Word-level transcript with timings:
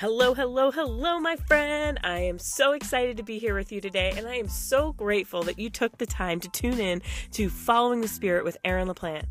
Hello, 0.00 0.32
hello, 0.32 0.70
hello, 0.70 1.18
my 1.18 1.34
friend. 1.34 1.98
I 2.04 2.20
am 2.20 2.38
so 2.38 2.70
excited 2.70 3.16
to 3.16 3.24
be 3.24 3.40
here 3.40 3.56
with 3.56 3.72
you 3.72 3.80
today, 3.80 4.14
and 4.16 4.28
I 4.28 4.36
am 4.36 4.46
so 4.46 4.92
grateful 4.92 5.42
that 5.42 5.58
you 5.58 5.70
took 5.70 5.98
the 5.98 6.06
time 6.06 6.38
to 6.38 6.48
tune 6.48 6.78
in 6.78 7.02
to 7.32 7.50
Following 7.50 8.00
the 8.00 8.06
Spirit 8.06 8.44
with 8.44 8.56
Erin 8.64 8.86
LaPlante. 8.86 9.24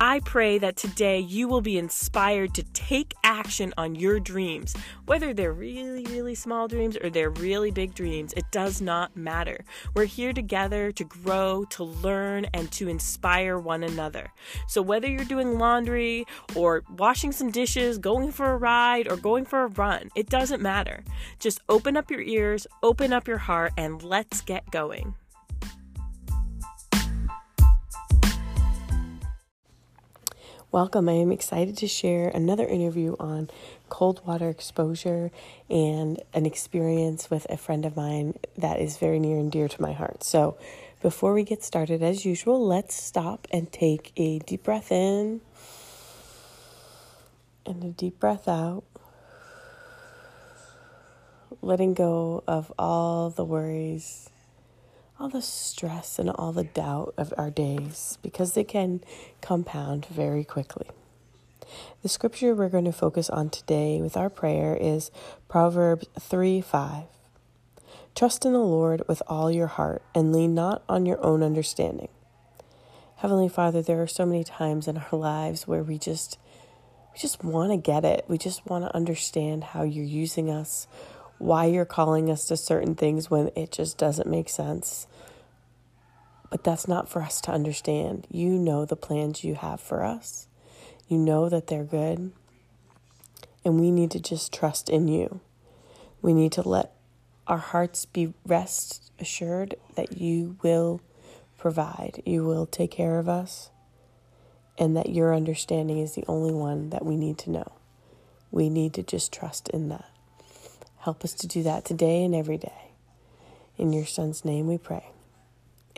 I 0.00 0.18
pray 0.24 0.58
that 0.58 0.76
today 0.76 1.20
you 1.20 1.46
will 1.46 1.60
be 1.60 1.78
inspired 1.78 2.52
to 2.54 2.64
take 2.64 3.14
action 3.38 3.72
on 3.78 3.94
your 3.94 4.18
dreams, 4.18 4.74
whether 5.06 5.32
they're 5.32 5.52
really, 5.52 6.04
really 6.06 6.34
small 6.34 6.66
dreams 6.66 6.96
or 6.96 7.08
they're 7.08 7.30
really 7.30 7.70
big 7.70 7.94
dreams. 7.94 8.32
It 8.32 8.50
does 8.50 8.80
not 8.80 9.16
matter. 9.16 9.64
We're 9.94 10.06
here 10.06 10.32
together 10.32 10.90
to 10.92 11.04
grow, 11.04 11.64
to 11.70 11.84
learn, 11.84 12.46
and 12.52 12.70
to 12.72 12.88
inspire 12.88 13.56
one 13.58 13.84
another. 13.84 14.32
So, 14.66 14.82
whether 14.82 15.08
you're 15.08 15.24
doing 15.24 15.58
laundry 15.58 16.26
or 16.56 16.82
washing 16.96 17.30
some 17.30 17.50
dishes, 17.50 17.98
going 17.98 18.32
for 18.32 18.50
a 18.50 18.56
ride, 18.56 19.10
or 19.10 19.16
going 19.16 19.44
for 19.44 19.62
a 19.62 19.68
run, 19.68 20.10
it 20.16 20.28
doesn't 20.28 20.60
matter. 20.62 21.04
Just 21.38 21.60
open 21.68 21.96
up 21.96 22.10
your 22.10 22.22
ears, 22.22 22.66
open 22.82 23.12
up 23.12 23.28
your 23.28 23.38
heart, 23.38 23.72
and 23.76 24.02
let's 24.02 24.40
get 24.40 24.70
going. 24.70 25.14
Welcome. 30.70 31.08
I 31.08 31.12
am 31.12 31.32
excited 31.32 31.78
to 31.78 31.88
share 31.88 32.28
another 32.28 32.66
interview 32.66 33.16
on 33.18 33.48
cold 33.88 34.20
water 34.26 34.50
exposure 34.50 35.30
and 35.70 36.20
an 36.34 36.44
experience 36.44 37.30
with 37.30 37.46
a 37.48 37.56
friend 37.56 37.86
of 37.86 37.96
mine 37.96 38.38
that 38.58 38.78
is 38.78 38.98
very 38.98 39.18
near 39.18 39.38
and 39.38 39.50
dear 39.50 39.66
to 39.66 39.80
my 39.80 39.94
heart. 39.94 40.22
So, 40.22 40.58
before 41.00 41.32
we 41.32 41.42
get 41.42 41.64
started, 41.64 42.02
as 42.02 42.26
usual, 42.26 42.66
let's 42.66 42.94
stop 42.94 43.48
and 43.50 43.72
take 43.72 44.12
a 44.18 44.40
deep 44.40 44.64
breath 44.64 44.92
in 44.92 45.40
and 47.64 47.82
a 47.82 47.88
deep 47.88 48.20
breath 48.20 48.46
out 48.46 48.84
letting 51.62 51.94
go 51.94 52.44
of 52.46 52.70
all 52.78 53.30
the 53.30 53.44
worries, 53.44 54.28
all 55.20 55.28
the 55.28 55.42
stress, 55.42 56.18
and 56.18 56.30
all 56.30 56.52
the 56.52 56.64
doubt 56.64 57.12
of 57.16 57.34
our 57.36 57.50
days 57.50 58.18
because 58.22 58.52
they 58.52 58.62
can 58.64 59.00
compound 59.40 60.06
very 60.06 60.44
quickly. 60.44 60.86
The 62.02 62.08
scripture 62.08 62.54
we're 62.54 62.68
going 62.68 62.84
to 62.84 62.92
focus 62.92 63.28
on 63.28 63.50
today 63.50 64.00
with 64.00 64.16
our 64.16 64.30
prayer 64.30 64.78
is 64.80 65.10
Proverbs 65.48 66.06
3 66.20 66.60
5. 66.60 67.04
Trust 68.14 68.46
in 68.46 68.52
the 68.52 68.58
Lord 68.58 69.02
with 69.08 69.22
all 69.26 69.50
your 69.50 69.66
heart 69.66 70.02
and 70.14 70.32
lean 70.32 70.54
not 70.54 70.82
on 70.88 71.04
your 71.04 71.24
own 71.24 71.42
understanding. 71.42 72.08
Heavenly 73.16 73.48
Father, 73.48 73.82
there 73.82 74.00
are 74.00 74.06
so 74.06 74.24
many 74.24 74.44
times 74.44 74.86
in 74.86 74.98
our 74.98 75.18
lives 75.18 75.66
where 75.66 75.82
we 75.82 75.98
just 75.98 76.38
we 77.12 77.18
just 77.18 77.42
want 77.42 77.72
to 77.72 77.76
get 77.76 78.04
it. 78.04 78.24
We 78.28 78.38
just 78.38 78.64
want 78.66 78.84
to 78.84 78.94
understand 78.94 79.64
how 79.64 79.82
you're 79.82 80.04
using 80.04 80.50
us, 80.50 80.86
why 81.38 81.66
you're 81.66 81.84
calling 81.84 82.30
us 82.30 82.44
to 82.46 82.56
certain 82.56 82.94
things 82.94 83.30
when 83.30 83.50
it 83.56 83.72
just 83.72 83.96
doesn't 83.96 84.28
make 84.28 84.48
sense. 84.48 85.06
But 86.50 86.64
that's 86.64 86.88
not 86.88 87.08
for 87.08 87.22
us 87.22 87.40
to 87.42 87.52
understand. 87.52 88.26
You 88.30 88.50
know 88.50 88.84
the 88.84 88.96
plans 88.96 89.44
you 89.44 89.54
have 89.54 89.80
for 89.80 90.04
us, 90.04 90.48
you 91.08 91.18
know 91.18 91.48
that 91.48 91.66
they're 91.68 91.84
good. 91.84 92.32
And 93.64 93.80
we 93.80 93.90
need 93.90 94.12
to 94.12 94.20
just 94.20 94.52
trust 94.52 94.88
in 94.88 95.08
you. 95.08 95.40
We 96.22 96.32
need 96.32 96.52
to 96.52 96.66
let 96.66 96.92
our 97.46 97.58
hearts 97.58 98.04
be 98.04 98.32
rest 98.46 99.10
assured 99.18 99.74
that 99.96 100.18
you 100.18 100.56
will 100.62 101.00
provide, 101.58 102.22
you 102.24 102.44
will 102.44 102.66
take 102.66 102.92
care 102.92 103.18
of 103.18 103.28
us, 103.28 103.70
and 104.78 104.96
that 104.96 105.10
your 105.10 105.34
understanding 105.34 105.98
is 105.98 106.14
the 106.14 106.24
only 106.28 106.54
one 106.54 106.90
that 106.90 107.04
we 107.04 107.16
need 107.16 107.36
to 107.38 107.50
know. 107.50 107.72
We 108.50 108.70
need 108.70 108.94
to 108.94 109.02
just 109.02 109.32
trust 109.32 109.68
in 109.70 109.88
that. 109.88 110.06
Help 111.00 111.24
us 111.24 111.32
to 111.34 111.46
do 111.46 111.62
that 111.62 111.84
today 111.84 112.24
and 112.24 112.34
every 112.34 112.58
day. 112.58 112.92
In 113.76 113.92
your 113.92 114.06
Son's 114.06 114.44
name 114.44 114.66
we 114.66 114.78
pray. 114.78 115.04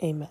Amen. 0.03 0.29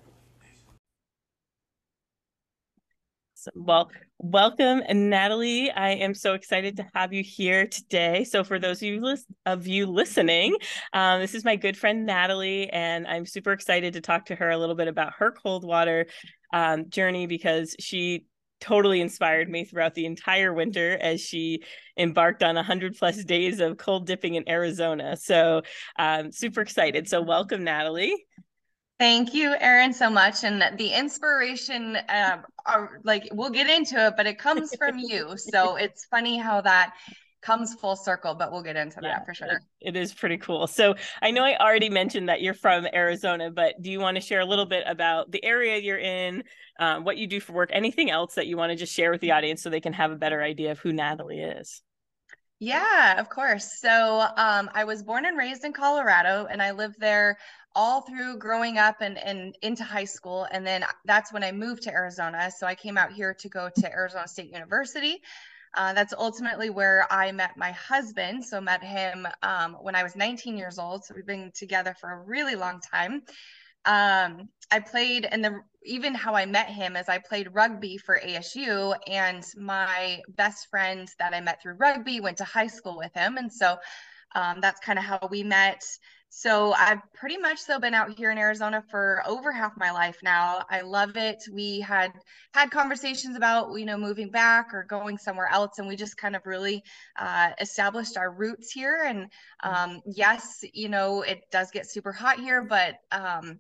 Well, 3.55 3.91
welcome, 4.19 4.83
Natalee. 4.83 5.71
I 5.75 5.93
am 5.93 6.15
so 6.15 6.34
excited 6.34 6.77
to 6.77 6.87
have 6.95 7.12
you 7.12 7.22
here 7.22 7.67
today. 7.67 8.25
So, 8.25 8.45
for 8.45 8.59
those 8.59 8.83
of 8.83 8.89
you, 8.89 9.17
of 9.47 9.67
you 9.67 9.87
listening, 9.87 10.56
um, 10.93 11.21
this 11.21 11.34
is 11.34 11.45
my 11.45 11.56
good 11.56 11.77
friend 11.77 12.06
Natalee, 12.06 12.69
and 12.71 13.06
I'm 13.06 13.25
super 13.25 13.53
excited 13.53 13.95
to 13.95 14.03
talk 14.03 14.27
to 14.27 14.34
her 14.34 14.50
a 14.50 14.59
little 14.59 14.75
bit 14.75 14.89
about 14.89 15.15
her 15.15 15.31
cold 15.31 15.65
water 15.65 16.06
um, 16.53 16.91
journey 16.91 17.27
because 17.27 17.75
she 17.78 18.27
totally 18.60 19.00
inspired 19.00 19.48
me 19.48 19.65
throughout 19.65 19.94
the 19.94 20.06
entire 20.06 20.53
winter 20.53 20.98
as 21.00 21.21
she 21.21 21.62
embarked 21.97 22.43
on 22.43 22.54
100 22.54 22.97
plus 22.97 23.25
days 23.25 23.60
of 23.60 23.76
cold 23.76 24.06
dipping 24.06 24.34
in 24.34 24.48
Arizona. 24.48 25.16
So, 25.16 25.62
um, 25.98 26.31
super 26.32 26.60
excited. 26.60 27.09
So, 27.09 27.21
welcome, 27.21 27.62
Natalee. 27.62 28.15
Thank 28.98 29.32
you, 29.32 29.54
Erin, 29.59 29.94
so 29.94 30.10
much. 30.10 30.44
And 30.44 30.78
the 30.78 30.88
inspiration, 30.88 31.97
um, 32.09 32.44
are, 32.66 33.00
like, 33.03 33.28
we'll 33.32 33.50
get 33.50 33.71
into 33.71 34.06
it, 34.06 34.15
but 34.16 34.26
it 34.26 34.38
comes 34.38 34.75
from 34.77 34.98
you. 34.98 35.37
So, 35.37 35.77
it's 35.77 36.04
funny 36.04 36.37
how 36.37 36.60
that 36.60 36.94
comes 37.43 37.75
full 37.75 37.97
circle, 37.97 38.34
but 38.34 38.53
we'll 38.53 38.62
get 38.62 38.77
into 38.77 39.01
yeah, 39.03 39.11
that 39.11 39.27
for 39.27 39.34
sure. 39.34 39.61
It 39.81 39.97
is 39.97 40.12
pretty 40.12 40.37
cool. 40.37 40.67
So 40.67 40.95
I 41.23 41.31
know 41.31 41.45
I 41.45 41.56
already 41.56 41.89
mentioned 41.89 42.28
that 42.28 42.43
you're 42.43 42.55
from 42.55 42.87
Arizona, 42.93 43.51
but 43.51 43.81
do 43.81 43.91
you 43.91 44.01
want 44.01 44.17
to 44.17 44.21
share 44.21 44.41
a 44.41 44.45
little 44.45 44.67
bit 44.67 44.84
about 44.87 45.31
the 45.31 45.45
area 45.45 45.78
you're 45.78 45.99
in, 45.99 46.45
um, 46.78 47.05
what 47.05 47.17
you 47.17 47.27
do 47.27 47.41
for 47.41 47.53
work, 47.53 47.71
anything 47.73 48.11
else 48.11 48.34
that 48.34 48.47
you 48.47 48.56
want 48.56 48.71
to 48.71 48.77
just 48.77 48.95
share 48.95 49.11
with 49.11 49.21
the 49.21 49.33
audience 49.33 49.62
so 49.62 49.71
they 49.71 49.81
can 49.81 49.93
have 49.93 50.11
a 50.11 50.17
better 50.17 50.43
idea 50.43 50.73
of 50.73 50.78
who 50.78 50.93
Natalee 50.93 51.61
is? 51.61 51.83
Yeah, 52.59 53.19
of 53.19 53.31
course. 53.31 53.81
So 53.81 54.27
um, 54.37 54.69
I 54.75 54.84
was 54.84 55.03
born 55.03 55.25
and 55.25 55.37
raised 55.39 55.65
in 55.65 55.72
Colorado, 55.72 56.47
and 56.51 56.61
I 56.61 56.72
lived 56.72 57.01
there 57.01 57.39
all 57.75 58.03
through 58.03 58.37
growing 58.37 58.77
up 58.77 58.97
and, 59.01 59.17
and 59.17 59.57
into 59.62 59.83
high 59.83 60.05
school. 60.05 60.47
And 60.51 60.67
then 60.67 60.84
that's 61.07 61.33
when 61.33 61.43
I 61.43 61.53
moved 61.53 61.83
to 61.84 61.91
Arizona. 61.91 62.51
So 62.51 62.67
I 62.67 62.75
came 62.75 62.99
out 62.99 63.12
here 63.12 63.33
to 63.33 63.49
go 63.49 63.71
to 63.77 63.91
Arizona 63.91 64.28
State 64.28 64.53
University. 64.53 65.22
Uh, 65.75 65.93
that's 65.93 66.13
ultimately 66.13 66.71
where 66.71 67.07
I 67.11 67.31
met 67.33 67.57
my 67.57 67.73
husband. 67.73 68.45
So 68.45 68.61
met 68.61 68.83
him 68.83 69.27
um, 69.43 69.77
when 69.81 69.95
I 69.95 70.03
was 70.03 70.17
19 70.17 70.57
years 70.57 70.79
old. 70.79 71.05
So 71.05 71.15
we've 71.15 71.27
been 71.27 71.53
together 71.55 71.95
for 72.01 72.11
a 72.11 72.23
really 72.23 72.57
long 72.57 72.81
time. 72.81 73.23
Um, 73.85 74.49
I 74.71 74.81
played, 74.81 75.27
and 75.31 75.45
the 75.45 75.61
even 75.85 76.15
how 76.15 76.35
I 76.35 76.45
met 76.45 76.69
him 76.69 76.97
is 76.97 77.09
I 77.09 77.19
played 77.19 77.55
rugby 77.55 77.97
for 77.97 78.21
ASU, 78.23 78.95
and 79.07 79.45
my 79.57 80.21
best 80.29 80.69
friend 80.69 81.09
that 81.19 81.35
I 81.35 81.41
met 81.41 81.63
through 81.63 81.75
rugby 81.75 82.21
went 82.21 82.39
to 82.39 82.45
high 82.45 82.67
school 82.67 82.99
with 82.99 83.13
him, 83.15 83.39
and 83.39 83.51
so 83.51 83.79
um, 84.35 84.61
that's 84.61 84.81
kind 84.81 84.99
of 84.99 85.05
how 85.05 85.27
we 85.31 85.43
met. 85.43 85.83
So 86.33 86.73
I've 86.73 87.01
pretty 87.13 87.39
much 87.39 87.59
so 87.59 87.81
been 87.81 87.93
out 87.93 88.17
here 88.17 88.31
in 88.31 88.39
Arizona 88.39 88.85
for 88.89 89.21
over 89.27 89.51
half 89.51 89.73
my 89.77 89.91
life 89.91 90.17
now. 90.23 90.63
I 90.71 90.83
love 90.83 91.17
it. 91.17 91.43
We 91.53 91.81
had 91.81 92.13
had 92.55 92.71
conversations 92.71 93.37
about 93.37 93.77
you 93.77 93.85
know 93.85 93.99
moving 93.99 94.31
back 94.31 94.73
or 94.73 94.85
going 94.85 95.19
somewhere 95.19 95.49
else, 95.53 95.79
and 95.79 95.89
we 95.89 95.97
just 95.97 96.17
kind 96.17 96.37
of 96.37 96.47
really 96.47 96.85
uh, 97.19 97.51
established 97.61 98.17
our 98.17 98.31
roots 98.31 98.71
here. 98.71 99.03
And 99.05 99.27
um, 99.65 100.01
yes, 100.07 100.65
you 100.73 100.89
know 100.89 101.23
it 101.23 101.41
does 101.51 101.73
get 101.73 101.91
super 101.91 102.13
hot 102.13 102.39
here, 102.39 102.63
but 102.63 102.95
um, 103.11 103.59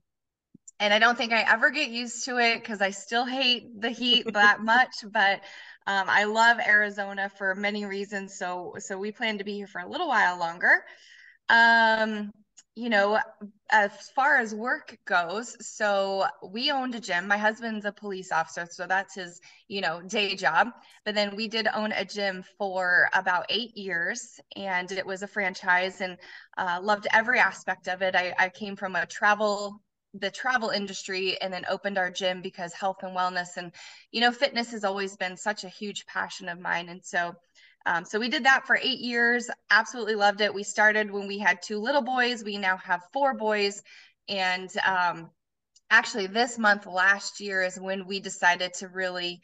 and 0.78 0.94
I 0.94 1.00
don't 1.00 1.18
think 1.18 1.32
I 1.32 1.42
ever 1.52 1.70
get 1.70 1.90
used 1.90 2.24
to 2.26 2.38
it 2.38 2.60
because 2.60 2.80
I 2.80 2.90
still 2.90 3.24
hate 3.24 3.80
the 3.80 3.90
heat 3.90 4.32
that 4.32 4.60
much. 4.62 4.94
But 5.12 5.40
um, 5.88 6.04
I 6.08 6.22
love 6.22 6.58
Arizona 6.64 7.32
for 7.36 7.56
many 7.56 7.84
reasons. 7.84 8.38
So 8.38 8.76
so 8.78 8.96
we 8.96 9.10
plan 9.10 9.38
to 9.38 9.44
be 9.44 9.54
here 9.54 9.66
for 9.66 9.80
a 9.80 9.88
little 9.88 10.08
while 10.08 10.38
longer. 10.38 10.84
Um, 11.48 12.30
you 12.76 12.88
know, 12.88 13.18
as 13.70 13.90
far 14.14 14.36
as 14.38 14.54
work 14.54 14.96
goes, 15.04 15.56
so 15.66 16.26
we 16.42 16.70
owned 16.70 16.94
a 16.94 17.00
gym. 17.00 17.26
My 17.26 17.36
husband's 17.36 17.84
a 17.84 17.92
police 17.92 18.32
officer, 18.32 18.66
so 18.70 18.86
that's 18.86 19.14
his, 19.14 19.40
you 19.68 19.80
know, 19.80 20.00
day 20.02 20.36
job. 20.36 20.68
But 21.04 21.14
then 21.14 21.36
we 21.36 21.48
did 21.48 21.68
own 21.74 21.92
a 21.92 22.04
gym 22.04 22.44
for 22.58 23.08
about 23.12 23.46
eight 23.48 23.76
years, 23.76 24.40
and 24.56 24.90
it 24.92 25.04
was 25.04 25.22
a 25.22 25.26
franchise, 25.26 26.00
and 26.00 26.16
uh, 26.56 26.78
loved 26.82 27.06
every 27.12 27.38
aspect 27.38 27.88
of 27.88 28.02
it. 28.02 28.14
I, 28.14 28.34
I 28.38 28.48
came 28.48 28.76
from 28.76 28.96
a 28.96 29.06
travel 29.06 29.80
the 30.14 30.30
travel 30.30 30.70
industry 30.70 31.40
and 31.40 31.52
then 31.52 31.64
opened 31.68 31.96
our 31.96 32.10
gym 32.10 32.42
because 32.42 32.72
health 32.72 32.96
and 33.02 33.16
wellness 33.16 33.56
and 33.56 33.72
you 34.10 34.20
know 34.20 34.32
fitness 34.32 34.72
has 34.72 34.82
always 34.82 35.16
been 35.16 35.36
such 35.36 35.62
a 35.62 35.68
huge 35.68 36.04
passion 36.06 36.48
of 36.48 36.58
mine 36.58 36.88
and 36.88 37.00
so 37.04 37.32
um, 37.86 38.04
so 38.04 38.18
we 38.18 38.28
did 38.28 38.44
that 38.44 38.66
for 38.66 38.76
eight 38.76 39.00
years, 39.00 39.48
absolutely 39.70 40.14
loved 40.14 40.40
it. 40.40 40.52
We 40.54 40.62
started 40.62 41.10
when 41.10 41.26
we 41.26 41.38
had 41.38 41.62
two 41.62 41.78
little 41.78 42.02
boys. 42.02 42.44
We 42.44 42.58
now 42.58 42.76
have 42.78 43.02
four 43.12 43.34
boys. 43.34 43.82
And 44.28 44.70
um, 44.86 45.30
actually, 45.90 46.26
this 46.26 46.58
month 46.58 46.86
last 46.86 47.40
year 47.40 47.62
is 47.62 47.80
when 47.80 48.06
we 48.06 48.20
decided 48.20 48.74
to 48.74 48.88
really 48.88 49.40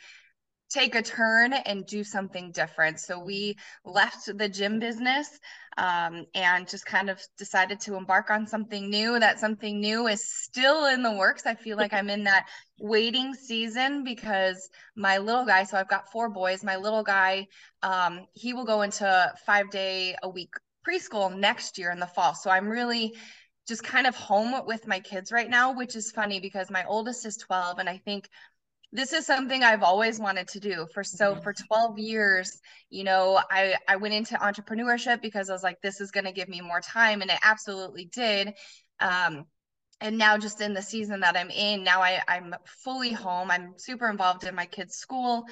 take 0.77 0.95
a 0.95 1.01
turn 1.01 1.55
and 1.55 1.87
do 1.87 2.05
something 2.05 2.53
different. 2.53 3.01
So 3.01 3.19
we 3.19 3.57
left 3.85 4.37
the 4.37 4.49
gym 4.49 4.79
business 4.79 5.41
um, 5.79 6.27
and 6.35 6.69
just 6.69 6.85
kind 6.85 7.09
of 7.09 7.19
decided 7.39 7.81
to 7.81 7.95
embark 7.95 8.29
on 8.29 8.47
something 8.47 8.91
new. 8.91 9.19
That 9.19 9.41
something 9.41 9.81
new 9.81 10.07
is 10.07 10.23
still 10.29 10.85
in 10.87 11.03
the 11.03 11.13
works. 11.13 11.47
I 11.47 11.55
feel 11.55 11.79
like 11.79 11.95
I'm 11.95 12.11
in 12.11 12.25
that 12.25 12.47
waiting 12.79 13.33
season 13.33 14.05
because 14.05 14.69
my 14.97 15.17
little 15.17 15.47
guy, 15.47 15.65
so 15.65 15.79
I've 15.79 15.89
got 15.89 16.13
four 16.13 16.29
boys, 16.29 16.63
my 16.63 16.77
little 16.77 17.03
guy, 17.03 17.47
um, 17.83 18.27
he 18.35 18.53
will 18.53 18.67
go 18.67 18.83
into 18.83 19.33
five 19.47 19.71
day 19.71 20.15
a 20.23 20.29
week 20.29 20.53
preschool 20.87 21.35
next 21.35 21.79
year 21.79 21.91
in 21.91 22.01
the 22.01 22.07
fall. 22.07 22.35
So 22.35 22.51
I'm 22.51 22.69
really 22.69 23.15
just 23.67 23.83
kind 23.83 24.07
of 24.07 24.15
home 24.15 24.55
with 24.67 24.87
my 24.87 25.01
kids 25.01 25.33
right 25.33 25.49
now, 25.49 25.73
which 25.73 25.97
is 25.97 26.13
funny 26.13 26.39
because 26.39 26.71
my 26.71 26.85
oldest 26.85 27.25
is 27.27 27.37
12 27.39 27.79
and 27.79 27.89
I 27.89 27.97
think 28.05 28.29
this 28.93 29.13
is 29.13 29.27
something 29.27 29.63
I've 29.63 29.83
always 29.83 30.19
wanted 30.19 30.49
to 30.49 30.61
do 30.61 30.87
for 30.95 31.03
so 31.05 31.35
for 31.37 31.53
12 31.53 31.99
years, 31.99 32.61
you 32.91 33.05
know, 33.05 33.41
I 33.51 33.77
I 33.89 33.97
went 33.97 34.15
into 34.15 34.35
entrepreneurship 34.37 35.21
because 35.23 35.51
I 35.51 35.53
was 35.53 35.63
like 35.63 35.81
this 35.83 36.01
is 36.01 36.11
going 36.11 36.25
to 36.25 36.33
give 36.33 36.49
me 36.49 36.61
more 36.61 36.81
time 36.81 37.23
and 37.23 37.31
it 37.31 37.39
absolutely 37.43 38.07
did. 38.07 38.55
Um 39.01 39.45
and 40.01 40.19
now 40.19 40.37
just 40.37 40.61
in 40.61 40.75
the 40.75 40.83
season 40.83 41.21
that 41.21 41.37
I'm 41.37 41.51
in, 41.51 41.83
now 41.83 42.01
I 42.01 42.21
I'm 42.29 42.55
fully 42.85 43.13
home. 43.13 43.51
I'm 43.51 43.75
super 43.77 44.09
involved 44.09 44.45
in 44.45 44.55
my 44.55 44.67
kids' 44.67 44.97
school 44.97 45.47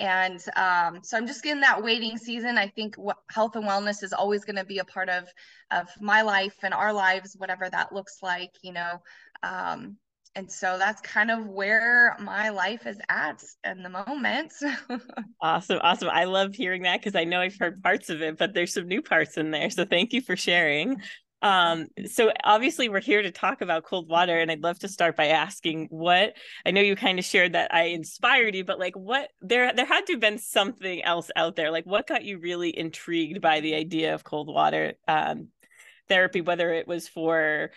and 0.00 0.42
um, 0.56 1.00
so 1.02 1.16
i'm 1.16 1.26
just 1.26 1.44
in 1.44 1.60
that 1.60 1.82
waiting 1.82 2.16
season 2.16 2.56
i 2.56 2.66
think 2.66 2.96
health 3.30 3.54
and 3.54 3.64
wellness 3.64 4.02
is 4.02 4.12
always 4.12 4.44
going 4.44 4.56
to 4.56 4.64
be 4.64 4.78
a 4.78 4.84
part 4.84 5.08
of 5.08 5.28
of 5.70 5.88
my 6.00 6.22
life 6.22 6.56
and 6.62 6.72
our 6.74 6.92
lives 6.92 7.36
whatever 7.38 7.68
that 7.68 7.92
looks 7.92 8.18
like 8.22 8.50
you 8.62 8.72
know 8.72 8.98
um, 9.42 9.96
and 10.34 10.50
so 10.50 10.76
that's 10.78 11.00
kind 11.00 11.30
of 11.30 11.46
where 11.46 12.16
my 12.20 12.50
life 12.50 12.86
is 12.86 12.98
at 13.08 13.42
in 13.64 13.82
the 13.82 13.88
moment. 13.88 14.52
Awesome 15.42 15.80
awesome. 15.82 16.08
I 16.10 16.24
love 16.24 16.54
hearing 16.54 16.82
that 16.82 17.00
because 17.00 17.14
i 17.14 17.24
know 17.24 17.40
i've 17.40 17.56
heard 17.58 17.82
parts 17.82 18.10
of 18.10 18.20
it 18.20 18.36
but 18.36 18.52
there's 18.52 18.74
some 18.74 18.86
new 18.86 19.00
parts 19.00 19.38
in 19.38 19.50
there 19.50 19.70
so 19.70 19.84
thank 19.84 20.12
you 20.12 20.20
for 20.20 20.36
sharing. 20.36 21.00
Um, 21.42 21.86
so 22.06 22.32
obviously 22.44 22.88
we're 22.88 23.00
here 23.00 23.22
to 23.22 23.30
talk 23.30 23.62
about 23.62 23.84
cold 23.84 24.08
water, 24.08 24.38
and 24.38 24.50
I'd 24.50 24.62
love 24.62 24.78
to 24.80 24.88
start 24.88 25.16
by 25.16 25.28
asking 25.28 25.86
what 25.90 26.36
I 26.66 26.70
know 26.70 26.82
you 26.82 26.96
kind 26.96 27.18
of 27.18 27.24
shared 27.24 27.54
that 27.54 27.74
I 27.74 27.84
inspired 27.84 28.54
you, 28.54 28.64
but 28.64 28.78
like 28.78 28.94
what 28.94 29.30
there 29.40 29.72
there 29.72 29.86
had 29.86 30.06
to 30.06 30.12
have 30.14 30.20
been 30.20 30.38
something 30.38 31.02
else 31.02 31.30
out 31.36 31.56
there. 31.56 31.70
Like 31.70 31.86
what 31.86 32.06
got 32.06 32.24
you 32.24 32.38
really 32.38 32.76
intrigued 32.76 33.40
by 33.40 33.60
the 33.60 33.74
idea 33.74 34.14
of 34.14 34.24
cold 34.24 34.48
water 34.48 34.94
um, 35.08 35.48
therapy, 36.08 36.42
whether 36.42 36.72
it 36.74 36.86
was 36.86 37.08
for 37.08 37.70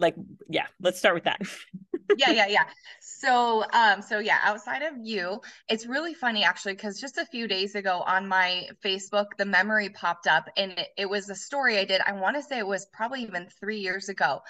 like 0.00 0.14
yeah 0.48 0.66
let's 0.80 0.98
start 0.98 1.14
with 1.14 1.24
that 1.24 1.40
yeah 2.16 2.30
yeah 2.30 2.46
yeah 2.46 2.64
so 3.00 3.64
um 3.72 4.00
so 4.02 4.18
yeah 4.18 4.38
outside 4.42 4.82
of 4.82 4.94
you 5.02 5.40
it's 5.68 5.86
really 5.86 6.14
funny 6.14 6.44
actually 6.44 6.74
because 6.74 7.00
just 7.00 7.18
a 7.18 7.26
few 7.26 7.46
days 7.46 7.74
ago 7.74 8.02
on 8.06 8.26
my 8.26 8.66
facebook 8.84 9.26
the 9.36 9.44
memory 9.44 9.88
popped 9.90 10.26
up 10.26 10.48
and 10.56 10.72
it, 10.72 10.88
it 10.96 11.10
was 11.10 11.28
a 11.28 11.34
story 11.34 11.78
i 11.78 11.84
did 11.84 12.00
i 12.06 12.12
want 12.12 12.36
to 12.36 12.42
say 12.42 12.58
it 12.58 12.66
was 12.66 12.86
probably 12.92 13.22
even 13.22 13.46
three 13.60 13.78
years 13.78 14.08
ago 14.08 14.40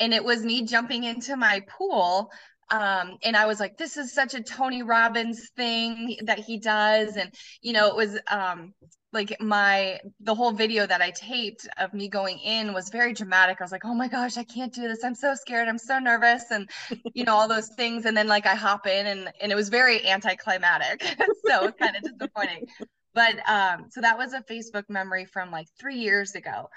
and 0.00 0.12
it 0.14 0.24
was 0.24 0.44
me 0.44 0.64
jumping 0.64 1.04
into 1.04 1.36
my 1.36 1.60
pool 1.68 2.30
um, 2.70 3.18
and 3.22 3.36
I 3.36 3.44
was 3.44 3.60
like, 3.60 3.76
this 3.76 3.98
is 3.98 4.14
such 4.14 4.32
a 4.32 4.42
Tony 4.42 4.82
Robbins 4.82 5.50
thing 5.56 6.16
that 6.24 6.38
he 6.38 6.58
does. 6.58 7.16
And, 7.16 7.30
you 7.60 7.74
know, 7.74 7.88
it 7.88 7.96
was 7.96 8.18
um, 8.30 8.72
like 9.12 9.40
my 9.40 10.00
the 10.20 10.34
whole 10.34 10.52
video 10.52 10.86
that 10.86 11.02
I 11.02 11.10
taped 11.10 11.68
of 11.78 11.92
me 11.92 12.08
going 12.08 12.38
in 12.38 12.72
was 12.72 12.88
very 12.88 13.12
dramatic. 13.12 13.60
I 13.60 13.64
was 13.64 13.72
like, 13.72 13.84
"Oh 13.84 13.94
my 13.94 14.08
gosh, 14.08 14.38
I 14.38 14.44
can't 14.44 14.72
do 14.72 14.82
this. 14.88 15.04
I'm 15.04 15.14
so 15.14 15.34
scared. 15.34 15.68
I'm 15.68 15.78
so 15.78 15.98
nervous." 15.98 16.44
And 16.50 16.70
you 17.14 17.24
know, 17.24 17.34
all 17.34 17.48
those 17.48 17.68
things 17.68 18.06
and 18.06 18.16
then 18.16 18.26
like 18.28 18.46
I 18.46 18.54
hop 18.54 18.86
in 18.86 19.06
and 19.06 19.32
and 19.40 19.52
it 19.52 19.54
was 19.54 19.68
very 19.68 20.06
anticlimactic. 20.08 21.02
so 21.46 21.66
it's 21.66 21.78
kind 21.78 21.96
of 21.96 22.02
disappointing. 22.02 22.66
But 23.14 23.36
um 23.48 23.86
so 23.90 24.00
that 24.00 24.16
was 24.18 24.32
a 24.32 24.42
Facebook 24.42 24.84
memory 24.88 25.26
from 25.26 25.50
like 25.50 25.68
3 25.78 25.96
years 25.96 26.34
ago. 26.34 26.70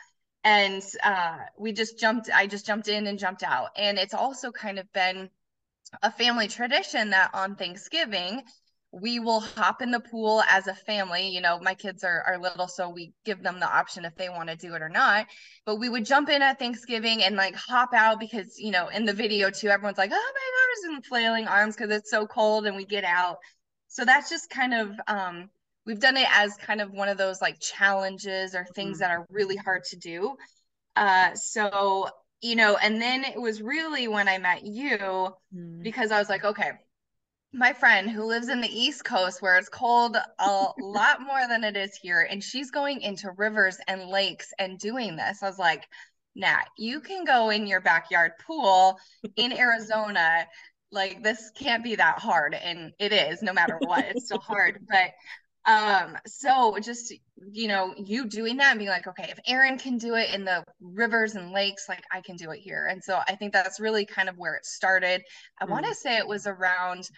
And 0.44 0.84
uh 1.04 1.38
we 1.58 1.72
just 1.72 1.98
jumped 2.00 2.30
I 2.34 2.48
just 2.48 2.66
jumped 2.66 2.88
in 2.90 3.08
and 3.08 3.18
jumped 3.18 3.44
out. 3.44 3.70
And 3.78 3.98
it's 3.98 4.14
also 4.14 4.52
kind 4.52 4.80
of 4.80 4.92
been 4.94 5.30
a 6.02 6.12
family 6.12 6.48
tradition 6.48 7.12
that 7.12 7.32
on 7.34 7.56
Thanksgiving 7.56 8.44
we 9.02 9.20
will 9.20 9.42
hop 9.42 9.82
in 9.82 9.92
the 9.92 10.00
pool 10.00 10.42
as 10.50 10.68
a 10.68 10.74
family. 10.74 11.28
You 11.28 11.42
know, 11.42 11.60
my 11.60 11.74
kids 11.74 12.04
are, 12.06 12.24
are 12.26 12.38
little, 12.38 12.70
so 12.70 12.90
we 12.90 13.12
give 13.26 13.44
them 13.44 13.60
the 13.60 13.70
option 13.70 14.06
if 14.06 14.16
they 14.16 14.30
want 14.30 14.50
to 14.50 14.56
do 14.56 14.74
it 14.74 14.82
or 14.82 14.88
not. 14.88 15.28
But 15.66 15.80
we 15.80 15.90
would 15.90 16.06
jump 16.06 16.30
in 16.30 16.42
at 16.42 16.60
Thanksgiving 16.60 17.22
and 17.22 17.36
like 17.36 17.56
hop 17.56 17.94
out 17.94 18.22
because, 18.22 18.58
you 18.58 18.72
know, 18.72 18.88
in 18.88 19.04
the 19.04 19.12
video 19.12 19.50
too, 19.50 19.68
everyone's 19.68 19.98
like, 19.98 20.12
oh 20.14 20.16
my 20.16 20.90
gosh, 20.92 20.96
and 20.96 21.06
flailing 21.06 21.46
arms 21.46 21.76
because 21.76 21.94
it's 21.94 22.10
so 22.10 22.26
cold 22.26 22.66
and 22.68 22.78
we 22.78 22.86
get 22.86 23.04
out. 23.04 23.38
So 23.90 24.06
that's 24.06 24.30
just 24.30 24.50
kind 24.50 24.74
of, 24.74 24.92
um, 25.08 25.50
we've 25.86 26.00
done 26.00 26.16
it 26.16 26.28
as 26.32 26.56
kind 26.56 26.80
of 26.80 26.92
one 26.92 27.10
of 27.10 27.18
those 27.18 27.42
like 27.42 27.60
challenges 27.60 28.56
or 28.56 28.66
things 28.76 28.98
mm-hmm. 28.98 29.00
that 29.00 29.12
are 29.12 29.26
really 29.30 29.58
hard 29.58 29.84
to 29.86 29.98
do. 29.98 30.36
Uh, 30.96 31.36
so, 31.36 32.08
you 32.40 32.56
know, 32.56 32.78
and 32.78 33.02
then 33.02 33.26
it 33.26 33.42
was 33.42 33.62
really 33.62 34.08
when 34.08 34.30
I 34.30 34.38
met 34.38 34.64
you 34.64 34.98
mm-hmm. 34.98 35.82
because 35.82 36.12
I 36.12 36.20
was 36.20 36.30
like, 36.30 36.46
okay, 36.46 36.72
my 37.56 37.72
friend 37.72 38.10
who 38.10 38.26
lives 38.26 38.50
in 38.50 38.60
the 38.60 38.68
East 38.68 39.06
Coast 39.06 39.42
where 39.42 39.58
it's 39.58 39.70
cold 39.70 40.18
a 40.40 40.68
lot 40.80 41.22
more 41.22 41.48
than 41.48 41.64
it 41.64 41.78
is 41.78 41.96
here, 41.96 42.28
and 42.30 42.44
she's 42.44 42.70
going 42.70 43.02
into 43.02 43.32
rivers 43.32 43.78
and 43.88 44.10
lakes 44.10 44.54
and 44.60 44.78
doing 44.78 45.16
this. 45.16 45.42
I 45.42 45.48
was 45.48 45.58
like, 45.58 45.88
Nat, 46.36 46.66
you 46.78 47.00
can 47.00 47.24
go 47.24 47.50
in 47.50 47.66
your 47.66 47.80
backyard 47.80 48.34
pool 48.46 49.00
in 49.38 49.54
Arizona. 49.54 50.46
Like 50.92 51.24
this 51.24 51.52
can't 51.58 51.84
be 51.84 51.96
that 51.96 52.20
hard. 52.20 52.54
And 52.54 52.92
it 53.00 53.14
is, 53.14 53.42
no 53.42 53.54
matter 53.54 53.78
what, 53.80 54.06
it's 54.06 54.26
still 54.26 54.40
hard. 54.40 54.86
But 54.90 55.12
um, 55.68 56.18
so 56.28 56.78
just 56.80 57.14
you 57.52 57.68
know, 57.68 57.94
you 57.98 58.28
doing 58.28 58.58
that 58.58 58.72
and 58.72 58.80
being 58.80 58.92
like, 58.92 59.08
okay, 59.08 59.30
if 59.30 59.40
Erin 59.48 59.78
can 59.78 59.98
do 59.98 60.16
it 60.16 60.34
in 60.34 60.46
the 60.46 60.64
rivers 60.80 61.36
and 61.36 61.52
lakes, 61.52 61.88
like 61.90 62.04
I 62.12 62.22
can 62.22 62.36
do 62.36 62.52
it 62.52 62.60
here. 62.60 62.88
And 62.88 63.04
so 63.04 63.20
I 63.28 63.36
think 63.36 63.52
that's 63.52 63.80
really 63.80 64.06
kind 64.06 64.30
of 64.30 64.38
where 64.38 64.56
it 64.56 64.66
started. 64.66 65.24
I 65.60 65.66
mm. 65.66 65.70
want 65.70 65.86
to 65.86 65.96
say 65.96 66.18
it 66.18 66.28
was 66.28 66.46
around 66.46 67.10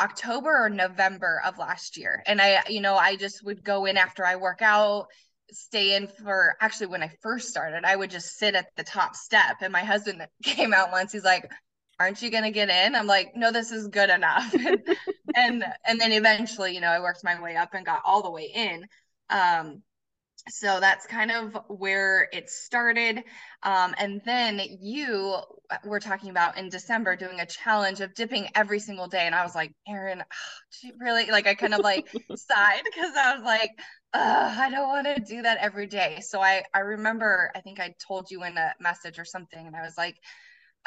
October 0.00 0.64
or 0.64 0.70
November 0.70 1.42
of 1.44 1.58
last 1.58 1.96
year. 1.96 2.22
And 2.26 2.40
I, 2.40 2.62
you 2.68 2.80
know, 2.80 2.96
I 2.96 3.16
just 3.16 3.44
would 3.44 3.62
go 3.62 3.84
in 3.84 3.96
after 3.96 4.24
I 4.24 4.36
work 4.36 4.62
out, 4.62 5.06
stay 5.52 5.94
in 5.96 6.06
for 6.08 6.56
actually 6.60 6.86
when 6.86 7.02
I 7.02 7.10
first 7.20 7.48
started, 7.48 7.84
I 7.84 7.96
would 7.96 8.10
just 8.10 8.38
sit 8.38 8.54
at 8.54 8.66
the 8.76 8.84
top 8.84 9.14
step. 9.14 9.56
And 9.60 9.72
my 9.72 9.84
husband 9.84 10.26
came 10.42 10.72
out 10.72 10.90
once, 10.92 11.12
he's 11.12 11.24
like, 11.24 11.50
Aren't 12.00 12.22
you 12.22 12.30
gonna 12.30 12.50
get 12.50 12.70
in? 12.70 12.94
I'm 12.94 13.06
like, 13.06 13.36
no, 13.36 13.52
this 13.52 13.70
is 13.70 13.88
good 13.88 14.08
enough. 14.08 14.54
and 15.36 15.62
and 15.84 16.00
then 16.00 16.12
eventually, 16.12 16.74
you 16.74 16.80
know, 16.80 16.88
I 16.88 17.00
worked 17.00 17.22
my 17.22 17.38
way 17.42 17.56
up 17.56 17.74
and 17.74 17.84
got 17.84 18.00
all 18.06 18.22
the 18.22 18.30
way 18.30 18.50
in. 18.54 18.86
Um, 19.28 19.82
so 20.48 20.80
that's 20.80 21.06
kind 21.06 21.30
of 21.30 21.56
where 21.68 22.28
it 22.32 22.48
started. 22.48 23.22
Um, 23.62 23.94
and 23.98 24.22
then 24.24 24.60
you 24.80 25.36
were 25.84 26.00
talking 26.00 26.30
about 26.30 26.58
in 26.58 26.68
december 26.68 27.14
doing 27.14 27.40
a 27.40 27.46
challenge 27.46 28.00
of 28.00 28.14
dipping 28.14 28.48
every 28.54 28.80
single 28.80 29.06
day. 29.06 29.26
And 29.26 29.34
i 29.34 29.44
was 29.44 29.54
like 29.54 29.72
erin 29.86 30.22
oh, 30.22 30.90
really? 30.98 31.30
Like 31.30 31.46
i 31.46 31.54
kind 31.54 31.74
of 31.74 31.80
like 31.80 32.08
sighed 32.36 32.82
because 32.84 33.12
i 33.16 33.34
was 33.34 33.44
like 33.44 33.70
i 34.12 34.68
don't 34.70 34.88
want 34.88 35.06
to 35.06 35.22
do 35.22 35.42
that 35.42 35.58
every 35.58 35.86
day. 35.86 36.20
So 36.20 36.40
i 36.40 36.64
i 36.74 36.80
remember 36.80 37.50
i 37.54 37.60
think 37.60 37.78
i 37.80 37.94
told 38.06 38.30
you 38.30 38.44
in 38.44 38.56
a 38.56 38.74
message 38.80 39.18
or 39.18 39.24
something 39.24 39.66
and 39.66 39.76
i 39.76 39.82
was 39.82 39.96
like 39.98 40.16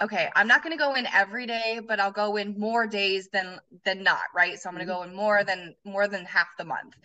okay 0.01 0.29
i'm 0.36 0.48
not 0.48 0.63
going 0.63 0.75
to 0.75 0.83
go 0.83 0.95
in 0.95 1.05
every 1.13 1.45
day 1.45 1.79
but 1.88 2.00
i'll 2.00 2.12
go 2.12 2.36
in 2.36 2.60
more 2.60 2.88
days 2.88 3.29
than 3.31 3.60
than 3.86 4.01
not 4.03 4.24
right? 4.36 4.60
So 4.60 4.67
i'm 4.67 4.75
going 4.75 4.86
to 4.86 4.91
mm-hmm. 4.91 5.03
go 5.03 5.10
in 5.10 5.15
more 5.15 5.43
than 5.43 5.75
more 5.86 6.07
than 6.07 6.25
half 6.25 6.48
the 6.57 6.65
month. 6.65 6.95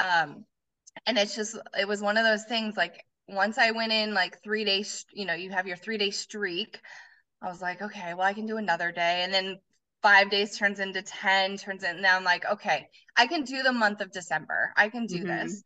Um 0.00 0.44
and 1.06 1.18
it's 1.18 1.34
just 1.34 1.56
it 1.78 1.86
was 1.86 2.00
one 2.00 2.16
of 2.16 2.24
those 2.24 2.44
things 2.44 2.76
like 2.76 3.04
once 3.28 3.58
i 3.58 3.70
went 3.70 3.92
in 3.92 4.14
like 4.14 4.42
three 4.42 4.64
days 4.64 5.04
you 5.12 5.26
know 5.26 5.34
you 5.34 5.50
have 5.50 5.66
your 5.66 5.76
three 5.76 5.98
day 5.98 6.10
streak 6.10 6.80
i 7.42 7.48
was 7.48 7.60
like 7.60 7.82
okay 7.82 8.14
well 8.14 8.26
i 8.26 8.32
can 8.32 8.46
do 8.46 8.56
another 8.56 8.92
day. 8.92 9.22
And 9.22 9.32
then 9.32 9.58
five 10.02 10.30
days 10.30 10.56
turns 10.56 10.80
into 10.80 11.02
10 11.02 11.56
turns 11.56 11.82
in 11.82 12.00
now 12.00 12.16
i'm 12.16 12.24
like 12.24 12.44
okay 12.46 12.88
i 13.16 13.26
can 13.26 13.42
do 13.42 13.62
the 13.62 13.72
month 13.72 14.00
of 14.00 14.12
december. 14.12 14.72
I 14.76 14.88
can 14.88 15.06
do 15.06 15.18
mm-hmm. 15.18 15.26
this. 15.26 15.62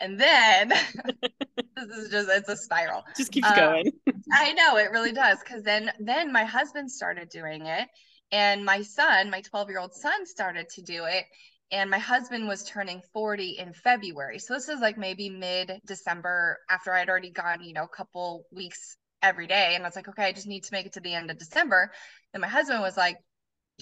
And 0.00 0.20
then 0.20 0.68
this 1.76 1.96
is 1.96 2.10
just 2.10 2.28
it's 2.30 2.48
a 2.48 2.56
spiral. 2.56 3.02
Just 3.16 3.32
keeps 3.32 3.48
um, 3.48 3.56
going. 3.56 3.92
I 4.32 4.52
know 4.52 4.76
it 4.76 4.92
really 4.92 5.10
does. 5.10 5.38
Because 5.40 5.64
then 5.64 5.90
then 5.98 6.32
my 6.32 6.44
husband 6.44 6.90
started 6.90 7.28
doing 7.30 7.66
it 7.66 7.88
and 8.30 8.64
my 8.64 8.82
son 8.82 9.30
my 9.30 9.40
12 9.40 9.70
year 9.70 9.78
old 9.78 9.94
son 9.94 10.26
started 10.26 10.68
to 10.70 10.82
do 10.82 11.04
it 11.04 11.24
and 11.70 11.90
my 11.90 11.98
husband 11.98 12.48
was 12.48 12.64
turning 12.64 13.02
40 13.12 13.58
in 13.58 13.72
February. 13.72 14.38
So 14.38 14.54
this 14.54 14.68
is 14.68 14.80
like 14.80 14.96
maybe 14.96 15.28
mid 15.28 15.80
December 15.86 16.58
after 16.70 16.92
I'd 16.92 17.08
already 17.08 17.30
gone, 17.30 17.62
you 17.62 17.74
know, 17.74 17.84
a 17.84 17.96
couple 17.96 18.44
weeks 18.50 18.96
every 19.22 19.46
day. 19.46 19.72
And 19.74 19.84
I 19.84 19.88
was 19.88 19.96
like, 19.96 20.08
okay, 20.08 20.24
I 20.24 20.32
just 20.32 20.46
need 20.46 20.64
to 20.64 20.72
make 20.72 20.86
it 20.86 20.94
to 20.94 21.00
the 21.00 21.14
end 21.14 21.30
of 21.30 21.38
December. 21.38 21.90
And 22.32 22.40
my 22.40 22.48
husband 22.48 22.80
was 22.80 22.96
like, 22.96 23.16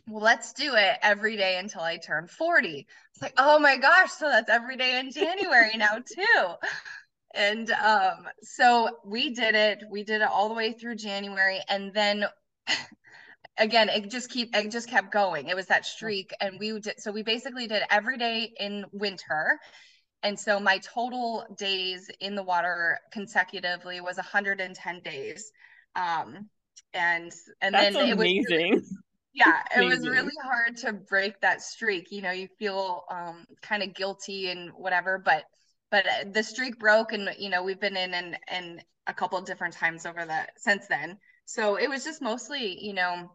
well, 0.08 0.22
let's 0.22 0.52
do 0.52 0.74
it 0.74 0.98
every 1.02 1.36
day 1.36 1.58
until 1.58 1.80
I 1.80 1.96
turn 1.98 2.26
40. 2.26 2.86
It's 3.14 3.22
like, 3.22 3.34
oh 3.38 3.58
my 3.58 3.76
gosh, 3.76 4.10
so 4.10 4.28
that's 4.28 4.50
every 4.50 4.76
day 4.76 4.98
in 4.98 5.10
January 5.10 5.76
now 5.76 5.96
too. 5.96 6.54
And 7.34 7.70
um, 7.70 8.26
so 8.42 8.98
we 9.04 9.34
did 9.34 9.54
it. 9.54 9.82
We 9.90 10.04
did 10.04 10.22
it 10.22 10.28
all 10.28 10.48
the 10.48 10.54
way 10.54 10.72
through 10.72 10.96
January. 10.96 11.60
And 11.68 11.92
then 11.92 12.24
again 13.58 13.88
it 13.88 14.10
just 14.10 14.30
keep 14.30 14.54
it 14.56 14.70
just 14.70 14.88
kept 14.88 15.12
going. 15.12 15.48
It 15.48 15.56
was 15.56 15.66
that 15.66 15.86
streak 15.86 16.32
and 16.40 16.58
we 16.58 16.78
did 16.80 17.00
so 17.00 17.10
we 17.12 17.22
basically 17.22 17.66
did 17.66 17.82
every 17.90 18.18
day 18.18 18.52
in 18.58 18.84
winter. 18.92 19.58
And 20.22 20.38
so 20.38 20.58
my 20.58 20.78
total 20.78 21.44
days 21.58 22.10
in 22.20 22.34
the 22.34 22.42
water 22.42 22.98
consecutively 23.12 24.00
was 24.00 24.16
110 24.16 25.00
days. 25.00 25.52
Um 25.94 26.48
and 26.94 27.32
and 27.62 27.74
That's 27.74 27.94
then 27.94 27.96
it 27.96 28.16
was 28.16 28.28
amazing. 28.44 28.84
Yeah 29.34 29.62
it 29.76 29.76
amazing. 29.76 30.00
was 30.02 30.08
really 30.08 30.32
hard 30.44 30.76
to 30.78 30.92
break 30.92 31.40
that 31.40 31.62
streak. 31.62 32.10
You 32.10 32.22
know 32.22 32.30
you 32.30 32.48
feel 32.58 33.04
um 33.10 33.44
kind 33.62 33.82
of 33.82 33.94
guilty 33.94 34.50
and 34.50 34.70
whatever 34.76 35.18
but 35.18 35.44
but 35.90 36.06
uh, 36.06 36.24
the 36.32 36.42
streak 36.42 36.78
broke 36.78 37.12
and 37.12 37.30
you 37.38 37.48
know 37.50 37.62
we've 37.62 37.80
been 37.80 37.96
in 37.96 38.14
and 38.14 38.38
and 38.48 38.82
a 39.06 39.14
couple 39.14 39.38
of 39.38 39.44
different 39.44 39.74
times 39.74 40.06
over 40.06 40.24
that 40.24 40.50
since 40.58 40.86
then. 40.88 41.18
So 41.44 41.76
it 41.76 41.88
was 41.88 42.04
just 42.04 42.22
mostly 42.22 42.82
you 42.84 42.94
know 42.94 43.30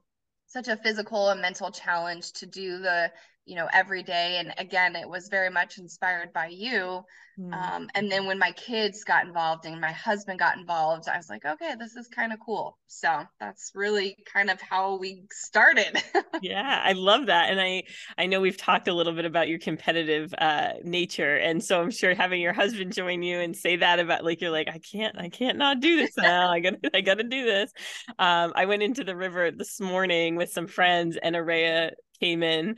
such 0.52 0.68
a 0.68 0.76
physical 0.76 1.30
and 1.30 1.42
mental 1.42 1.72
challenge 1.72 2.34
to 2.34 2.46
do 2.46 2.78
the 2.80 3.10
you 3.46 3.56
know 3.56 3.68
every 3.74 4.04
day 4.04 4.38
and 4.40 4.54
again 4.58 4.96
it 4.96 5.10
was 5.10 5.28
very 5.30 5.50
much 5.50 5.78
inspired 5.78 6.32
by 6.34 6.48
you. 6.48 7.04
Mm. 7.40 7.54
um, 7.54 7.90
and 7.96 8.12
then 8.12 8.26
when 8.26 8.38
my 8.38 8.52
kids 8.52 9.06
got 9.06 9.26
involved 9.26 9.66
and 9.66 9.80
my 9.80 9.94
husband 9.94 10.38
got 10.38 10.58
involved 10.58 11.08
i 11.08 11.16
was 11.16 11.30
like 11.30 11.46
okay 11.46 11.76
this 11.80 11.96
is 11.96 12.10
kind 12.10 12.34
of 12.34 12.40
cool. 12.46 12.78
So 12.88 13.24
that's 13.40 13.72
really 13.74 14.18
kind 14.32 14.50
of 14.50 14.60
how 14.60 14.98
we 14.98 15.24
started. 15.32 16.02
Yeah 16.42 16.82
i 16.84 16.94
love 16.94 17.28
that 17.28 17.52
and 17.52 17.62
i 17.62 17.84
i 18.18 18.26
know 18.26 18.42
we've 18.42 18.58
talked 18.58 18.88
a 18.88 18.94
little 18.94 19.14
bit 19.14 19.26
about 19.26 19.48
your 19.48 19.60
competitive 19.60 20.34
uh, 20.38 20.74
nature 20.84 21.36
and 21.36 21.64
so 21.64 21.80
i'm 21.80 21.92
sure 21.92 22.16
having 22.16 22.42
your 22.42 22.54
husband 22.54 22.94
join 22.94 23.22
you 23.22 23.40
and 23.40 23.56
say 23.56 23.76
that 23.76 24.00
about 24.00 24.26
like 24.26 24.42
you're 24.42 24.50
like 24.50 24.68
i 24.68 24.80
can't 24.80 25.16
i 25.20 25.30
can't 25.30 25.58
not 25.58 25.82
do 25.82 25.98
this 25.98 26.18
now. 26.18 26.50
I 26.52 26.60
gotta 26.60 26.80
i 26.96 27.02
gotta 27.02 27.24
do 27.24 27.46
this. 27.46 27.72
Um, 28.18 28.54
i 28.56 28.66
went 28.66 28.82
into 28.82 29.04
the 29.04 29.16
river 29.16 29.52
this 29.52 29.80
morning 29.80 30.36
with 30.36 30.52
some 30.52 30.68
friends 30.68 31.18
and 31.22 31.36
araya 31.36 31.92
came 32.20 32.44
in 32.44 32.78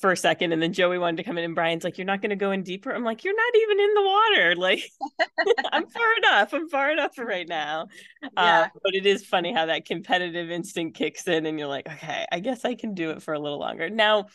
for 0.00 0.12
a 0.12 0.16
second 0.16 0.52
and 0.52 0.60
then 0.60 0.72
Joey 0.72 0.98
wanted 0.98 1.16
to 1.16 1.22
come 1.22 1.38
in 1.38 1.44
and 1.44 1.54
Brian's 1.54 1.82
like, 1.82 1.96
You're 1.96 2.06
not 2.06 2.20
gonna 2.20 2.36
go 2.36 2.50
in 2.50 2.62
deeper. 2.62 2.90
I'm 2.90 3.04
like, 3.04 3.24
You're 3.24 3.36
not 3.36 3.56
even 3.56 3.80
in 3.80 3.94
the 3.94 4.02
water. 4.02 4.54
Like 4.58 4.82
I'm 5.72 5.86
far 5.88 6.16
enough. 6.16 6.52
I'm 6.52 6.68
far 6.68 6.90
enough 6.90 7.14
for 7.14 7.24
right 7.24 7.48
now. 7.48 7.86
Yeah. 8.22 8.28
Uh, 8.36 8.68
but 8.82 8.94
it 8.94 9.06
is 9.06 9.24
funny 9.24 9.52
how 9.52 9.66
that 9.66 9.86
competitive 9.86 10.50
instinct 10.50 10.96
kicks 10.96 11.26
in 11.26 11.46
and 11.46 11.58
you're 11.58 11.68
like, 11.68 11.86
okay, 11.86 12.26
I 12.30 12.40
guess 12.40 12.64
I 12.64 12.74
can 12.74 12.94
do 12.94 13.10
it 13.10 13.22
for 13.22 13.34
a 13.34 13.38
little 13.38 13.58
longer. 13.58 13.88
Now 13.88 14.26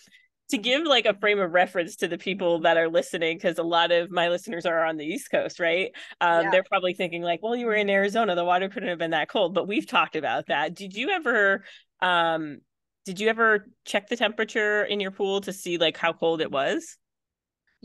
to 0.50 0.58
give 0.58 0.84
like 0.84 1.06
a 1.06 1.14
frame 1.16 1.40
of 1.40 1.52
reference 1.52 1.96
to 1.98 2.08
the 2.08 2.18
people 2.18 2.60
that 2.62 2.78
are 2.78 2.90
listening 2.90 3.38
because 3.38 3.58
a 3.58 3.64
lot 3.64 3.92
of 3.92 4.12
my 4.12 4.30
listeners 4.30 4.66
are 4.66 4.84
on 4.84 4.98
the 4.98 5.06
east 5.06 5.32
coast 5.32 5.60
right 5.60 5.92
um, 6.22 6.44
yeah. 6.44 6.52
they're 6.52 6.64
probably 6.64 6.94
thinking 6.94 7.22
like 7.22 7.42
well 7.42 7.56
you 7.56 7.66
were 7.66 7.74
in 7.74 7.90
arizona 7.90 8.36
the 8.36 8.44
water 8.44 8.70
couldn't 8.70 8.90
have 8.90 9.00
been 9.00 9.12
that 9.12 9.30
cold 9.30 9.54
but 9.54 9.68
we've 9.68 9.88
talked 9.88 10.16
about 10.16 10.48
that 10.48 10.76
did 10.76 10.96
you 10.96 11.10
ever 11.10 11.64
um, 12.02 12.60
did 13.06 13.20
you 13.20 13.30
ever 13.30 13.66
check 13.86 14.08
the 14.08 14.16
temperature 14.16 14.84
in 14.84 15.00
your 15.00 15.12
pool 15.12 15.42
to 15.42 15.54
see 15.54 15.78
like 15.78 15.98
how 15.98 16.14
cold 16.14 16.42
it 16.42 16.52
was? 16.52 16.98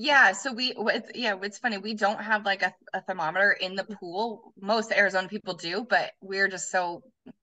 Yeah, 0.01 0.31
so 0.31 0.53
we 0.53 0.75
it's, 0.77 1.11
yeah, 1.17 1.37
it's 1.43 1.59
funny. 1.59 1.77
We 1.77 1.95
don't 1.95 2.21
have 2.21 2.45
like 2.45 2.63
a, 2.63 2.73
a 2.95 3.01
thermometer 3.01 3.51
in 3.51 3.75
the 3.75 3.83
pool. 3.83 4.53
Most 4.61 4.93
Arizona 4.93 5.27
people 5.27 5.55
do, 5.55 5.85
but 5.89 6.13
we're 6.23 6.47
just 6.47 6.71
so 6.71 7.03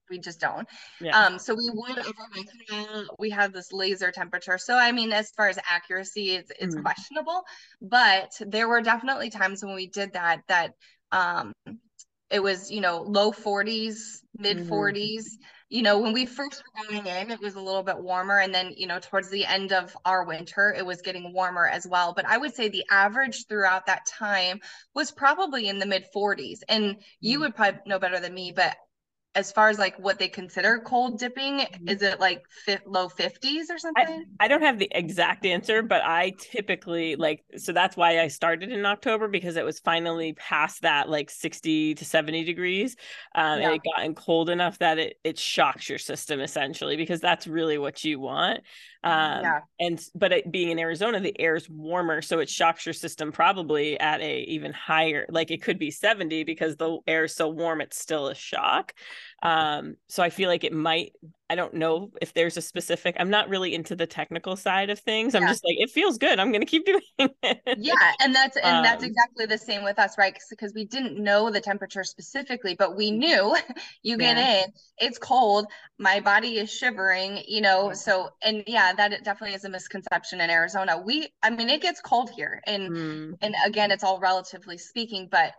we 0.10 0.20
just 0.20 0.40
don't. 0.40 0.66
Yeah. 1.02 1.20
Um, 1.20 1.38
so 1.38 1.54
we 1.54 1.70
would 1.74 2.06
we 3.20 3.30
have 3.32 3.52
this 3.52 3.74
laser 3.74 4.10
temperature. 4.12 4.58
So 4.58 4.78
I 4.78 4.94
mean, 4.94 5.12
as 5.12 5.32
far 5.32 5.50
as 5.50 5.60
accuracy, 5.70 6.32
it's 6.32 6.52
it's 6.58 6.76
mm 6.76 6.82
questionable, 6.82 7.44
but 7.82 8.32
there 8.40 8.70
were 8.70 8.82
definitely 8.82 9.32
times 9.32 9.64
when 9.64 9.76
we 9.76 9.88
did 9.88 10.14
that 10.14 10.42
that 10.48 10.72
um 11.12 11.52
it 12.30 12.42
was 12.42 12.72
you 12.72 12.80
know 12.80 13.02
low 13.02 13.32
40s 13.32 13.96
mid 14.38 14.60
40s 14.60 14.94
mm-hmm 14.94 15.46
you 15.70 15.82
know, 15.82 16.00
when 16.00 16.14
we 16.14 16.26
first 16.26 16.64
were 16.64 16.88
going 16.88 17.08
in, 17.08 17.32
it 17.32 17.42
was 17.42 17.56
a 17.56 17.62
little 17.62 17.82
bit 17.82 17.98
warmer. 17.98 18.40
And 18.40 18.54
then, 18.54 18.74
you 18.78 18.86
know, 18.86 19.00
towards 19.00 19.30
the 19.30 19.46
end 19.46 19.74
of 19.74 19.98
our 20.06 20.24
winter, 20.24 20.74
it 20.78 20.86
was 20.86 21.02
getting 21.02 21.34
warmer 21.34 21.68
as 21.68 21.88
well. 21.88 22.14
But 22.14 22.26
I 22.26 22.38
would 22.38 22.54
say 22.54 22.70
the 22.70 22.86
average 22.92 23.48
throughout 23.48 23.88
that 23.88 24.06
time 24.06 24.62
was 24.94 25.12
probably 25.12 25.68
in 25.68 25.80
the 25.80 25.88
mid 25.88 26.06
40s. 26.16 26.60
And 26.70 26.98
you 27.20 27.40
mm. 27.40 27.42
would 27.42 27.56
probably 27.56 27.82
know 27.88 28.00
better 28.00 28.20
than 28.20 28.34
me, 28.34 28.54
but 28.56 28.78
as 29.36 29.52
far 29.52 29.68
as 29.68 29.78
like 29.78 29.98
what 30.00 30.18
they 30.18 30.30
consider 30.30 30.80
cold 30.80 31.20
dipping 31.20 31.60
mm-hmm. 31.60 31.90
is 31.90 32.02
it 32.02 32.20
like 32.20 32.44
fi- 32.66 32.80
low 32.86 33.10
50s 33.10 33.70
or 33.70 33.78
something 33.78 34.26
I, 34.40 34.46
I, 34.46 34.48
don't 34.48 34.62
have 34.62 34.80
the 34.80 34.90
exact 34.92 35.46
answer 35.46 35.84
but 35.84 36.02
i 36.04 36.32
typically 36.40 37.16
like 37.18 37.44
so 37.58 37.74
that's 37.74 37.98
why 37.98 38.22
i 38.22 38.28
started 38.28 38.72
in 38.72 38.86
october 38.86 39.28
because 39.28 39.58
it 39.58 39.66
was 39.66 39.80
finally 39.80 40.34
past 40.34 40.82
that 40.84 41.10
like 41.10 41.30
60 41.30 41.96
to 41.96 42.06
70 42.06 42.44
degrees 42.46 42.96
um, 43.36 43.60
yeah. 43.60 43.68
and 43.68 43.76
it 43.76 43.82
gotten 43.84 44.16
cold 44.16 44.50
enough 44.50 44.80
that 44.80 44.98
it, 44.98 45.20
it 45.24 45.38
shocks 45.38 45.90
your 45.90 46.00
system 46.00 46.40
essentially 46.40 46.96
because 46.96 47.20
that's 47.20 47.46
really 47.46 47.78
what 47.78 48.04
you 48.04 48.20
want 48.20 48.62
um, 49.04 49.42
yeah. 49.44 49.60
and 49.80 50.02
but 50.16 50.32
it, 50.32 50.52
being 50.52 50.70
in 50.70 50.80
arizona 50.80 51.20
the 51.20 51.40
air 51.40 51.56
is 51.56 51.70
warmer 51.70 52.22
so 52.22 52.40
it 52.40 52.50
shocks 52.50 52.86
your 52.86 52.94
system 52.94 53.32
probably 53.32 54.00
at 54.00 54.22
a 54.22 54.42
even 54.44 54.72
higher 54.72 55.26
like 55.30 55.52
it 55.52 55.62
could 55.62 55.78
be 55.78 55.92
70 55.92 56.44
because 56.46 56.78
the 56.78 57.00
air 57.06 57.26
is 57.26 57.36
so 57.36 57.50
warm 57.50 57.82
it's 57.82 58.00
still 58.00 58.28
a 58.28 58.36
shock 58.36 58.94
um, 59.44 59.96
so 60.08 60.24
I 60.24 60.30
feel 60.30 60.50
like 60.50 60.64
it 60.64 60.74
might, 60.74 61.14
I 61.50 61.56
don't 61.56 61.76
know 61.76 62.12
if 62.22 62.34
there's 62.34 62.58
a 62.58 62.62
specific, 62.62 63.16
I'm 63.20 63.30
not 63.30 63.50
really 63.50 63.76
into 63.76 63.96
the 63.96 64.08
technical 64.08 64.56
side 64.56 64.90
of 64.90 65.00
things. 65.00 65.36
I'm 65.36 65.48
just 65.48 65.64
like, 65.64 65.76
it 65.78 65.92
feels 65.92 66.18
good. 66.18 66.40
I'm 66.40 66.52
going 66.52 66.62
to 66.62 66.68
keep 66.68 66.86
doing 67.18 67.30
it. 67.44 67.78
Yeah. 67.78 67.94
And 68.22 68.34
that's, 68.34 68.58
and 68.58 68.78
um, 68.78 68.84
that's 68.84 69.04
exactly 69.04 69.46
the 69.46 69.58
same 69.58 69.84
with 69.84 70.00
us, 70.00 70.18
right? 70.18 70.36
Because 70.50 70.74
we 70.74 70.86
didn't 70.86 71.22
know 71.22 71.52
the 71.52 71.62
temperature 71.62 72.04
specifically, 72.04 72.76
but 72.78 72.96
we 72.96 73.12
knew 73.12 73.56
you 74.02 74.18
get 74.18 74.38
yeah. 74.38 74.64
in, 74.64 74.72
it's 74.98 75.20
cold. 75.20 75.68
My 76.00 76.20
body 76.20 76.58
is 76.58 76.72
shivering, 76.72 77.44
you 77.48 77.62
know? 77.62 77.94
So, 77.94 78.30
and 78.44 78.64
yeah, 78.66 78.94
that 78.94 79.24
definitely 79.24 79.56
is 79.56 79.66
a 79.66 79.70
misconception 79.70 80.42
in 80.42 80.50
Arizona. 80.50 81.00
We, 81.00 81.30
I 81.44 81.52
mean, 81.52 81.70
it 81.70 81.82
gets 81.82 82.02
cold 82.02 82.32
here 82.32 82.62
and, 82.66 82.92
mm. 82.92 83.38
and 83.42 83.56
again, 83.66 83.92
it's 83.92 84.04
all 84.04 84.20
relatively 84.20 84.78
speaking, 84.80 85.28
but 85.30 85.54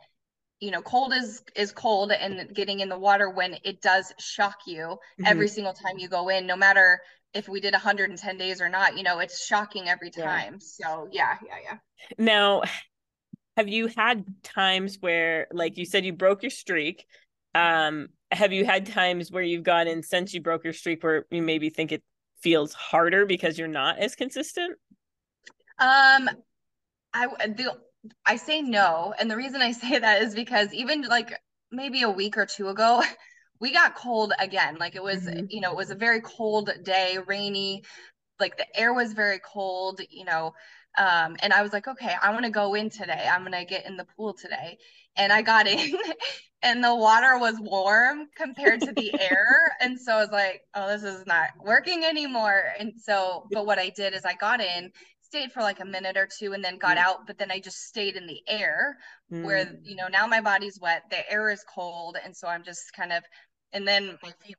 you 0.61 0.71
know 0.71 0.81
cold 0.83 1.13
is 1.13 1.43
is 1.55 1.73
cold 1.73 2.13
and 2.13 2.55
getting 2.55 2.81
in 2.81 2.89
the 2.89 2.99
water 2.99 3.31
when 3.31 3.57
it 3.65 3.81
does 3.83 4.13
shock 4.19 4.59
you 4.67 4.85
mm-hmm. 4.87 5.27
every 5.27 5.49
single 5.49 5.73
time 5.73 5.99
you 5.99 6.09
go 6.09 6.29
in 6.29 6.47
no 6.47 6.57
matter 6.57 7.01
if 7.35 7.49
we 7.49 7.61
did 7.61 7.73
110 7.73 8.39
days 8.39 8.61
or 8.61 8.69
not 8.69 8.97
you 8.97 9.03
know 9.03 9.19
it's 9.19 9.47
shocking 9.47 9.89
every 9.89 10.11
time 10.11 10.55
yeah. 10.55 10.59
so 10.61 11.09
yeah 11.13 11.37
yeah 11.47 11.57
yeah 11.63 11.79
now 12.19 12.63
have 13.57 13.69
you 13.69 13.89
had 13.89 14.25
times 14.43 14.99
where 15.01 15.47
like 15.53 15.77
you 15.77 15.85
said 15.85 16.05
you 16.05 16.13
broke 16.13 16.43
your 16.43 16.51
streak 16.51 17.07
um 17.55 18.09
have 18.33 18.53
you 18.53 18.65
had 18.65 18.87
times 18.87 19.31
where 19.31 19.43
you've 19.43 19.63
gone 19.63 19.87
in 19.87 20.03
since 20.03 20.33
you 20.33 20.41
broke 20.41 20.65
your 20.65 20.73
streak 20.73 21.03
where 21.05 21.27
you 21.31 21.43
maybe 21.43 21.71
think 21.71 21.93
it 21.93 22.03
feels 22.41 22.73
harder 22.73 23.27
because 23.27 23.59
you're 23.59 23.69
not 23.69 23.99
as 23.99 24.15
consistent 24.15 24.77
um 25.79 26.29
I 27.13 27.27
the 27.47 27.77
I 28.25 28.37
say 28.37 28.63
no. 28.63 29.15
And 29.19 29.31
the 29.31 29.37
reason 29.37 29.63
I 29.63 29.73
say 29.83 29.99
that 29.99 30.23
is 30.23 30.35
because 30.35 30.73
even 30.73 31.03
like 31.03 31.33
maybe 31.71 32.03
a 32.03 32.11
week 32.11 32.37
or 32.37 32.47
two 32.47 32.69
ago, 32.69 33.03
we 33.61 33.73
got 33.73 33.95
cold 33.95 34.33
again. 34.39 34.77
Like 34.79 34.97
it 34.97 35.03
was, 35.03 35.23
mm-hmm. 35.23 35.47
you 35.49 35.61
know, 35.61 35.73
it 35.73 35.77
was 35.77 35.91
a 35.91 35.95
very 35.95 36.21
cold 36.21 36.71
day, 36.85 37.19
rainy, 37.27 37.83
like 38.39 38.57
the 38.57 38.67
air 38.79 38.93
was 38.93 39.13
very 39.13 39.41
cold, 39.41 40.01
you 40.11 40.25
know. 40.25 40.53
Um, 40.99 41.37
and 41.41 41.53
I 41.53 41.63
was 41.63 41.73
like, 41.73 41.89
okay, 41.89 42.15
I 42.23 42.31
want 42.33 42.45
to 42.45 42.51
go 42.51 42.75
in 42.75 42.89
today. 42.89 43.29
I'm 43.31 43.43
gonna 43.43 43.65
get 43.65 43.87
in 43.87 43.97
the 43.97 44.07
pool 44.17 44.35
today. 44.35 44.79
And 45.17 45.33
I 45.33 45.43
got 45.43 45.67
in 45.67 45.97
and 46.63 46.83
the 46.83 46.95
water 46.95 47.39
was 47.39 47.57
warm 47.61 48.29
compared 48.35 48.81
to 48.83 48.93
the 48.93 49.19
air. 49.21 49.77
And 49.81 49.99
so 49.99 50.15
I 50.15 50.21
was 50.21 50.31
like, 50.31 50.63
oh, 50.75 50.89
this 50.89 51.05
is 51.05 51.27
not 51.27 51.51
working 51.63 52.05
anymore. 52.05 52.65
And 52.79 52.93
so, 53.01 53.47
but 53.53 53.67
what 53.67 53.79
I 53.79 53.91
did 53.91 54.15
is 54.15 54.25
I 54.25 54.35
got 54.35 54.61
in 54.61 54.91
stayed 55.27 55.53
for 55.53 55.61
like 55.61 55.81
a 55.81 55.85
minute 55.85 56.17
or 56.17 56.29
two 56.39 56.53
and 56.53 56.65
then 56.65 56.79
got 56.79 56.97
out 56.97 57.27
but 57.27 57.37
then 57.37 57.51
i 57.51 57.59
just 57.59 57.83
stayed 57.85 58.17
in 58.17 58.27
the 58.27 58.41
air 58.47 58.97
mm. 59.33 59.43
where 59.45 59.77
you 59.83 59.97
know 59.97 60.09
now 60.09 60.27
my 60.27 60.41
body's 60.41 60.79
wet 60.81 61.03
the 61.11 61.31
air 61.31 61.51
is 61.51 61.65
cold 61.75 62.17
and 62.25 62.37
so 62.37 62.47
i'm 62.47 62.63
just 62.63 62.93
kind 62.95 63.13
of 63.13 63.23
and 63.73 63.87
then 63.87 64.17
my 64.23 64.33
feet 64.45 64.57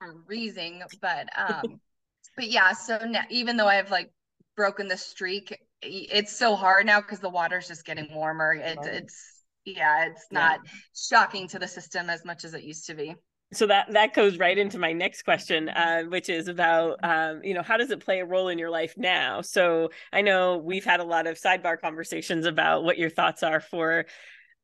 are 0.00 0.14
freezing 0.26 0.82
but 1.00 1.28
um 1.36 1.80
but 2.36 2.48
yeah 2.48 2.72
so 2.72 2.98
now, 2.98 3.22
even 3.30 3.56
though 3.56 3.66
i've 3.66 3.90
like 3.90 4.10
broken 4.56 4.86
the 4.88 4.96
streak 4.96 5.58
it's 5.82 6.36
so 6.36 6.54
hard 6.54 6.86
now 6.86 7.00
because 7.00 7.20
the 7.20 7.28
water's 7.28 7.68
just 7.68 7.84
getting 7.84 8.08
warmer 8.14 8.54
it, 8.54 8.78
it's 8.82 9.42
yeah 9.64 10.06
it's 10.06 10.26
not 10.30 10.60
yeah. 10.64 10.70
shocking 10.94 11.48
to 11.48 11.58
the 11.58 11.68
system 11.68 12.08
as 12.08 12.24
much 12.24 12.44
as 12.44 12.54
it 12.54 12.62
used 12.62 12.86
to 12.86 12.94
be 12.94 13.14
so 13.52 13.66
that 13.66 13.92
that 13.92 14.12
goes 14.12 14.38
right 14.38 14.58
into 14.58 14.78
my 14.78 14.92
next 14.92 15.22
question 15.22 15.68
uh, 15.68 16.02
which 16.04 16.28
is 16.28 16.48
about 16.48 16.98
um, 17.02 17.40
you 17.44 17.54
know 17.54 17.62
how 17.62 17.76
does 17.76 17.90
it 17.90 18.04
play 18.04 18.20
a 18.20 18.24
role 18.24 18.48
in 18.48 18.58
your 18.58 18.70
life 18.70 18.94
now? 18.96 19.40
So 19.40 19.90
i 20.12 20.20
know 20.20 20.58
we've 20.58 20.84
had 20.84 21.00
a 21.00 21.04
lot 21.04 21.26
of 21.26 21.38
sidebar 21.38 21.80
conversations 21.80 22.46
about 22.46 22.84
what 22.84 22.98
your 22.98 23.10
thoughts 23.10 23.42
are 23.42 23.60
for 23.60 24.06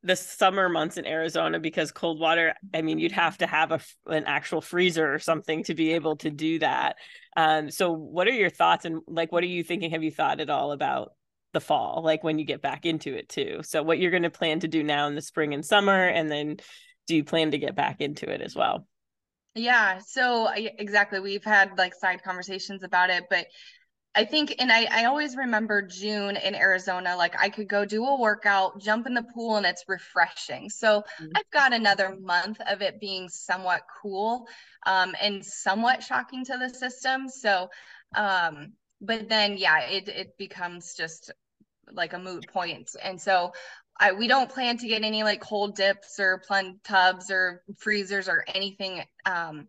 the 0.04 0.16
summer 0.16 0.68
months 0.68 0.96
in 0.96 1.06
arizona 1.06 1.60
because 1.60 1.92
cold 1.92 2.18
water 2.18 2.54
i 2.74 2.82
mean 2.82 2.98
you'd 2.98 3.12
have 3.12 3.38
to 3.38 3.46
have 3.46 3.70
a, 3.70 3.80
an 4.06 4.24
actual 4.26 4.60
freezer 4.60 5.14
or 5.14 5.20
something 5.20 5.62
to 5.62 5.74
be 5.74 5.92
able 5.92 6.16
to 6.16 6.30
do 6.30 6.58
that. 6.58 6.96
Um, 7.36 7.70
so 7.70 7.92
what 7.92 8.26
are 8.26 8.32
your 8.32 8.50
thoughts 8.50 8.84
and 8.84 9.00
like 9.06 9.32
what 9.32 9.44
are 9.44 9.46
you 9.46 9.62
thinking? 9.62 9.92
Have 9.92 10.02
you 10.02 10.10
thought 10.10 10.40
at 10.40 10.50
all 10.50 10.72
about 10.72 11.12
the 11.52 11.60
fall 11.60 12.02
like 12.02 12.24
when 12.24 12.38
you 12.38 12.44
get 12.44 12.62
back 12.62 12.84
into 12.84 13.14
it 13.14 13.28
too? 13.28 13.60
So 13.62 13.82
what 13.82 13.98
you're 13.98 14.10
going 14.10 14.24
to 14.24 14.30
plan 14.30 14.60
to 14.60 14.68
do 14.68 14.82
now 14.82 15.06
in 15.06 15.14
the 15.14 15.22
spring 15.22 15.54
and 15.54 15.64
summer 15.64 16.06
and 16.06 16.30
then 16.30 16.56
do 17.06 17.16
you 17.16 17.24
plan 17.24 17.50
to 17.50 17.58
get 17.58 17.74
back 17.74 18.00
into 18.00 18.30
it 18.30 18.40
as 18.40 18.54
well? 18.54 18.86
Yeah, 19.54 19.98
so 19.98 20.48
exactly. 20.54 21.20
We've 21.20 21.44
had 21.44 21.76
like 21.76 21.94
side 21.94 22.22
conversations 22.22 22.82
about 22.82 23.10
it, 23.10 23.24
but 23.28 23.46
I 24.14 24.24
think, 24.24 24.54
and 24.58 24.70
I, 24.70 24.86
I 24.90 25.04
always 25.06 25.36
remember 25.36 25.80
June 25.80 26.36
in 26.36 26.54
Arizona, 26.54 27.16
like 27.16 27.34
I 27.40 27.48
could 27.48 27.68
go 27.68 27.84
do 27.84 28.04
a 28.04 28.20
workout, 28.20 28.78
jump 28.78 29.06
in 29.06 29.14
the 29.14 29.22
pool, 29.34 29.56
and 29.56 29.64
it's 29.64 29.84
refreshing. 29.88 30.68
So 30.68 31.00
mm-hmm. 31.00 31.32
I've 31.34 31.50
got 31.50 31.72
another 31.72 32.16
month 32.20 32.60
of 32.66 32.82
it 32.82 33.00
being 33.00 33.28
somewhat 33.30 33.82
cool 34.02 34.46
um, 34.86 35.14
and 35.20 35.44
somewhat 35.44 36.02
shocking 36.02 36.44
to 36.44 36.58
the 36.58 36.68
system. 36.68 37.28
So, 37.28 37.68
um, 38.14 38.74
but 39.00 39.30
then, 39.30 39.56
yeah, 39.56 39.80
it, 39.80 40.08
it 40.08 40.36
becomes 40.36 40.94
just 40.94 41.32
like 41.90 42.12
a 42.12 42.18
moot 42.18 42.46
point. 42.48 42.90
And 43.02 43.20
so 43.20 43.52
I 43.98 44.12
we 44.12 44.28
don't 44.28 44.50
plan 44.50 44.78
to 44.78 44.88
get 44.88 45.02
any 45.02 45.22
like 45.22 45.40
cold 45.40 45.76
dips 45.76 46.18
or 46.18 46.42
plunge 46.46 46.82
tubs 46.82 47.30
or 47.30 47.62
freezers 47.78 48.28
or 48.28 48.44
anything 48.54 49.02
um 49.26 49.68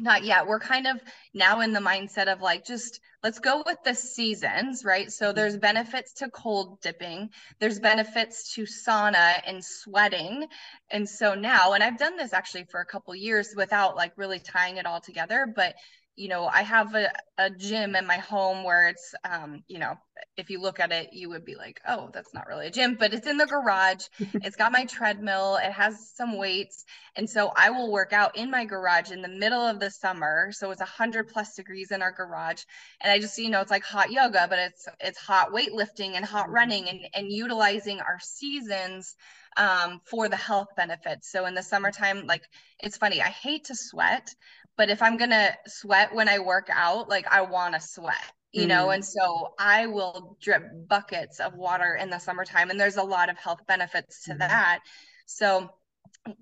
not 0.00 0.24
yet. 0.24 0.46
We're 0.46 0.58
kind 0.58 0.86
of 0.86 1.00
now 1.34 1.60
in 1.60 1.72
the 1.72 1.80
mindset 1.80 2.32
of 2.32 2.40
like 2.40 2.64
just 2.64 3.00
let's 3.22 3.38
go 3.38 3.62
with 3.64 3.78
the 3.84 3.94
seasons, 3.94 4.84
right? 4.84 5.10
So 5.10 5.26
mm-hmm. 5.26 5.36
there's 5.36 5.56
benefits 5.56 6.12
to 6.14 6.30
cold 6.30 6.80
dipping, 6.80 7.30
there's 7.60 7.78
benefits 7.78 8.54
to 8.54 8.62
sauna 8.62 9.40
and 9.46 9.64
sweating. 9.64 10.46
And 10.90 11.08
so 11.08 11.34
now, 11.34 11.74
and 11.74 11.84
I've 11.84 11.98
done 11.98 12.16
this 12.16 12.32
actually 12.32 12.64
for 12.70 12.80
a 12.80 12.86
couple 12.86 13.14
years 13.14 13.54
without 13.56 13.96
like 13.96 14.12
really 14.16 14.40
tying 14.40 14.78
it 14.78 14.86
all 14.86 15.00
together, 15.00 15.52
but 15.54 15.74
you 16.14 16.28
know, 16.28 16.46
I 16.46 16.62
have 16.62 16.94
a, 16.94 17.10
a 17.38 17.50
gym 17.50 17.96
in 17.96 18.06
my 18.06 18.18
home 18.18 18.64
where 18.64 18.88
it's, 18.88 19.14
um, 19.24 19.62
you 19.66 19.78
know, 19.78 19.94
if 20.36 20.50
you 20.50 20.60
look 20.60 20.78
at 20.78 20.92
it, 20.92 21.08
you 21.12 21.30
would 21.30 21.44
be 21.44 21.54
like, 21.54 21.80
oh, 21.88 22.10
that's 22.12 22.34
not 22.34 22.46
really 22.46 22.66
a 22.66 22.70
gym, 22.70 22.96
but 22.98 23.14
it's 23.14 23.26
in 23.26 23.38
the 23.38 23.46
garage. 23.46 24.04
it's 24.34 24.56
got 24.56 24.72
my 24.72 24.84
treadmill, 24.84 25.56
it 25.56 25.72
has 25.72 26.10
some 26.14 26.36
weights. 26.36 26.84
And 27.16 27.28
so 27.28 27.50
I 27.56 27.70
will 27.70 27.90
work 27.90 28.12
out 28.12 28.36
in 28.36 28.50
my 28.50 28.64
garage 28.66 29.10
in 29.10 29.22
the 29.22 29.28
middle 29.28 29.62
of 29.62 29.80
the 29.80 29.90
summer. 29.90 30.50
So 30.52 30.70
it's 30.70 30.80
100 30.80 31.28
plus 31.28 31.54
degrees 31.54 31.90
in 31.90 32.02
our 32.02 32.12
garage. 32.12 32.62
And 33.00 33.10
I 33.10 33.18
just, 33.18 33.38
you 33.38 33.48
know, 33.48 33.60
it's 33.60 33.70
like 33.70 33.84
hot 33.84 34.10
yoga, 34.10 34.46
but 34.48 34.58
it's, 34.58 34.86
it's 35.00 35.18
hot 35.18 35.52
weightlifting 35.52 36.12
and 36.14 36.24
hot 36.24 36.50
running 36.50 36.88
and, 36.88 37.00
and 37.14 37.32
utilizing 37.32 38.00
our 38.00 38.18
seasons 38.20 39.16
um, 39.56 40.00
for 40.04 40.28
the 40.28 40.36
health 40.36 40.68
benefits. 40.76 41.30
So 41.30 41.46
in 41.46 41.54
the 41.54 41.62
summertime, 41.62 42.26
like 42.26 42.42
it's 42.80 42.96
funny, 42.96 43.20
I 43.20 43.28
hate 43.28 43.64
to 43.64 43.74
sweat, 43.74 44.28
but 44.76 44.90
if 44.90 45.02
I'm 45.02 45.16
gonna 45.16 45.50
sweat 45.66 46.14
when 46.14 46.28
I 46.28 46.38
work 46.38 46.68
out, 46.72 47.08
like 47.08 47.26
I 47.30 47.42
want 47.42 47.74
to 47.74 47.80
sweat, 47.80 48.32
you 48.52 48.64
mm. 48.64 48.68
know, 48.68 48.90
and 48.90 49.04
so 49.04 49.54
I 49.58 49.86
will 49.86 50.36
drip 50.40 50.64
buckets 50.88 51.40
of 51.40 51.54
water 51.54 51.94
in 51.94 52.10
the 52.10 52.18
summertime, 52.18 52.70
and 52.70 52.80
there's 52.80 52.96
a 52.96 53.02
lot 53.02 53.30
of 53.30 53.36
health 53.38 53.60
benefits 53.66 54.24
to 54.24 54.34
mm. 54.34 54.38
that. 54.38 54.80
So 55.26 55.70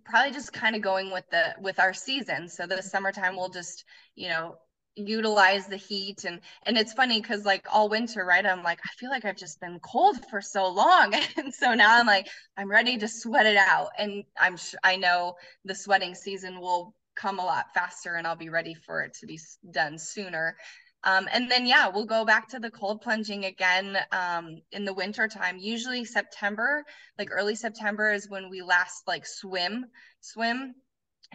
probably 0.04 0.32
just 0.32 0.52
kind 0.52 0.76
of 0.76 0.82
going 0.82 1.10
with 1.10 1.24
the 1.30 1.54
with 1.60 1.80
our 1.80 1.92
season. 1.92 2.48
So 2.48 2.66
the 2.66 2.82
summertime 2.82 3.36
we'll 3.36 3.48
just, 3.48 3.84
you 4.14 4.28
know, 4.28 4.56
utilize 4.96 5.66
the 5.66 5.76
heat 5.76 6.24
and 6.24 6.40
and 6.66 6.76
it's 6.76 6.92
funny 6.92 7.20
because 7.20 7.44
like 7.44 7.64
all 7.72 7.88
winter 7.88 8.24
right 8.24 8.44
i'm 8.44 8.62
like 8.62 8.80
i 8.84 8.88
feel 8.98 9.08
like 9.08 9.24
i've 9.24 9.36
just 9.36 9.60
been 9.60 9.78
cold 9.80 10.16
for 10.28 10.40
so 10.40 10.68
long 10.68 11.14
and 11.36 11.54
so 11.54 11.74
now 11.74 11.98
i'm 11.98 12.06
like 12.06 12.26
i'm 12.56 12.68
ready 12.68 12.98
to 12.98 13.06
sweat 13.06 13.46
it 13.46 13.56
out 13.56 13.88
and 13.98 14.24
i'm 14.38 14.56
i 14.82 14.96
know 14.96 15.34
the 15.64 15.74
sweating 15.74 16.14
season 16.14 16.60
will 16.60 16.94
come 17.20 17.38
a 17.38 17.44
lot 17.44 17.66
faster 17.74 18.14
and 18.14 18.26
I'll 18.26 18.36
be 18.36 18.48
ready 18.48 18.74
for 18.74 19.02
it 19.02 19.14
to 19.20 19.26
be 19.26 19.38
done 19.70 19.98
sooner. 19.98 20.56
Um, 21.02 21.28
and 21.32 21.50
then, 21.50 21.66
yeah, 21.66 21.88
we'll 21.88 22.06
go 22.06 22.24
back 22.24 22.48
to 22.48 22.58
the 22.58 22.70
cold 22.70 23.00
plunging 23.00 23.46
again 23.46 23.96
um, 24.12 24.60
in 24.72 24.84
the 24.84 24.92
winter 24.92 25.28
time. 25.28 25.58
Usually 25.58 26.04
September, 26.04 26.84
like 27.18 27.28
early 27.30 27.54
September 27.54 28.12
is 28.12 28.28
when 28.28 28.50
we 28.50 28.60
last 28.60 29.04
like 29.06 29.26
swim, 29.26 29.86
swim. 30.20 30.74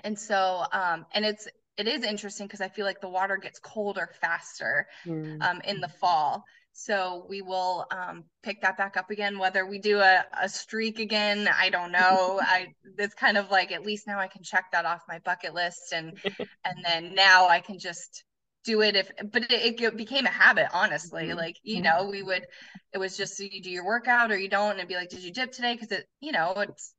And 0.04 0.18
so, 0.18 0.66
um, 0.72 1.06
and 1.14 1.26
it's, 1.26 1.48
it 1.78 1.88
is 1.88 2.04
interesting 2.04 2.48
because 2.48 2.62
I 2.62 2.70
feel 2.70 2.86
like 2.86 3.02
the 3.02 3.10
water 3.10 3.38
gets 3.38 3.60
colder 3.60 4.10
faster 4.22 4.88
mm. 5.06 5.42
um, 5.42 5.62
in 5.66 5.82
the 5.82 5.90
fall. 5.90 6.44
So 6.78 7.26
we 7.30 7.42
will 7.42 7.86
um, 7.90 8.26
pick 8.44 8.62
that 8.62 8.78
back 8.78 8.98
up 8.98 9.10
again. 9.10 9.40
Whether 9.40 9.66
we 9.66 9.80
do 9.80 10.00
a, 10.00 10.26
a 10.42 10.50
streak 10.50 11.00
again, 11.00 11.48
I 11.58 11.70
don't 11.70 11.94
know. 11.94 12.42
I 12.44 12.68
it's 12.98 13.16
kind 13.16 13.38
of 13.38 13.50
like 13.50 13.72
at 13.72 13.86
least 13.86 14.08
now 14.08 14.20
I 14.20 14.28
can 14.28 14.44
check 14.44 14.66
that 14.74 14.86
off 14.86 15.02
my 15.08 15.20
bucket 15.20 15.54
list, 15.54 15.94
and 15.94 16.20
and 16.66 16.84
then 16.84 17.16
now 17.16 17.48
I 17.48 17.62
can 17.62 17.80
just 17.80 18.26
do 18.66 18.82
it 18.82 18.98
if. 18.98 19.10
But 19.32 19.50
it, 19.50 19.82
it 19.82 19.96
became 19.96 20.26
a 20.26 20.30
habit, 20.30 20.68
honestly. 20.74 21.28
Mm-hmm. 21.28 21.38
Like 21.38 21.56
you 21.64 21.82
know, 21.82 22.10
we 22.12 22.22
would. 22.22 22.46
It 22.92 22.98
was 22.98 23.16
just 23.16 23.38
so 23.38 23.44
you 23.50 23.64
do 23.64 23.70
your 23.72 23.86
workout 23.86 24.30
or 24.30 24.38
you 24.38 24.50
don't, 24.50 24.72
and 24.72 24.80
it'd 24.80 24.90
be 24.90 24.96
like, 24.96 25.10
did 25.10 25.24
you 25.24 25.32
dip 25.32 25.54
today? 25.54 25.76
Because 25.76 25.94
it, 25.94 26.06
you 26.20 26.34
know, 26.34 26.56
it's 26.58 26.94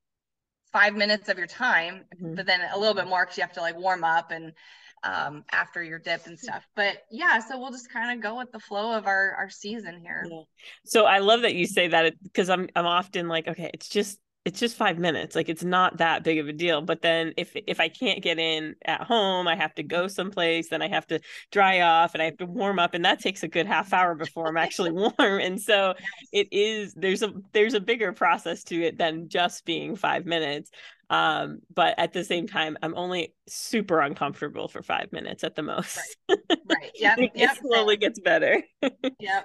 five 0.73 0.97
minutes 0.97 1.29
of 1.29 1.37
your 1.37 1.47
time, 1.47 2.07
mm-hmm. 2.15 2.35
but 2.35 2.47
then 2.47 2.63
a 2.73 2.79
little 2.79 2.95
bit 2.95 3.09
more 3.09 3.27
because 3.27 3.37
you 3.37 3.43
have 3.43 3.53
to 3.53 3.61
like 3.61 3.77
warm 3.77 4.05
up 4.05 4.31
and 4.31 4.55
um, 5.03 5.45
after 5.53 5.83
your 5.83 5.99
dip 5.99 6.27
and 6.27 6.39
stuff. 6.39 6.67
But 6.75 7.05
yeah, 7.11 7.39
so 7.39 7.59
we'll 7.59 7.71
just 7.71 7.93
kind 7.93 8.17
of 8.17 8.23
go 8.23 8.37
with 8.39 8.53
the 8.53 8.61
flow 8.61 8.93
of 8.97 9.07
our 9.07 9.35
our 9.39 9.51
season 9.51 10.01
here. 10.01 10.27
Yeah. 10.31 10.43
So 10.85 11.05
I 11.05 11.19
love 11.19 11.43
that 11.43 11.55
you 11.55 11.67
say 11.67 11.89
that 11.89 12.15
because 12.23 12.51
I'm 12.51 12.69
I'm 12.75 12.87
often 12.87 13.29
like, 13.29 13.49
okay, 13.49 13.71
it's 13.73 13.89
just 13.89 14.19
it's 14.47 14.61
just 14.61 14.77
five 14.77 14.97
minutes 14.97 15.35
like 15.35 15.49
it's 15.49 15.65
not 15.65 15.97
that 15.99 16.23
big 16.23 16.39
of 16.39 16.47
a 16.47 16.53
deal 16.53 16.81
but 16.81 17.03
then 17.03 17.35
if 17.37 17.55
if 17.67 17.81
i 17.81 17.89
can't 17.89 18.23
get 18.23 18.39
in 18.39 18.77
at 18.85 19.03
home 19.03 19.49
i 19.49 19.57
have 19.57 19.75
to 19.75 19.83
go 19.83 20.07
someplace 20.07 20.69
then 20.69 20.81
i 20.81 20.89
have 20.89 21.05
to 21.05 21.19
dry 21.51 21.81
off 21.81 22.15
and 22.15 22.23
i 22.23 22.27
have 22.27 22.37
to 22.37 22.47
warm 22.47 22.79
up 22.79 22.95
and 22.95 23.05
that 23.05 23.19
takes 23.19 23.43
a 23.43 23.49
good 23.49 23.67
half 23.67 23.93
hour 23.93 24.15
before 24.15 24.47
i'm 24.47 24.57
actually 24.57 24.93
warm 24.93 25.13
and 25.19 25.61
so 25.61 25.95
it 26.33 26.47
is 26.53 26.95
there's 26.95 27.23
a 27.23 27.33
there's 27.53 27.75
a 27.75 27.81
bigger 27.81 28.13
process 28.13 28.63
to 28.63 28.81
it 28.81 28.97
than 28.97 29.29
just 29.29 29.65
being 29.65 29.97
five 29.97 30.25
minutes 30.25 30.71
um 31.09 31.61
but 31.73 31.95
at 31.99 32.13
the 32.13 32.25
same 32.25 32.49
time 32.49 32.77
i'm 32.83 32.95
only 32.97 33.33
super 33.47 34.01
uncomfortable 34.01 34.67
for 34.67 34.83
five 34.83 35.13
minutes 35.13 35.45
at 35.45 35.55
the 35.55 35.63
most. 35.63 36.17
Right, 36.29 36.39
right. 36.69 36.91
yeah 36.95 37.15
it 37.17 37.33
yep. 37.35 37.57
slowly 37.59 37.97
gets 37.97 38.19
better. 38.21 38.63
Yeah 39.21 39.43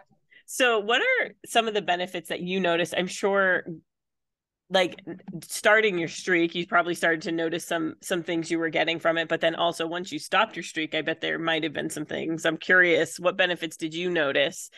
so 0.51 0.79
what 0.79 1.01
are 1.01 1.29
some 1.45 1.69
of 1.69 1.73
the 1.73 1.81
benefits 1.81 2.27
that 2.27 2.41
you 2.41 2.59
noticed? 2.59 2.93
I'm 2.97 3.07
sure 3.07 3.63
like 4.69 5.01
starting 5.43 5.97
your 5.97 6.07
streak 6.07 6.55
you 6.55 6.65
probably 6.65 6.93
started 6.95 7.21
to 7.21 7.31
notice 7.31 7.65
some 7.65 7.95
some 8.01 8.23
things 8.23 8.49
you 8.49 8.57
were 8.57 8.69
getting 8.69 8.99
from 8.99 9.17
it 9.17 9.27
but 9.27 9.41
then 9.41 9.55
also 9.55 9.85
once 9.85 10.11
you 10.11 10.19
stopped 10.19 10.55
your 10.55 10.63
streak 10.63 10.95
i 10.95 11.01
bet 11.01 11.19
there 11.19 11.37
might 11.37 11.63
have 11.63 11.73
been 11.73 11.89
some 11.89 12.05
things. 12.05 12.45
I'm 12.45 12.57
curious 12.57 13.19
what 13.19 13.37
benefits 13.37 13.77
did 13.77 13.93
you 13.93 14.09
notice 14.09 14.69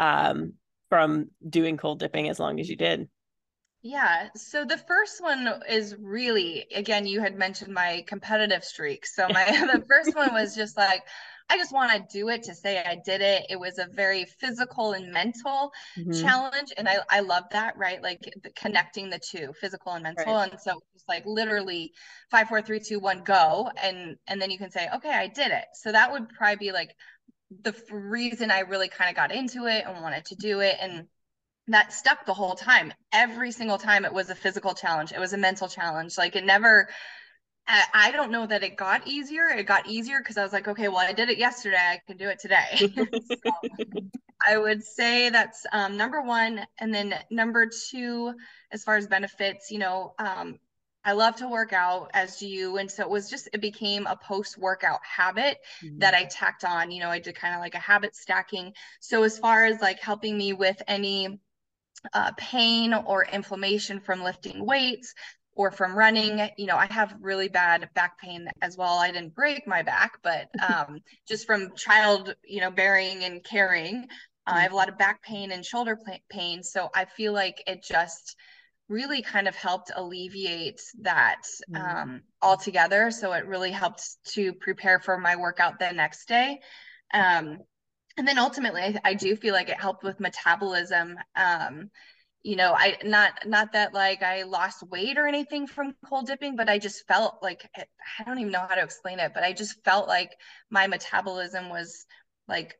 um, 0.00 0.54
from 0.90 1.30
doing 1.46 1.76
cold 1.76 1.98
dipping 1.98 2.28
as 2.28 2.38
long 2.38 2.60
as 2.60 2.68
you 2.68 2.76
did 2.76 3.08
yeah 3.82 4.28
so 4.34 4.64
the 4.64 4.78
first 4.78 5.22
one 5.22 5.48
is 5.68 5.94
really 5.98 6.66
again 6.74 7.06
you 7.06 7.20
had 7.20 7.36
mentioned 7.36 7.72
my 7.72 8.04
competitive 8.06 8.64
streak 8.64 9.06
so 9.06 9.26
my 9.28 9.44
the 9.72 9.84
first 9.88 10.16
one 10.16 10.32
was 10.32 10.54
just 10.54 10.76
like 10.76 11.02
I 11.50 11.56
just 11.56 11.72
want 11.72 11.92
to 11.92 12.18
do 12.18 12.28
it 12.28 12.42
to 12.44 12.54
say 12.54 12.78
I 12.78 13.00
did 13.04 13.22
it. 13.22 13.46
It 13.48 13.58
was 13.58 13.78
a 13.78 13.86
very 13.90 14.26
physical 14.38 14.92
and 14.92 15.10
mental 15.12 15.72
mm-hmm. 15.96 16.12
challenge. 16.12 16.72
And 16.76 16.86
I, 16.88 16.98
I 17.08 17.20
love 17.20 17.44
that, 17.52 17.76
right? 17.78 18.02
Like 18.02 18.20
the, 18.42 18.50
connecting 18.50 19.08
the 19.08 19.18
two, 19.18 19.52
physical 19.58 19.92
and 19.92 20.02
mental. 20.02 20.34
Right. 20.34 20.50
And 20.50 20.60
so 20.60 20.78
it's 20.94 21.04
like 21.08 21.24
literally 21.24 21.92
five, 22.30 22.48
four, 22.48 22.60
three, 22.60 22.80
two, 22.80 23.00
one, 23.00 23.22
go. 23.24 23.70
And 23.82 24.16
and 24.26 24.42
then 24.42 24.50
you 24.50 24.58
can 24.58 24.70
say, 24.70 24.88
okay, 24.96 25.10
I 25.10 25.28
did 25.28 25.50
it. 25.50 25.64
So 25.72 25.92
that 25.92 26.12
would 26.12 26.28
probably 26.28 26.56
be 26.56 26.72
like 26.72 26.90
the 27.62 27.74
reason 27.90 28.50
I 28.50 28.60
really 28.60 28.88
kind 28.88 29.08
of 29.08 29.16
got 29.16 29.32
into 29.32 29.66
it 29.66 29.84
and 29.86 30.02
wanted 30.02 30.26
to 30.26 30.34
do 30.34 30.60
it. 30.60 30.76
And 30.78 31.06
that 31.68 31.92
stuck 31.92 32.26
the 32.26 32.34
whole 32.34 32.54
time. 32.54 32.92
Every 33.12 33.52
single 33.52 33.78
time 33.78 34.04
it 34.04 34.12
was 34.12 34.30
a 34.30 34.34
physical 34.34 34.74
challenge. 34.74 35.12
It 35.12 35.18
was 35.18 35.32
a 35.32 35.38
mental 35.38 35.68
challenge. 35.68 36.18
Like 36.18 36.36
it 36.36 36.44
never 36.44 36.88
I 37.92 38.12
don't 38.12 38.30
know 38.30 38.46
that 38.46 38.62
it 38.62 38.76
got 38.76 39.06
easier. 39.06 39.48
It 39.48 39.66
got 39.66 39.86
easier 39.86 40.18
because 40.18 40.38
I 40.38 40.42
was 40.42 40.54
like, 40.54 40.68
okay, 40.68 40.88
well, 40.88 40.98
I 40.98 41.12
did 41.12 41.28
it 41.28 41.36
yesterday. 41.36 41.76
I 41.76 42.00
can 42.06 42.16
do 42.16 42.28
it 42.28 42.38
today. 42.38 42.64
so 43.28 43.52
I 44.46 44.56
would 44.56 44.82
say 44.82 45.28
that's 45.28 45.66
um, 45.72 45.98
number 45.98 46.22
one. 46.22 46.64
And 46.78 46.94
then 46.94 47.14
number 47.30 47.68
two, 47.90 48.32
as 48.72 48.84
far 48.84 48.96
as 48.96 49.06
benefits, 49.06 49.70
you 49.70 49.78
know, 49.78 50.14
um, 50.18 50.58
I 51.04 51.12
love 51.12 51.36
to 51.36 51.48
work 51.48 51.74
out, 51.74 52.10
as 52.14 52.38
do 52.38 52.48
you. 52.48 52.78
And 52.78 52.90
so 52.90 53.02
it 53.02 53.10
was 53.10 53.28
just, 53.28 53.50
it 53.52 53.60
became 53.60 54.06
a 54.06 54.16
post 54.16 54.56
workout 54.56 55.00
habit 55.02 55.58
mm-hmm. 55.84 55.98
that 55.98 56.14
I 56.14 56.24
tacked 56.24 56.64
on. 56.64 56.90
You 56.90 57.02
know, 57.02 57.10
I 57.10 57.18
did 57.18 57.34
kind 57.34 57.54
of 57.54 57.60
like 57.60 57.74
a 57.74 57.78
habit 57.78 58.16
stacking. 58.16 58.72
So 59.00 59.24
as 59.24 59.38
far 59.38 59.66
as 59.66 59.80
like 59.80 60.00
helping 60.00 60.38
me 60.38 60.54
with 60.54 60.80
any 60.88 61.38
uh, 62.12 62.32
pain 62.36 62.94
or 62.94 63.24
inflammation 63.24 64.00
from 64.00 64.22
lifting 64.22 64.64
weights, 64.64 65.14
or 65.58 65.72
from 65.72 65.98
running. 65.98 66.48
You 66.56 66.66
know, 66.66 66.76
I 66.76 66.86
have 66.86 67.14
really 67.20 67.48
bad 67.48 67.90
back 67.94 68.18
pain 68.18 68.48
as 68.62 68.78
well. 68.78 68.98
I 68.98 69.10
didn't 69.10 69.34
break 69.34 69.66
my 69.66 69.82
back, 69.82 70.12
but 70.22 70.48
um, 70.72 71.00
just 71.26 71.46
from 71.46 71.74
child, 71.74 72.34
you 72.44 72.60
know, 72.60 72.70
bearing 72.70 73.24
and 73.24 73.44
carrying, 73.44 74.06
uh, 74.46 74.54
I 74.54 74.60
have 74.60 74.72
a 74.72 74.76
lot 74.76 74.88
of 74.88 74.96
back 74.96 75.22
pain 75.22 75.52
and 75.52 75.64
shoulder 75.64 75.98
pain. 76.30 76.62
So 76.62 76.88
I 76.94 77.04
feel 77.04 77.32
like 77.32 77.62
it 77.66 77.82
just 77.82 78.36
really 78.88 79.20
kind 79.20 79.46
of 79.46 79.54
helped 79.54 79.90
alleviate 79.94 80.80
that 81.02 81.42
mm-hmm. 81.70 81.82
um, 81.82 82.22
altogether. 82.40 83.10
So 83.10 83.32
it 83.32 83.44
really 83.44 83.72
helped 83.72 84.04
to 84.28 84.54
prepare 84.54 85.00
for 85.00 85.18
my 85.18 85.36
workout 85.36 85.78
the 85.78 85.92
next 85.92 86.26
day. 86.28 86.60
Um, 87.12 87.58
and 88.18 88.28
then 88.28 88.38
ultimately, 88.38 88.82
I, 88.82 89.00
I, 89.04 89.14
do 89.14 89.36
feel 89.36 89.54
like 89.54 89.68
it 89.68 89.80
helped 89.80 90.04
with 90.04 90.20
metabolism. 90.20 91.16
Um, 91.36 91.90
you 92.44 92.54
know 92.54 92.72
i 92.72 92.96
not 93.04 93.32
not 93.46 93.72
that 93.72 93.92
like 93.92 94.22
i 94.22 94.44
lost 94.44 94.84
weight 94.90 95.18
or 95.18 95.26
anything 95.26 95.66
from 95.66 95.92
cold 96.08 96.28
dipping 96.28 96.54
but 96.54 96.68
i 96.68 96.78
just 96.78 97.04
felt 97.08 97.34
like 97.42 97.68
i 97.76 98.24
don't 98.24 98.38
even 98.38 98.52
know 98.52 98.64
how 98.68 98.76
to 98.76 98.82
explain 98.82 99.18
it 99.18 99.32
but 99.34 99.42
i 99.42 99.52
just 99.52 99.82
felt 99.84 100.06
like 100.06 100.30
my 100.70 100.86
metabolism 100.86 101.68
was 101.68 102.06
like 102.46 102.76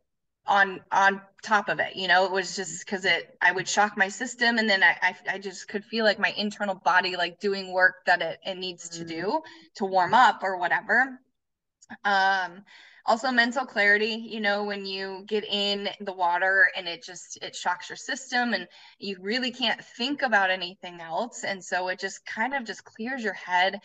on 0.48 0.80
on 0.90 1.20
top 1.42 1.68
of 1.68 1.78
it. 1.78 1.94
You 1.94 2.08
know 2.08 2.24
it 2.24 2.32
was 2.32 2.56
just 2.56 2.84
because 2.84 3.04
it 3.04 3.36
i 3.40 3.52
would 3.52 3.68
shock 3.68 3.96
my 3.96 4.08
system 4.08 4.58
and 4.58 4.68
then 4.68 4.82
I, 4.82 4.96
I, 5.02 5.16
I 5.34 5.38
just 5.38 5.68
could 5.68 5.84
feel 5.84 6.04
like 6.04 6.18
my 6.18 6.32
internal 6.36 6.74
body 6.74 7.16
like 7.16 7.38
doing 7.38 7.72
work 7.72 7.96
that 8.06 8.22
it, 8.22 8.38
it 8.44 8.56
needs 8.56 8.88
to 8.90 9.04
do 9.04 9.40
to 9.76 9.84
warm 9.84 10.14
up 10.14 10.40
or 10.42 10.58
whatever. 10.58 11.18
Um 12.04 12.64
also 13.08 13.30
mental 13.32 13.64
clarity 13.64 14.24
you 14.28 14.40
know 14.40 14.64
when 14.64 14.86
you 14.86 15.24
get 15.26 15.44
in 15.44 15.88
the 16.00 16.12
water 16.12 16.68
and 16.76 16.86
it 16.86 17.02
just 17.02 17.38
it 17.42 17.56
shocks 17.56 17.88
your 17.88 17.96
system 17.96 18.52
and 18.52 18.68
you 18.98 19.16
really 19.20 19.50
can't 19.50 19.82
think 19.96 20.22
about 20.22 20.50
anything 20.50 21.00
else. 21.00 21.44
And 21.44 21.64
so 21.64 21.88
it 21.88 21.98
just 21.98 22.24
kind 22.26 22.54
of 22.54 22.64
just 22.64 22.84
clears 22.84 23.22
your 23.22 23.34
head. 23.34 23.80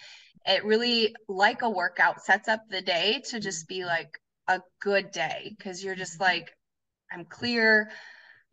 It 0.45 0.65
really 0.65 1.15
like 1.27 1.61
a 1.61 1.69
workout 1.69 2.21
sets 2.23 2.47
up 2.47 2.61
the 2.69 2.81
day 2.81 3.21
to 3.29 3.39
just 3.39 3.67
be 3.67 3.85
like 3.85 4.19
a 4.47 4.61
good 4.81 5.11
day 5.11 5.55
because 5.57 5.81
you're 5.83 5.95
just 5.95 6.19
like 6.19 6.53
i'm 7.13 7.23
clear 7.23 7.89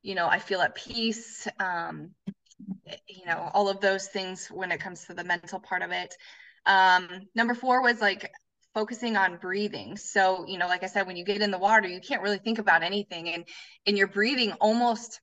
you 0.02 0.14
know 0.14 0.28
i 0.28 0.38
feel 0.38 0.60
at 0.60 0.76
peace 0.76 1.48
um 1.58 2.10
you 3.08 3.26
know 3.26 3.50
all 3.54 3.68
of 3.68 3.80
those 3.80 4.06
things 4.08 4.48
when 4.48 4.72
it 4.72 4.80
comes 4.80 5.04
to 5.06 5.14
the 5.14 5.24
mental 5.24 5.60
part 5.60 5.82
of 5.82 5.90
it. 5.90 6.14
Um 6.66 7.08
number 7.34 7.54
four 7.54 7.82
was 7.82 8.00
like 8.00 8.30
focusing 8.74 9.16
on 9.16 9.36
breathing. 9.36 9.96
So, 9.96 10.46
you 10.46 10.58
know, 10.58 10.66
like 10.68 10.82
I 10.82 10.86
said, 10.86 11.06
when 11.06 11.16
you 11.16 11.24
get 11.24 11.42
in 11.42 11.50
the 11.50 11.58
water, 11.58 11.88
you 11.88 12.00
can't 12.00 12.22
really 12.22 12.38
think 12.38 12.58
about 12.58 12.82
anything 12.82 13.28
and 13.28 13.44
and 13.86 13.96
your 13.98 14.06
breathing 14.08 14.52
almost 14.60 15.20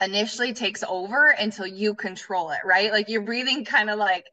initially 0.00 0.52
takes 0.52 0.82
over 0.86 1.28
until 1.30 1.66
you 1.66 1.94
control 1.94 2.50
it, 2.50 2.60
right? 2.64 2.92
Like 2.92 3.08
your 3.08 3.22
breathing 3.22 3.64
kind 3.64 3.90
of 3.90 3.98
like 3.98 4.24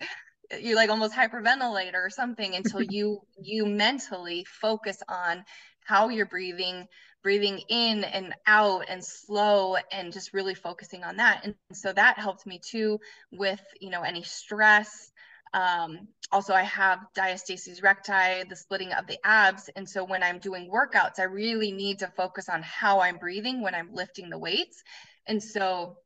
you 0.59 0.75
like 0.75 0.89
almost 0.89 1.13
hyperventilate 1.13 1.93
or 1.93 2.09
something 2.09 2.55
until 2.55 2.81
you 2.89 3.19
you 3.41 3.65
mentally 3.65 4.45
focus 4.61 4.97
on 5.09 5.43
how 5.85 6.09
you're 6.09 6.25
breathing 6.25 6.85
breathing 7.23 7.59
in 7.69 8.03
and 8.05 8.33
out 8.47 8.85
and 8.87 9.03
slow 9.03 9.77
and 9.91 10.13
just 10.13 10.33
really 10.33 10.53
focusing 10.53 11.03
on 11.03 11.17
that 11.17 11.43
and 11.43 11.55
so 11.73 11.91
that 11.91 12.19
helped 12.19 12.45
me 12.45 12.59
too 12.65 12.99
with 13.31 13.61
you 13.81 13.89
know 13.89 14.01
any 14.03 14.23
stress 14.23 15.11
um, 15.53 16.07
also, 16.31 16.53
I 16.53 16.63
have 16.63 16.99
diastasis 17.15 17.81
recti, 17.81 18.43
the 18.49 18.55
splitting 18.55 18.91
of 18.91 19.07
the 19.07 19.17
abs. 19.23 19.69
And 19.75 19.87
so 19.87 20.03
when 20.03 20.23
I'm 20.23 20.39
doing 20.39 20.69
workouts, 20.69 21.19
I 21.19 21.23
really 21.23 21.71
need 21.71 21.99
to 21.99 22.07
focus 22.17 22.49
on 22.49 22.61
how 22.63 22.99
I'm 22.99 23.17
breathing 23.17 23.61
when 23.61 23.73
I'm 23.73 23.93
lifting 23.93 24.29
the 24.29 24.37
weights. 24.37 24.83
And 25.25 25.41
so 25.41 25.97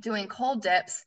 doing 0.00 0.26
cold 0.26 0.62
dips 0.62 1.04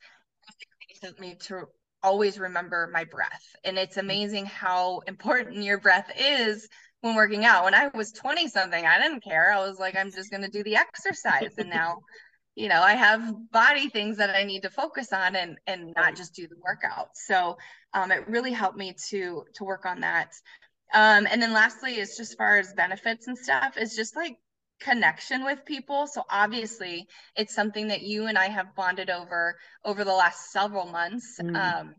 helped 1.02 1.20
me 1.20 1.36
to 1.40 1.64
always 2.02 2.38
remember 2.38 2.88
my 2.92 3.04
breath. 3.04 3.44
And 3.64 3.76
it's 3.76 3.98
amazing 3.98 4.46
how 4.46 5.00
important 5.06 5.62
your 5.62 5.78
breath 5.78 6.10
is 6.18 6.68
when 7.02 7.16
working 7.16 7.44
out. 7.44 7.64
When 7.64 7.74
I 7.74 7.90
was 7.94 8.12
20 8.12 8.48
something, 8.48 8.86
I 8.86 8.98
didn't 8.98 9.22
care. 9.22 9.52
I 9.52 9.58
was 9.58 9.78
like, 9.78 9.94
I'm 9.94 10.10
just 10.10 10.30
going 10.30 10.42
to 10.42 10.50
do 10.50 10.64
the 10.64 10.76
exercise. 10.76 11.52
And 11.58 11.68
now 11.68 11.98
you 12.58 12.68
know 12.68 12.82
i 12.82 12.94
have 12.94 13.22
body 13.52 13.88
things 13.88 14.16
that 14.16 14.30
i 14.30 14.42
need 14.42 14.62
to 14.62 14.70
focus 14.70 15.12
on 15.12 15.36
and 15.36 15.58
and 15.68 15.94
not 15.96 16.16
just 16.16 16.34
do 16.34 16.48
the 16.48 16.56
workout. 16.62 17.10
So 17.14 17.56
um, 17.94 18.10
it 18.10 18.28
really 18.28 18.52
helped 18.52 18.76
me 18.76 18.94
to 19.10 19.44
to 19.54 19.64
work 19.64 19.86
on 19.86 20.00
that. 20.00 20.32
Um, 20.92 21.26
and 21.30 21.40
then 21.40 21.52
lastly 21.52 21.98
is 21.98 22.16
just 22.16 22.32
as 22.32 22.34
far 22.34 22.58
as 22.58 22.72
benefits 22.72 23.28
and 23.28 23.38
stuff 23.38 23.76
is 23.76 23.94
just 23.94 24.16
like 24.16 24.36
connection 24.80 25.44
with 25.44 25.64
people. 25.64 26.06
So 26.06 26.22
obviously 26.30 27.06
it's 27.36 27.54
something 27.54 27.88
that 27.88 28.02
you 28.02 28.26
and 28.26 28.36
i 28.36 28.46
have 28.46 28.74
bonded 28.74 29.10
over 29.10 29.56
over 29.84 30.04
the 30.04 30.12
last 30.12 30.50
several 30.50 30.86
months. 30.86 31.38
Mm. 31.40 31.56
um, 31.56 31.94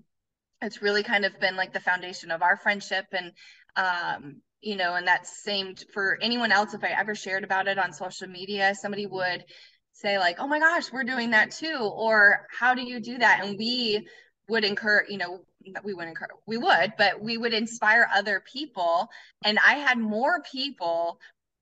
it's 0.62 0.82
really 0.82 1.04
kind 1.04 1.24
of 1.24 1.40
been 1.40 1.56
like 1.56 1.72
the 1.72 1.80
foundation 1.80 2.32
of 2.32 2.42
our 2.42 2.58
friendship 2.58 3.06
and 3.14 3.32
um, 3.78 4.42
you 4.62 4.76
know 4.76 4.96
and 4.96 5.08
that's 5.08 5.42
same 5.44 5.74
for 5.94 6.18
anyone 6.22 6.52
else 6.52 6.74
if 6.74 6.84
i 6.84 6.90
ever 6.90 7.16
shared 7.16 7.46
about 7.46 7.70
it 7.70 7.80
on 7.80 7.94
social 7.94 8.28
media 8.28 8.76
somebody 8.76 9.06
would 9.06 9.46
say 9.94 10.18
like 10.18 10.38
oh 10.40 10.48
my 10.48 10.60
gosh 10.60 10.92
we're 10.92 11.04
doing 11.04 11.32
that 11.32 11.52
too 11.52 11.78
or 11.94 12.48
how 12.58 12.74
do 12.74 12.82
you 12.82 13.00
do 13.00 13.18
that? 13.18 13.42
And 13.44 13.58
we 13.58 14.08
would 14.48 14.64
encourage 14.64 15.10
you 15.10 15.18
know 15.18 15.42
we 15.84 15.94
would 15.94 16.08
encourage 16.08 16.32
we 16.48 16.58
would 16.58 16.94
but 16.98 17.22
we 17.22 17.38
would 17.38 17.54
inspire 17.54 18.08
other 18.14 18.42
people. 18.52 19.10
And 19.44 19.60
i 19.60 19.74
had 19.76 19.98
more 19.98 20.42
people 20.52 21.20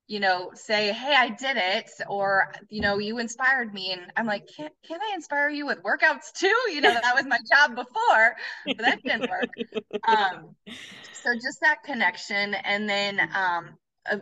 you 0.07 0.19
know 0.21 0.51
say 0.53 0.93
hey 0.93 1.13
i 1.17 1.29
did 1.29 1.57
it 1.57 1.89
or 2.07 2.53
you 2.69 2.81
know 2.81 2.97
you 2.97 3.17
inspired 3.17 3.73
me. 3.73 3.91
And 3.91 4.11
i'm 4.15 4.25
like 4.25 4.47
can, 4.55 4.69
can 4.87 4.99
i 5.01 5.13
inspire 5.15 5.49
you 5.49 5.65
with 5.65 5.83
workouts 5.83 6.31
too? 6.33 6.55
You 6.71 6.81
know 6.81 6.93
that 6.93 7.15
was 7.15 7.25
my 7.25 7.39
job 7.51 7.75
before 7.75 8.35
but 8.65 8.77
that 8.77 9.03
didn't 9.03 9.29
work. 9.29 9.49
Um 10.07 10.55
so 11.11 11.33
just 11.33 11.59
that 11.61 11.83
connection. 11.83 12.53
And 12.53 12.87
then 12.87 13.19
um 13.35 13.75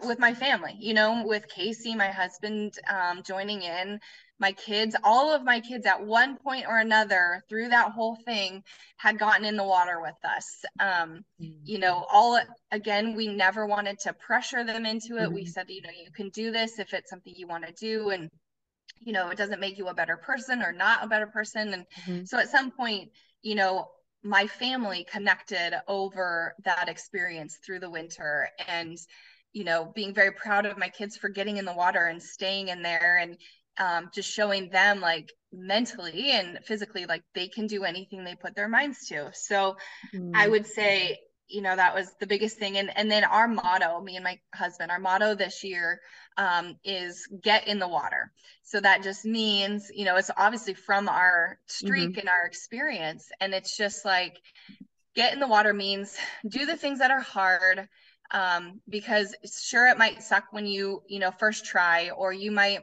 with 0.03 0.19
my 0.19 0.33
family, 0.33 0.75
you 0.79 0.93
know, 0.93 1.23
with 1.25 1.47
Casey, 1.47 1.95
my 1.95 2.07
husband, 2.07 2.73
um, 2.89 3.23
joining 3.23 3.61
in, 3.61 3.99
my 4.39 4.51
kids, 4.51 4.95
all 5.03 5.33
of 5.33 5.43
my 5.43 5.61
kids 5.61 5.85
at 5.85 6.05
one 6.05 6.37
point 6.37 6.65
or 6.67 6.79
another 6.79 7.43
through 7.47 7.69
that 7.69 7.91
whole 7.91 8.17
thing 8.25 8.63
had 8.97 9.17
gotten 9.17 9.45
in 9.45 9.55
the 9.55 9.63
water 9.63 10.01
with 10.01 10.17
us. 10.25 10.65
Um, 10.79 11.23
mm-hmm. 11.41 11.53
You 11.63 11.79
know, 11.79 12.05
all 12.11 12.39
again, 12.71 13.15
we 13.15 13.27
never 13.27 13.65
wanted 13.65 13.99
to 13.99 14.13
pressure 14.13 14.65
them 14.65 14.85
into 14.85 15.17
it. 15.17 15.27
Mm-hmm. 15.27 15.35
We 15.35 15.45
said, 15.45 15.69
you 15.69 15.81
know, 15.81 15.89
you 15.89 16.11
can 16.11 16.29
do 16.29 16.51
this 16.51 16.79
if 16.79 16.93
it's 16.93 17.09
something 17.09 17.33
you 17.35 17.47
want 17.47 17.65
to 17.65 17.73
do. 17.73 18.09
And, 18.09 18.29
you 18.99 19.13
know, 19.13 19.29
it 19.29 19.37
doesn't 19.37 19.61
make 19.61 19.77
you 19.77 19.87
a 19.87 19.93
better 19.93 20.17
person 20.17 20.61
or 20.61 20.73
not 20.73 21.03
a 21.03 21.07
better 21.07 21.27
person. 21.27 21.73
And 21.73 21.85
mm-hmm. 22.05 22.25
so 22.25 22.37
at 22.37 22.49
some 22.49 22.71
point, 22.71 23.11
you 23.41 23.55
know, 23.55 23.87
my 24.21 24.47
family 24.47 25.05
connected 25.09 25.79
over 25.87 26.55
that 26.65 26.89
experience 26.89 27.57
through 27.65 27.79
the 27.79 27.89
winter. 27.89 28.49
And, 28.67 28.97
you 29.55 29.63
know, 29.63 29.89
being 29.95 30.13
very 30.13 30.31
proud 30.31 30.65
of 30.65 30.77
my 30.77 30.89
kids 30.89 31.15
for 31.15 31.29
getting 31.29 31.55
in 31.55 31.63
the 31.63 31.73
water 31.73 32.05
and 32.05 32.21
staying 32.21 32.67
in 32.67 32.81
there 32.81 33.17
and 33.17 33.37
um, 33.77 34.09
just 34.13 34.29
showing 34.29 34.69
them 34.69 34.99
like 34.99 35.31
mentally 35.53 36.31
and 36.31 36.59
physically 36.65 37.05
like 37.05 37.23
they 37.33 37.47
can 37.47 37.65
do 37.65 37.85
anything 37.85 38.25
they 38.25 38.35
put 38.35 38.53
their 38.53 38.67
minds 38.67 39.07
to. 39.07 39.31
So 39.33 39.77
mm. 40.13 40.31
I 40.35 40.49
would 40.49 40.67
say, 40.67 41.19
you 41.47 41.61
know, 41.61 41.73
that 41.73 41.95
was 41.95 42.11
the 42.19 42.27
biggest 42.27 42.57
thing. 42.57 42.77
And 42.77 42.91
and 42.97 43.09
then 43.09 43.23
our 43.23 43.47
motto, 43.47 44.01
me 44.01 44.17
and 44.17 44.25
my 44.25 44.37
husband, 44.53 44.91
our 44.91 44.99
motto 44.99 45.35
this 45.35 45.63
year 45.63 46.01
um, 46.35 46.75
is 46.83 47.25
get 47.41 47.65
in 47.65 47.79
the 47.79 47.87
water. 47.87 48.33
So 48.63 48.81
that 48.81 49.03
just 49.03 49.23
means, 49.23 49.89
you 49.93 50.03
know, 50.03 50.17
it's 50.17 50.31
obviously 50.35 50.73
from 50.73 51.07
our 51.07 51.59
streak 51.65 52.09
mm-hmm. 52.09 52.19
and 52.19 52.29
our 52.29 52.45
experience. 52.45 53.29
And 53.39 53.53
it's 53.53 53.77
just 53.77 54.03
like 54.03 54.35
get 55.15 55.33
in 55.33 55.39
the 55.39 55.47
water 55.47 55.73
means 55.73 56.17
do 56.45 56.65
the 56.65 56.75
things 56.75 56.99
that 56.99 57.11
are 57.11 57.21
hard 57.21 57.87
um, 58.31 58.81
because 58.89 59.35
sure 59.61 59.87
it 59.87 59.97
might 59.97 60.23
suck 60.23 60.45
when 60.51 60.65
you 60.65 61.01
you 61.07 61.19
know 61.19 61.31
first 61.31 61.65
try 61.65 62.09
or 62.09 62.33
you 62.33 62.51
might 62.51 62.81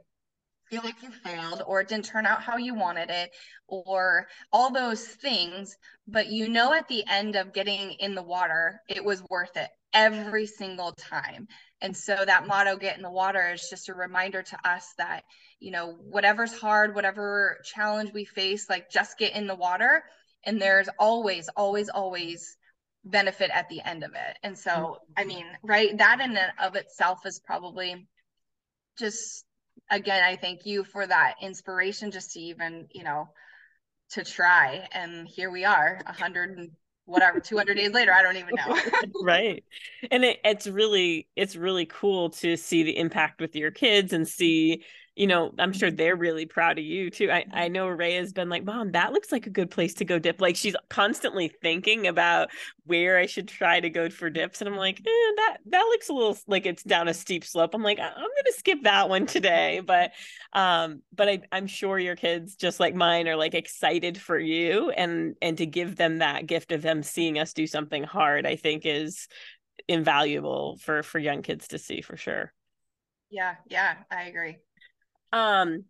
feel 0.72 0.82
like 0.82 1.02
you 1.02 1.10
failed 1.10 1.62
or 1.66 1.80
it 1.82 1.88
didn't 1.88 2.06
turn 2.06 2.24
out 2.24 2.42
how 2.42 2.56
you 2.56 2.74
wanted 2.74 3.10
it 3.10 3.30
or 3.68 4.26
all 4.52 4.72
those 4.72 5.04
things. 5.04 5.76
But 6.08 6.28
you 6.28 6.48
know 6.48 6.72
at 6.72 6.88
the 6.88 7.04
end 7.08 7.36
of 7.36 7.52
getting 7.52 7.92
in 8.00 8.14
the 8.14 8.22
water 8.22 8.80
it 8.88 9.04
was 9.04 9.22
worth 9.28 9.56
it 9.56 9.68
every 9.92 10.46
single 10.46 10.92
time. 10.92 11.46
And 11.82 11.94
so 11.94 12.16
that 12.24 12.46
motto 12.46 12.76
get 12.76 12.96
in 12.96 13.02
the 13.02 13.10
water 13.10 13.52
is 13.52 13.68
just 13.68 13.90
a 13.90 13.94
reminder 13.94 14.42
to 14.42 14.58
us 14.68 14.94
that 14.96 15.24
you 15.60 15.72
know 15.72 15.96
whatever's 16.00 16.58
hard 16.58 16.94
whatever 16.94 17.58
challenge 17.64 18.10
we 18.14 18.24
face 18.24 18.70
like 18.70 18.90
just 18.90 19.18
get 19.18 19.36
in 19.36 19.46
the 19.46 19.54
water. 19.54 20.02
And 20.44 20.60
there's 20.60 20.88
always 20.98 21.48
always 21.54 21.90
always 21.90 22.56
benefit 23.04 23.50
at 23.52 23.68
the 23.68 23.80
end 23.80 24.04
of 24.04 24.12
it. 24.12 24.38
And 24.42 24.56
so, 24.56 24.70
mm-hmm. 24.70 25.12
I 25.16 25.24
mean, 25.24 25.46
right, 25.62 25.96
that 25.98 26.20
in 26.20 26.36
and 26.36 26.52
of 26.60 26.76
itself 26.76 27.26
is 27.26 27.40
probably 27.44 28.06
just 28.98 29.44
again, 29.90 30.22
I 30.22 30.36
thank 30.36 30.64
you 30.64 30.84
for 30.84 31.06
that 31.06 31.34
inspiration 31.40 32.10
just 32.10 32.32
to 32.32 32.40
even, 32.40 32.86
you 32.92 33.04
know, 33.04 33.28
to 34.10 34.24
try. 34.24 34.88
And 34.92 35.26
here 35.26 35.50
we 35.50 35.64
are, 35.64 36.00
a 36.06 36.12
hundred 36.12 36.56
and 36.58 36.70
whatever 37.04 37.40
200 37.40 37.74
days 37.74 37.90
later 37.90 38.12
i 38.12 38.22
don't 38.22 38.36
even 38.36 38.54
know 38.54 38.78
right 39.24 39.64
and 40.10 40.24
it, 40.24 40.38
it's 40.44 40.66
really 40.66 41.28
it's 41.34 41.56
really 41.56 41.84
cool 41.84 42.30
to 42.30 42.56
see 42.56 42.84
the 42.84 42.96
impact 42.96 43.40
with 43.40 43.56
your 43.56 43.70
kids 43.70 44.12
and 44.12 44.26
see 44.26 44.84
you 45.14 45.26
know, 45.26 45.52
I'm 45.58 45.74
sure 45.74 45.90
they're 45.90 46.16
really 46.16 46.46
proud 46.46 46.78
of 46.78 46.84
you 46.84 47.10
too. 47.10 47.30
I, 47.30 47.44
I 47.52 47.68
know 47.68 47.86
Ray 47.86 48.14
has 48.14 48.32
been 48.32 48.48
like, 48.48 48.64
Mom, 48.64 48.92
that 48.92 49.12
looks 49.12 49.30
like 49.30 49.46
a 49.46 49.50
good 49.50 49.70
place 49.70 49.92
to 49.94 50.06
go 50.06 50.18
dip. 50.18 50.40
Like 50.40 50.56
she's 50.56 50.74
constantly 50.88 51.48
thinking 51.48 52.06
about 52.06 52.48
where 52.86 53.18
I 53.18 53.26
should 53.26 53.46
try 53.46 53.78
to 53.78 53.90
go 53.90 54.08
for 54.08 54.30
dips. 54.30 54.62
And 54.62 54.68
I'm 54.68 54.76
like, 54.76 55.00
eh, 55.00 55.32
that 55.36 55.58
that 55.66 55.82
looks 55.82 56.08
a 56.08 56.14
little 56.14 56.38
like 56.46 56.64
it's 56.64 56.82
down 56.82 57.08
a 57.08 57.14
steep 57.14 57.44
slope. 57.44 57.74
I'm 57.74 57.82
like, 57.82 57.98
I'm 57.98 58.14
gonna 58.14 58.56
skip 58.56 58.84
that 58.84 59.10
one 59.10 59.26
today. 59.26 59.82
But 59.84 60.12
um, 60.54 61.02
but 61.14 61.28
I, 61.28 61.40
I'm 61.52 61.66
sure 61.66 61.98
your 61.98 62.16
kids, 62.16 62.56
just 62.56 62.80
like 62.80 62.94
mine, 62.94 63.28
are 63.28 63.36
like 63.36 63.54
excited 63.54 64.16
for 64.16 64.38
you 64.38 64.90
and 64.90 65.36
and 65.42 65.58
to 65.58 65.66
give 65.66 65.96
them 65.96 66.18
that 66.18 66.46
gift 66.46 66.72
of 66.72 66.80
them 66.80 67.02
seeing 67.02 67.38
us 67.38 67.52
do 67.52 67.66
something 67.66 68.02
hard, 68.02 68.46
I 68.46 68.56
think 68.56 68.86
is 68.86 69.28
invaluable 69.88 70.78
for 70.78 71.02
for 71.02 71.18
young 71.18 71.42
kids 71.42 71.68
to 71.68 71.78
see 71.78 72.00
for 72.00 72.16
sure. 72.16 72.50
Yeah, 73.28 73.56
yeah, 73.68 73.96
I 74.10 74.24
agree. 74.24 74.56
Um, 75.32 75.84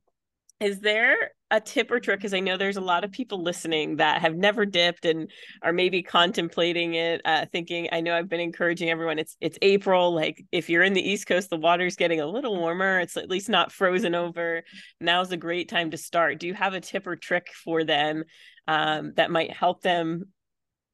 is 0.61 0.78
there 0.78 1.33
a 1.50 1.61
tip 1.61 1.90
or 1.90 1.98
trick? 1.98 2.20
Because 2.20 2.35
I 2.35 2.40
know 2.40 2.57
there's 2.57 2.76
a 2.76 2.81
lot 2.81 3.02
of 3.02 3.11
people 3.11 3.42
listening 3.42 3.96
that 3.96 4.20
have 4.22 4.37
never 4.37 4.64
dipped 4.64 5.05
and 5.05 5.28
are 5.61 5.72
maybe 5.72 6.02
contemplating 6.02 6.94
it, 6.94 7.20
uh, 7.24 7.46
thinking. 7.50 7.88
I 7.90 8.00
know 8.00 8.16
I've 8.16 8.28
been 8.28 8.40
encouraging 8.40 8.88
everyone. 8.88 9.18
It's 9.18 9.37
it's 9.40 9.59
April. 9.61 10.14
Like 10.14 10.44
if 10.52 10.70
you're 10.70 10.85
in 10.85 10.92
the 10.92 11.07
East 11.07 11.26
Coast, 11.26 11.50
the 11.50 11.57
water's 11.57 11.96
getting 11.96 12.20
a 12.20 12.26
little 12.26 12.57
warmer. 12.57 13.00
It's 13.00 13.16
at 13.16 13.28
least 13.28 13.48
not 13.48 13.72
frozen 13.72 14.14
over. 14.14 14.62
Now's 15.00 15.33
a 15.33 15.37
great 15.37 15.68
time 15.68 15.90
to 15.90 15.96
start. 15.96 16.38
Do 16.38 16.46
you 16.46 16.55
have 16.55 16.74
a 16.74 16.81
tip 16.81 17.07
or 17.09 17.16
trick 17.16 17.48
for 17.64 17.83
them 17.83 18.22
um, 18.68 19.12
that 19.16 19.33
might 19.33 19.52
help 19.52 19.83
them 19.83 20.26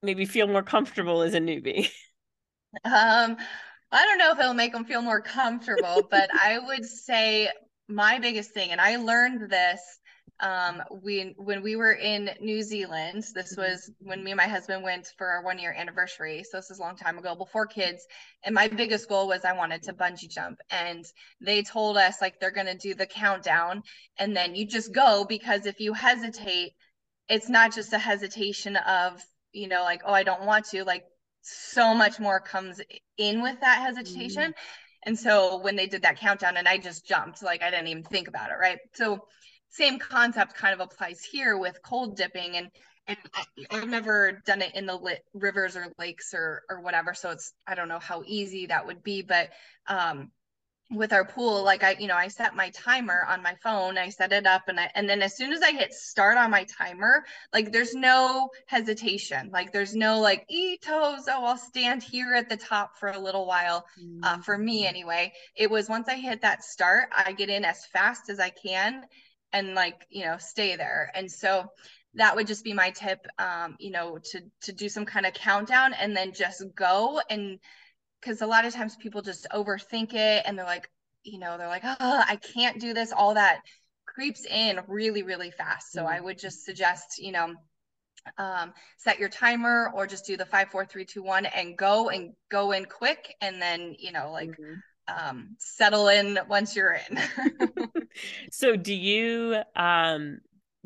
maybe 0.02 0.24
feel 0.24 0.46
more 0.46 0.62
comfortable 0.62 1.22
as 1.22 1.34
a 1.34 1.40
newbie? 1.40 1.90
Um, 2.84 3.38
I 3.90 4.04
don't 4.04 4.18
know 4.18 4.30
if 4.32 4.38
it'll 4.38 4.52
make 4.52 4.72
them 4.72 4.84
feel 4.84 5.00
more 5.00 5.22
comfortable, 5.22 6.06
but 6.11 6.28
I 6.34 6.58
would 6.58 6.84
say 6.84 7.48
my 7.88 8.18
biggest 8.18 8.53
thing, 8.53 8.70
and 8.70 8.81
I 8.81 8.96
learned 8.96 9.51
this 9.51 9.81
um 10.40 10.83
we 11.03 11.35
when 11.37 11.62
we 11.62 11.74
were 11.74 11.94
in 11.94 12.31
new 12.40 12.62
zealand 12.62 13.24
this 13.35 13.57
mm-hmm. 13.57 13.62
was 13.62 13.90
when 13.98 14.22
me 14.22 14.31
and 14.31 14.38
my 14.38 14.46
husband 14.46 14.83
went 14.85 15.12
for 15.16 15.27
our 15.27 15.42
one 15.42 15.59
year 15.59 15.74
anniversary 15.77 16.44
so 16.44 16.57
this 16.57 16.70
is 16.70 16.79
a 16.79 16.83
long 16.83 16.94
time 16.94 17.18
ago 17.18 17.35
before 17.35 17.66
kids 17.66 18.07
and 18.44 18.55
my 18.55 18.68
biggest 18.68 19.09
goal 19.09 19.27
was 19.27 19.44
i 19.44 19.53
wanted 19.53 19.83
to 19.83 19.92
bungee 19.92 20.29
jump 20.29 20.61
and 20.70 21.05
they 21.40 21.62
told 21.62 21.96
us 21.96 22.20
like 22.20 22.38
they're 22.38 22.53
going 22.53 22.66
to 22.66 22.77
do 22.77 22.94
the 22.94 23.07
countdown 23.07 23.83
and 24.18 24.37
then 24.37 24.55
you 24.55 24.64
just 24.64 24.92
go 24.94 25.27
because 25.29 25.66
if 25.66 25.81
you 25.81 25.92
hesitate 25.92 26.70
it's 27.29 27.48
not 27.48 27.74
just 27.74 27.92
a 27.92 27.98
hesitation 27.98 28.77
of 28.77 29.20
you 29.53 29.66
know 29.66 29.83
like 29.83 30.03
oh 30.07 30.12
i 30.12 30.22
don't 30.22 30.44
want 30.44 30.64
to 30.64 30.85
like 30.85 31.05
so 31.42 31.94
much 31.94 32.20
more 32.20 32.38
comes 32.38 32.81
in 33.16 33.42
with 33.42 33.59
that 33.61 33.79
hesitation 33.81 34.53
mm-hmm. 34.53 34.88
And 35.09 35.18
so 35.18 35.57
when 35.57 35.75
they 35.75 35.87
did 35.87 36.03
that 36.03 36.21
countdown 36.21 36.59
and 36.59 36.68
i 36.68 36.77
just 36.77 37.07
jumped 37.07 37.42
like 37.42 37.62
i 37.62 37.71
didn't 37.71 37.88
even 37.88 38.05
think 38.05 38.29
about 38.29 38.51
it 38.51 38.57
right? 38.61 38.79
So 38.92 39.25
same 39.71 39.99
concept 39.99 40.55
kind 40.55 40.75
of 40.75 40.81
applies 40.81 41.25
here 41.25 41.57
with 41.57 41.81
cold 41.83 42.16
dipping 42.16 42.57
and 42.57 42.68
and 43.07 43.16
I, 43.35 43.77
have 43.77 43.88
never 43.88 44.42
done 44.44 44.61
it 44.61 44.75
in 44.75 44.85
the 44.85 44.94
lit 44.94 45.23
rivers 45.33 45.77
or 45.77 45.87
lakes 45.99 46.35
or 46.35 46.62
or 46.68 46.83
whatever 46.83 47.14
so 47.14 47.31
it's 47.31 47.53
i 47.66 47.75
don't 47.75 47.88
know 47.88 47.99
how 47.99 48.23
easy 48.27 48.66
that 48.66 48.87
would 48.87 49.03
be 49.03 49.23
but 49.23 49.49
um 49.87 50.31
with 50.90 51.12
our 51.12 51.24
pool 51.24 51.62
like 51.62 51.85
i 51.85 51.94
you 51.98 52.07
know 52.07 52.16
i 52.16 52.29
set 52.29 52.57
my 52.57 52.70
timer 52.70 53.27
on 53.29 53.42
my 53.42 53.55
phone 53.62 53.98
i 53.98 54.09
set 54.09 54.33
it 54.33 54.46
up 54.46 54.68
and 54.68 54.81
i 54.81 54.90
and 54.94 55.07
then 55.09 55.20
as 55.20 55.37
soon 55.37 55.53
as 55.53 55.61
i 55.61 55.70
hit 55.70 55.92
start 55.92 56.38
on 56.38 56.51
my 56.51 56.64
timer 56.64 57.24
like 57.53 57.70
there's 57.70 57.94
no 57.94 58.48
hesitation 58.66 59.51
like 59.53 59.70
there's 59.70 59.94
no 59.94 60.18
like 60.18 60.46
e 60.48 60.79
toes 60.79 61.29
oh 61.29 61.44
i'll 61.44 61.59
stand 61.59 62.03
here 62.03 62.33
at 62.35 62.48
the 62.48 62.57
top 62.57 62.96
for 62.96 63.11
a 63.11 63.18
little 63.18 63.46
while 63.46 63.85
uh, 64.22 64.38
for 64.38 64.57
me 64.57 64.85
mm. 64.85 64.88
anyway 64.88 65.31
it 65.55 65.70
was 65.70 65.90
once 65.90 66.09
i 66.09 66.14
hit 66.14 66.40
that 66.40 66.64
start 66.64 67.09
i 67.14 67.33
get 67.33 67.51
in 67.51 67.66
as 67.66 67.85
fast 67.87 68.31
as 68.31 68.40
i 68.40 68.48
can 68.48 69.03
and 69.53 69.74
like 69.74 70.07
you 70.09 70.24
know 70.24 70.37
stay 70.38 70.74
there 70.74 71.11
and 71.14 71.31
so 71.31 71.66
that 72.14 72.35
would 72.35 72.46
just 72.46 72.64
be 72.64 72.72
my 72.72 72.90
tip 72.90 73.27
um 73.38 73.77
you 73.79 73.90
know 73.90 74.18
to 74.24 74.40
to 74.62 74.72
do 74.72 74.88
some 74.88 75.05
kind 75.05 75.27
of 75.27 75.35
countdown 75.35 75.92
and 75.92 76.16
then 76.16 76.33
just 76.33 76.64
go 76.74 77.20
and 77.29 77.59
because 78.20 78.42
a 78.42 78.46
lot 78.46 78.64
of 78.64 78.74
times 78.74 78.96
people 78.96 79.22
just 79.22 79.46
overthink 79.52 80.14
it 80.14 80.42
and 80.46 80.59
they're 80.59 80.64
like 80.64 80.90
you 81.24 81.38
know 81.38 81.59
they're 81.59 81.68
like 81.68 81.85
oh 81.85 82.22
i 82.28 82.37
can't 82.37 82.81
do 82.81 82.94
this 82.94 83.12
all 83.12 83.35
that 83.35 83.61
creeps 84.07 84.44
in 84.46 84.81
really 84.88 85.22
really 85.22 85.50
fast 85.50 85.92
so 85.92 86.02
mm-hmm. 86.02 86.14
i 86.14 86.20
would 86.20 86.38
just 86.38 86.64
suggest 86.64 87.18
you 87.18 87.33
know 87.33 87.54
um, 88.37 88.74
set 88.98 89.18
your 89.18 89.31
timer 89.31 89.90
or 89.94 90.07
just 90.07 90.26
do 90.26 90.37
the 90.37 90.44
five 90.44 90.68
four 90.68 90.85
three 90.85 91.07
two 91.07 91.22
one 91.22 91.46
and 91.46 91.78
go 91.78 92.11
and 92.11 92.35
go 92.50 92.72
in 92.72 92.85
quick 92.85 93.35
and 93.40 93.62
then 93.62 93.94
you 93.98 94.12
know 94.12 94.33
like 94.33 94.50
mm-hmm 94.50 94.74
um, 95.09 95.57
settle 95.59 96.09
in 96.09 96.38
once 96.48 96.76
you're 96.76 96.98
in. 97.09 97.20
so 98.50 98.76
do 98.76 98.94
you 98.94 99.57
um 99.76 100.38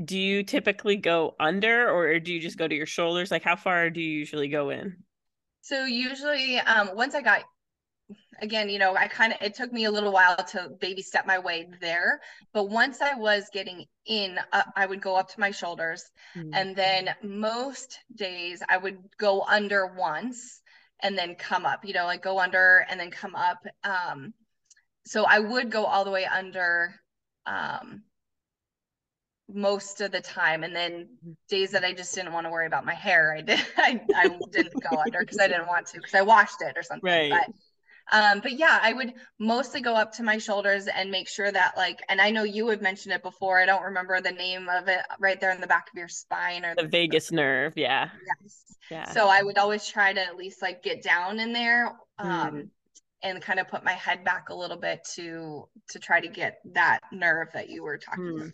do 0.02 0.18
you 0.18 0.42
typically 0.42 0.96
go 0.96 1.34
under 1.38 1.90
or 1.90 2.18
do 2.18 2.32
you 2.32 2.40
just 2.40 2.58
go 2.58 2.66
to 2.66 2.74
your 2.74 2.86
shoulders? 2.86 3.30
Like 3.30 3.42
how 3.42 3.56
far 3.56 3.90
do 3.90 4.00
you 4.00 4.18
usually 4.18 4.48
go 4.48 4.70
in? 4.70 4.96
So 5.62 5.84
usually 5.84 6.58
um 6.58 6.90
once 6.94 7.14
I 7.14 7.22
got 7.22 7.44
again, 8.40 8.68
you 8.68 8.78
know, 8.78 8.94
I 8.94 9.06
kind 9.08 9.32
of 9.32 9.40
it 9.40 9.54
took 9.54 9.72
me 9.72 9.84
a 9.84 9.90
little 9.90 10.12
while 10.12 10.36
to 10.36 10.70
baby 10.80 11.02
step 11.02 11.26
my 11.26 11.38
way 11.38 11.68
there, 11.80 12.20
but 12.52 12.64
once 12.64 13.00
I 13.00 13.14
was 13.14 13.48
getting 13.52 13.86
in, 14.04 14.38
uh, 14.52 14.64
I 14.76 14.86
would 14.86 15.00
go 15.00 15.16
up 15.16 15.28
to 15.30 15.40
my 15.40 15.50
shoulders, 15.50 16.04
mm-hmm. 16.36 16.50
and 16.52 16.76
then 16.76 17.10
most 17.22 17.98
days 18.14 18.62
I 18.68 18.76
would 18.76 18.98
go 19.18 19.42
under 19.42 19.86
once, 19.86 20.60
and 21.00 21.16
then 21.16 21.36
come 21.36 21.64
up, 21.64 21.84
you 21.84 21.94
know, 21.94 22.04
like 22.04 22.22
go 22.22 22.38
under 22.38 22.84
and 22.90 22.98
then 22.98 23.10
come 23.10 23.34
up. 23.34 23.64
Um, 23.84 24.34
so 25.04 25.24
I 25.24 25.38
would 25.38 25.70
go 25.70 25.84
all 25.84 26.04
the 26.04 26.10
way 26.10 26.24
under 26.24 26.94
um, 27.46 28.02
most 29.54 30.00
of 30.00 30.12
the 30.12 30.20
time. 30.20 30.64
And 30.64 30.74
then 30.74 31.08
days 31.48 31.70
that 31.72 31.84
I 31.84 31.92
just 31.92 32.14
didn't 32.14 32.32
want 32.32 32.46
to 32.46 32.50
worry 32.50 32.66
about 32.66 32.84
my 32.84 32.94
hair, 32.94 33.34
I 33.36 33.42
did, 33.42 33.60
I, 33.76 34.00
I 34.14 34.28
didn't 34.50 34.82
go 34.90 34.96
under 34.98 35.20
because 35.20 35.38
I 35.38 35.48
didn't 35.48 35.68
want 35.68 35.86
to 35.88 35.98
because 35.98 36.14
I 36.14 36.22
washed 36.22 36.62
it 36.62 36.76
or 36.76 36.82
something. 36.82 37.10
Right. 37.10 37.30
But, 37.30 37.54
um, 38.10 38.40
but 38.40 38.52
yeah, 38.52 38.78
I 38.82 38.92
would 38.92 39.14
mostly 39.38 39.80
go 39.80 39.94
up 39.94 40.12
to 40.14 40.22
my 40.22 40.38
shoulders 40.38 40.86
and 40.86 41.10
make 41.10 41.28
sure 41.28 41.50
that 41.50 41.76
like, 41.76 42.00
and 42.08 42.20
I 42.20 42.30
know 42.30 42.42
you 42.42 42.68
have 42.68 42.82
mentioned 42.82 43.14
it 43.14 43.22
before. 43.22 43.60
I 43.60 43.66
don't 43.66 43.82
remember 43.82 44.20
the 44.20 44.32
name 44.32 44.68
of 44.68 44.88
it 44.88 45.00
right 45.18 45.40
there 45.40 45.52
in 45.52 45.60
the 45.60 45.66
back 45.66 45.88
of 45.92 45.98
your 45.98 46.08
spine 46.08 46.64
or 46.64 46.74
the, 46.74 46.82
the 46.82 46.88
vagus 46.88 47.32
nerve. 47.32 47.74
Yeah. 47.76 48.10
Yes. 48.42 48.76
Yeah. 48.90 49.10
So 49.12 49.28
I 49.28 49.42
would 49.42 49.56
always 49.56 49.86
try 49.86 50.12
to 50.12 50.20
at 50.20 50.36
least 50.36 50.60
like 50.60 50.82
get 50.82 51.02
down 51.02 51.40
in 51.40 51.52
there. 51.52 51.96
Um, 52.18 52.28
mm. 52.28 52.68
and 53.22 53.40
kind 53.40 53.58
of 53.58 53.68
put 53.68 53.82
my 53.82 53.92
head 53.92 54.22
back 54.22 54.50
a 54.50 54.54
little 54.54 54.76
bit 54.76 55.02
to 55.14 55.66
to 55.88 55.98
try 55.98 56.20
to 56.20 56.28
get 56.28 56.58
that 56.74 57.00
nerve 57.10 57.48
that 57.54 57.70
you 57.70 57.82
were 57.82 57.96
talking 57.96 58.24
mm. 58.24 58.36
about 58.42 58.52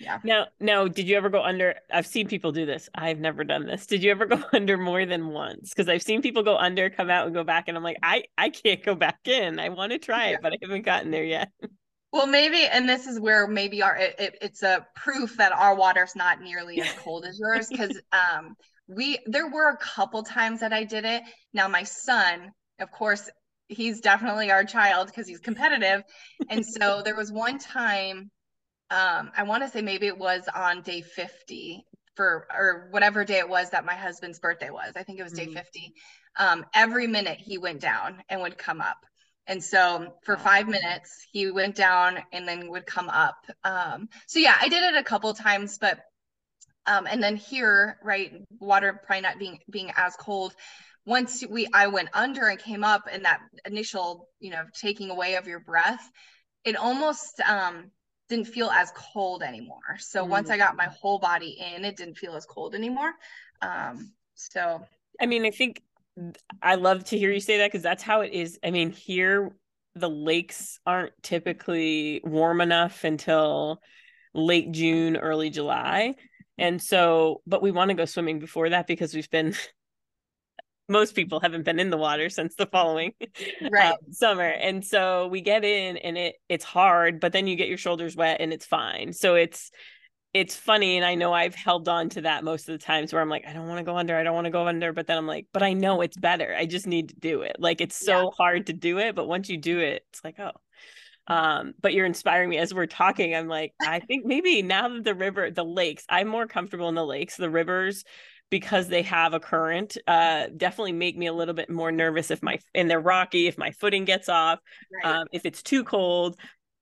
yeah. 0.00 0.18
Now 0.24 0.46
now 0.60 0.88
did 0.88 1.08
you 1.08 1.16
ever 1.16 1.28
go 1.28 1.42
under 1.42 1.74
i've 1.92 2.06
seen 2.06 2.28
people 2.28 2.52
do 2.52 2.66
this. 2.66 2.88
I've 2.94 3.18
never 3.18 3.44
done 3.44 3.66
this. 3.66 3.86
Did 3.86 4.02
you 4.02 4.10
ever 4.10 4.26
go 4.26 4.42
under 4.52 4.76
more 4.76 5.06
than 5.06 5.28
once? 5.28 5.70
Because 5.70 5.88
i've 5.88 6.02
seen 6.02 6.22
people 6.22 6.42
go 6.42 6.56
under 6.56 6.90
come 6.90 7.10
out 7.10 7.26
and 7.26 7.34
go 7.34 7.44
back 7.44 7.64
and 7.68 7.76
i'm 7.76 7.82
like 7.82 7.98
i 8.02 8.24
i 8.36 8.50
can't 8.50 8.82
go 8.82 8.94
back 8.94 9.20
in. 9.26 9.58
I 9.58 9.68
want 9.70 9.92
to 9.92 9.98
try 9.98 10.28
yeah. 10.28 10.34
it 10.34 10.40
but 10.42 10.52
i 10.52 10.56
haven't 10.62 10.84
gotten 10.84 11.10
there 11.10 11.24
yet. 11.24 11.50
Well 12.10 12.26
maybe 12.26 12.62
and 12.64 12.88
this 12.88 13.06
is 13.06 13.20
where 13.20 13.46
maybe 13.46 13.82
our 13.82 13.94
it, 13.94 14.14
it, 14.18 14.38
it's 14.40 14.62
a 14.62 14.86
proof 14.96 15.36
that 15.36 15.52
our 15.52 15.74
water's 15.74 16.16
not 16.16 16.40
nearly 16.40 16.80
as 16.80 16.90
cold 17.04 17.26
as 17.26 17.38
yours 17.38 17.68
because 17.68 18.00
um 18.12 18.54
we 18.86 19.18
there 19.26 19.50
were 19.50 19.68
a 19.68 19.76
couple 19.76 20.22
times 20.22 20.60
that 20.60 20.72
i 20.72 20.84
did 20.84 21.04
it. 21.04 21.22
Now 21.52 21.68
my 21.68 21.82
son 21.82 22.50
of 22.80 22.90
course 22.90 23.28
he's 23.68 24.00
definitely 24.00 24.50
our 24.50 24.64
child 24.64 25.08
because 25.08 25.28
he's 25.28 25.38
competitive. 25.38 26.02
And 26.48 26.64
so 26.64 27.02
there 27.04 27.14
was 27.14 27.30
one 27.30 27.58
time 27.58 28.30
um, 28.90 29.30
I 29.36 29.42
want 29.44 29.62
to 29.64 29.68
say 29.68 29.82
maybe 29.82 30.06
it 30.06 30.18
was 30.18 30.48
on 30.54 30.82
day 30.82 31.02
50 31.02 31.84
for 32.14 32.46
or 32.50 32.88
whatever 32.90 33.24
day 33.24 33.38
it 33.38 33.48
was 33.48 33.70
that 33.70 33.84
my 33.84 33.94
husband's 33.94 34.38
birthday 34.38 34.70
was. 34.70 34.92
I 34.96 35.02
think 35.02 35.20
it 35.20 35.22
was 35.22 35.32
day 35.32 35.46
mm-hmm. 35.46 35.56
50. 35.56 35.94
Um, 36.38 36.66
every 36.74 37.06
minute 37.06 37.38
he 37.38 37.58
went 37.58 37.80
down 37.80 38.22
and 38.28 38.40
would 38.40 38.58
come 38.58 38.80
up. 38.80 38.98
And 39.46 39.62
so 39.64 40.14
for 40.24 40.36
five 40.36 40.68
minutes, 40.68 41.26
he 41.32 41.50
went 41.50 41.74
down 41.74 42.18
and 42.32 42.46
then 42.46 42.68
would 42.68 42.86
come 42.86 43.08
up. 43.08 43.36
Um, 43.64 44.08
so 44.26 44.38
yeah, 44.40 44.56
I 44.60 44.68
did 44.68 44.82
it 44.82 44.98
a 44.98 45.02
couple 45.02 45.32
times, 45.32 45.78
but 45.78 46.00
um, 46.86 47.06
and 47.06 47.22
then 47.22 47.36
here, 47.36 47.98
right, 48.02 48.32
water 48.60 49.00
probably 49.04 49.22
not 49.22 49.38
being 49.38 49.58
being 49.70 49.92
as 49.96 50.16
cold. 50.16 50.54
Once 51.06 51.44
we 51.48 51.66
I 51.72 51.86
went 51.86 52.08
under 52.14 52.48
and 52.48 52.58
came 52.58 52.84
up, 52.84 53.04
and 53.10 53.24
that 53.24 53.40
initial, 53.64 54.28
you 54.40 54.50
know, 54.50 54.64
taking 54.74 55.10
away 55.10 55.36
of 55.36 55.46
your 55.46 55.60
breath, 55.60 56.10
it 56.64 56.76
almost 56.76 57.40
um 57.40 57.90
didn't 58.28 58.46
feel 58.46 58.70
as 58.70 58.92
cold 58.94 59.42
anymore. 59.42 59.96
So 59.98 60.24
mm. 60.24 60.28
once 60.28 60.50
I 60.50 60.56
got 60.56 60.76
my 60.76 60.86
whole 60.86 61.18
body 61.18 61.58
in, 61.74 61.84
it 61.84 61.96
didn't 61.96 62.16
feel 62.16 62.34
as 62.34 62.44
cold 62.46 62.74
anymore. 62.74 63.12
Um, 63.62 64.12
so 64.34 64.84
I 65.20 65.26
mean, 65.26 65.44
I 65.44 65.50
think 65.50 65.82
I 66.62 66.76
love 66.76 67.04
to 67.04 67.18
hear 67.18 67.30
you 67.30 67.40
say 67.40 67.58
that 67.58 67.70
because 67.70 67.82
that's 67.82 68.02
how 68.02 68.20
it 68.20 68.32
is. 68.32 68.58
I 68.64 68.70
mean, 68.70 68.90
here 68.90 69.52
the 69.94 70.10
lakes 70.10 70.78
aren't 70.86 71.12
typically 71.22 72.20
warm 72.24 72.60
enough 72.60 73.04
until 73.04 73.80
late 74.34 74.72
June, 74.72 75.16
early 75.16 75.50
July. 75.50 76.14
And 76.56 76.80
so, 76.82 77.42
but 77.46 77.62
we 77.62 77.70
want 77.70 77.90
to 77.90 77.94
go 77.94 78.04
swimming 78.04 78.38
before 78.38 78.68
that 78.70 78.86
because 78.86 79.14
we've 79.14 79.30
been 79.30 79.54
most 80.88 81.14
people 81.14 81.40
haven't 81.40 81.64
been 81.64 81.78
in 81.78 81.90
the 81.90 81.96
water 81.96 82.28
since 82.28 82.54
the 82.54 82.66
following 82.66 83.12
right. 83.70 83.92
um, 83.92 84.12
summer 84.12 84.48
and 84.48 84.84
so 84.84 85.28
we 85.28 85.40
get 85.40 85.64
in 85.64 85.96
and 85.98 86.16
it 86.16 86.36
it's 86.48 86.64
hard 86.64 87.20
but 87.20 87.32
then 87.32 87.46
you 87.46 87.56
get 87.56 87.68
your 87.68 87.78
shoulders 87.78 88.16
wet 88.16 88.40
and 88.40 88.52
it's 88.52 88.66
fine 88.66 89.12
so 89.12 89.34
it's 89.34 89.70
it's 90.34 90.54
funny 90.56 90.96
and 90.96 91.04
i 91.04 91.14
know 91.14 91.32
i've 91.32 91.54
held 91.54 91.88
on 91.88 92.08
to 92.08 92.22
that 92.22 92.44
most 92.44 92.68
of 92.68 92.78
the 92.78 92.84
times 92.84 93.12
where 93.12 93.22
i'm 93.22 93.28
like 93.28 93.46
i 93.46 93.52
don't 93.52 93.66
want 93.66 93.78
to 93.78 93.84
go 93.84 93.96
under 93.96 94.16
i 94.16 94.22
don't 94.22 94.34
want 94.34 94.44
to 94.44 94.50
go 94.50 94.66
under 94.66 94.92
but 94.92 95.06
then 95.06 95.18
i'm 95.18 95.26
like 95.26 95.46
but 95.52 95.62
i 95.62 95.72
know 95.72 96.00
it's 96.00 96.16
better 96.16 96.54
i 96.56 96.66
just 96.66 96.86
need 96.86 97.08
to 97.10 97.16
do 97.16 97.42
it 97.42 97.56
like 97.58 97.80
it's 97.80 97.96
so 97.96 98.24
yeah. 98.24 98.30
hard 98.36 98.66
to 98.66 98.72
do 98.72 98.98
it 98.98 99.14
but 99.14 99.26
once 99.26 99.48
you 99.48 99.56
do 99.56 99.78
it 99.78 100.04
it's 100.10 100.22
like 100.24 100.38
oh 100.38 100.52
um 101.28 101.74
but 101.80 101.92
you're 101.92 102.06
inspiring 102.06 102.48
me 102.48 102.58
as 102.58 102.74
we're 102.74 102.86
talking 102.86 103.34
i'm 103.34 103.48
like 103.48 103.72
i 103.82 104.00
think 104.00 104.24
maybe 104.24 104.62
now 104.62 104.88
that 104.88 105.04
the 105.04 105.14
river 105.14 105.50
the 105.50 105.64
lakes 105.64 106.04
i'm 106.08 106.28
more 106.28 106.46
comfortable 106.46 106.88
in 106.88 106.94
the 106.94 107.04
lakes 107.04 107.36
the 107.36 107.50
rivers 107.50 108.04
because 108.50 108.88
they 108.88 109.02
have 109.02 109.34
a 109.34 109.40
current 109.40 109.96
uh, 110.06 110.46
definitely 110.56 110.92
make 110.92 111.16
me 111.16 111.26
a 111.26 111.32
little 111.32 111.54
bit 111.54 111.70
more 111.70 111.92
nervous 111.92 112.30
if 112.30 112.42
my 112.42 112.58
and 112.74 112.90
they're 112.90 113.00
rocky 113.00 113.46
if 113.46 113.58
my 113.58 113.70
footing 113.72 114.04
gets 114.04 114.28
off 114.28 114.58
right. 114.92 115.20
um, 115.20 115.26
if 115.32 115.44
it's 115.44 115.62
too 115.62 115.84
cold 115.84 116.36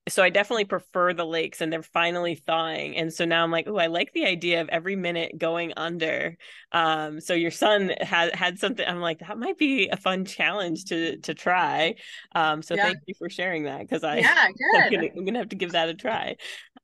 so 0.09 0.23
i 0.23 0.31
definitely 0.31 0.65
prefer 0.65 1.13
the 1.13 1.25
lakes 1.25 1.61
and 1.61 1.73
they're 1.73 1.83
finally 1.83 2.37
thawing 2.37 2.97
and 2.97 3.13
so 3.13 3.25
now 3.25 3.43
i'm 3.43 3.51
like 3.51 3.67
oh 3.67 3.77
i 3.77 3.87
like 3.87 4.13
the 4.13 4.25
idea 4.25 4.61
of 4.61 4.69
every 4.69 4.95
minute 4.95 5.37
going 5.37 5.73
under 5.77 6.37
um, 6.73 7.21
so 7.21 7.35
your 7.35 7.51
son 7.51 7.93
had 8.01 8.35
had 8.35 8.59
something 8.59 8.87
i'm 8.87 9.01
like 9.01 9.19
that 9.19 9.39
might 9.39 9.59
be 9.59 9.89
a 9.89 9.97
fun 9.97 10.25
challenge 10.25 10.85
to 10.85 11.17
to 11.19 11.35
try 11.35 11.95
um, 12.35 12.63
so 12.63 12.75
yeah. 12.75 12.85
thank 12.85 12.99
you 13.07 13.15
for 13.19 13.29
sharing 13.29 13.65
that 13.65 13.81
because 13.81 14.05
i 14.05 14.19
yeah. 14.19 14.47
I'm, 14.77 14.93
gonna, 14.93 15.09
I'm 15.17 15.25
gonna 15.25 15.39
have 15.39 15.49
to 15.49 15.57
give 15.57 15.73
that 15.73 15.89
a 15.89 15.95
try 15.95 16.37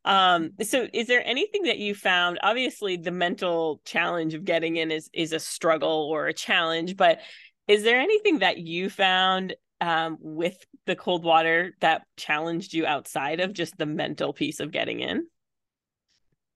um, 0.04 0.50
so 0.62 0.88
is 0.92 1.06
there 1.06 1.26
anything 1.26 1.62
that 1.64 1.78
you 1.78 1.94
found? 1.94 2.38
Obviously, 2.42 2.96
the 2.96 3.10
mental 3.10 3.80
challenge 3.84 4.34
of 4.34 4.44
getting 4.44 4.76
in 4.76 4.90
is 4.90 5.08
is 5.12 5.32
a 5.32 5.40
struggle 5.40 6.08
or 6.10 6.26
a 6.26 6.34
challenge, 6.34 6.96
but 6.96 7.20
is 7.68 7.84
there 7.84 8.00
anything 8.00 8.40
that 8.40 8.58
you 8.58 8.90
found 8.90 9.54
um, 9.80 10.18
with 10.20 10.64
the 10.86 10.96
cold 10.96 11.24
water 11.24 11.74
that 11.80 12.02
challenged 12.16 12.74
you 12.74 12.86
outside 12.86 13.40
of 13.40 13.52
just 13.52 13.78
the 13.78 13.86
mental 13.86 14.32
piece 14.32 14.58
of 14.58 14.72
getting 14.72 15.00
in? 15.00 15.26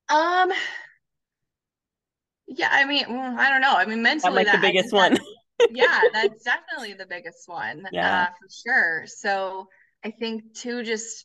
Um, 0.09 0.53
yeah, 2.49 2.69
I 2.71 2.85
mean, 2.85 3.05
I 3.07 3.51
don't 3.51 3.61
know. 3.61 3.75
I 3.75 3.87
mean, 3.87 4.03
mentally, 4.03 4.45
that, 4.45 4.53
like 4.53 4.61
the 4.61 4.67
biggest 4.67 4.93
one. 4.93 5.17
yeah, 5.71 6.01
that's 6.13 6.45
definitely 6.45 6.95
the 6.95 7.07
biggest 7.07 7.49
one. 7.49 7.87
Yeah, 7.93 8.23
uh, 8.23 8.27
for 8.27 8.49
sure. 8.65 9.05
So 9.07 9.69
I 10.05 10.11
think 10.11 10.55
too, 10.55 10.83
just 10.83 11.25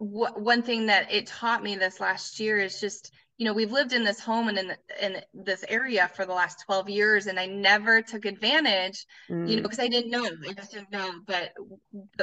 one 0.00 0.62
thing 0.62 0.86
that 0.86 1.12
it 1.12 1.26
taught 1.26 1.62
me 1.62 1.76
this 1.76 2.00
last 2.00 2.40
year 2.40 2.58
is 2.58 2.80
just 2.80 3.12
you 3.36 3.44
know 3.44 3.52
we've 3.52 3.70
lived 3.70 3.92
in 3.92 4.02
this 4.02 4.18
home 4.18 4.48
and 4.48 4.58
in 4.58 4.72
in 5.02 5.20
this 5.34 5.62
area 5.68 6.10
for 6.14 6.24
the 6.24 6.32
last 6.32 6.62
12 6.64 6.88
years 6.88 7.26
and 7.26 7.38
i 7.38 7.44
never 7.44 8.00
took 8.00 8.24
advantage 8.24 9.06
mm. 9.30 9.46
you 9.46 9.56
know 9.56 9.62
because 9.62 9.78
mm. 9.78 9.84
i 9.84 9.88
didn't 9.88 10.10
know 10.10 10.24
i 10.48 10.52
just 10.54 10.72
didn't 10.72 10.90
know 10.90 11.10
but 11.26 11.52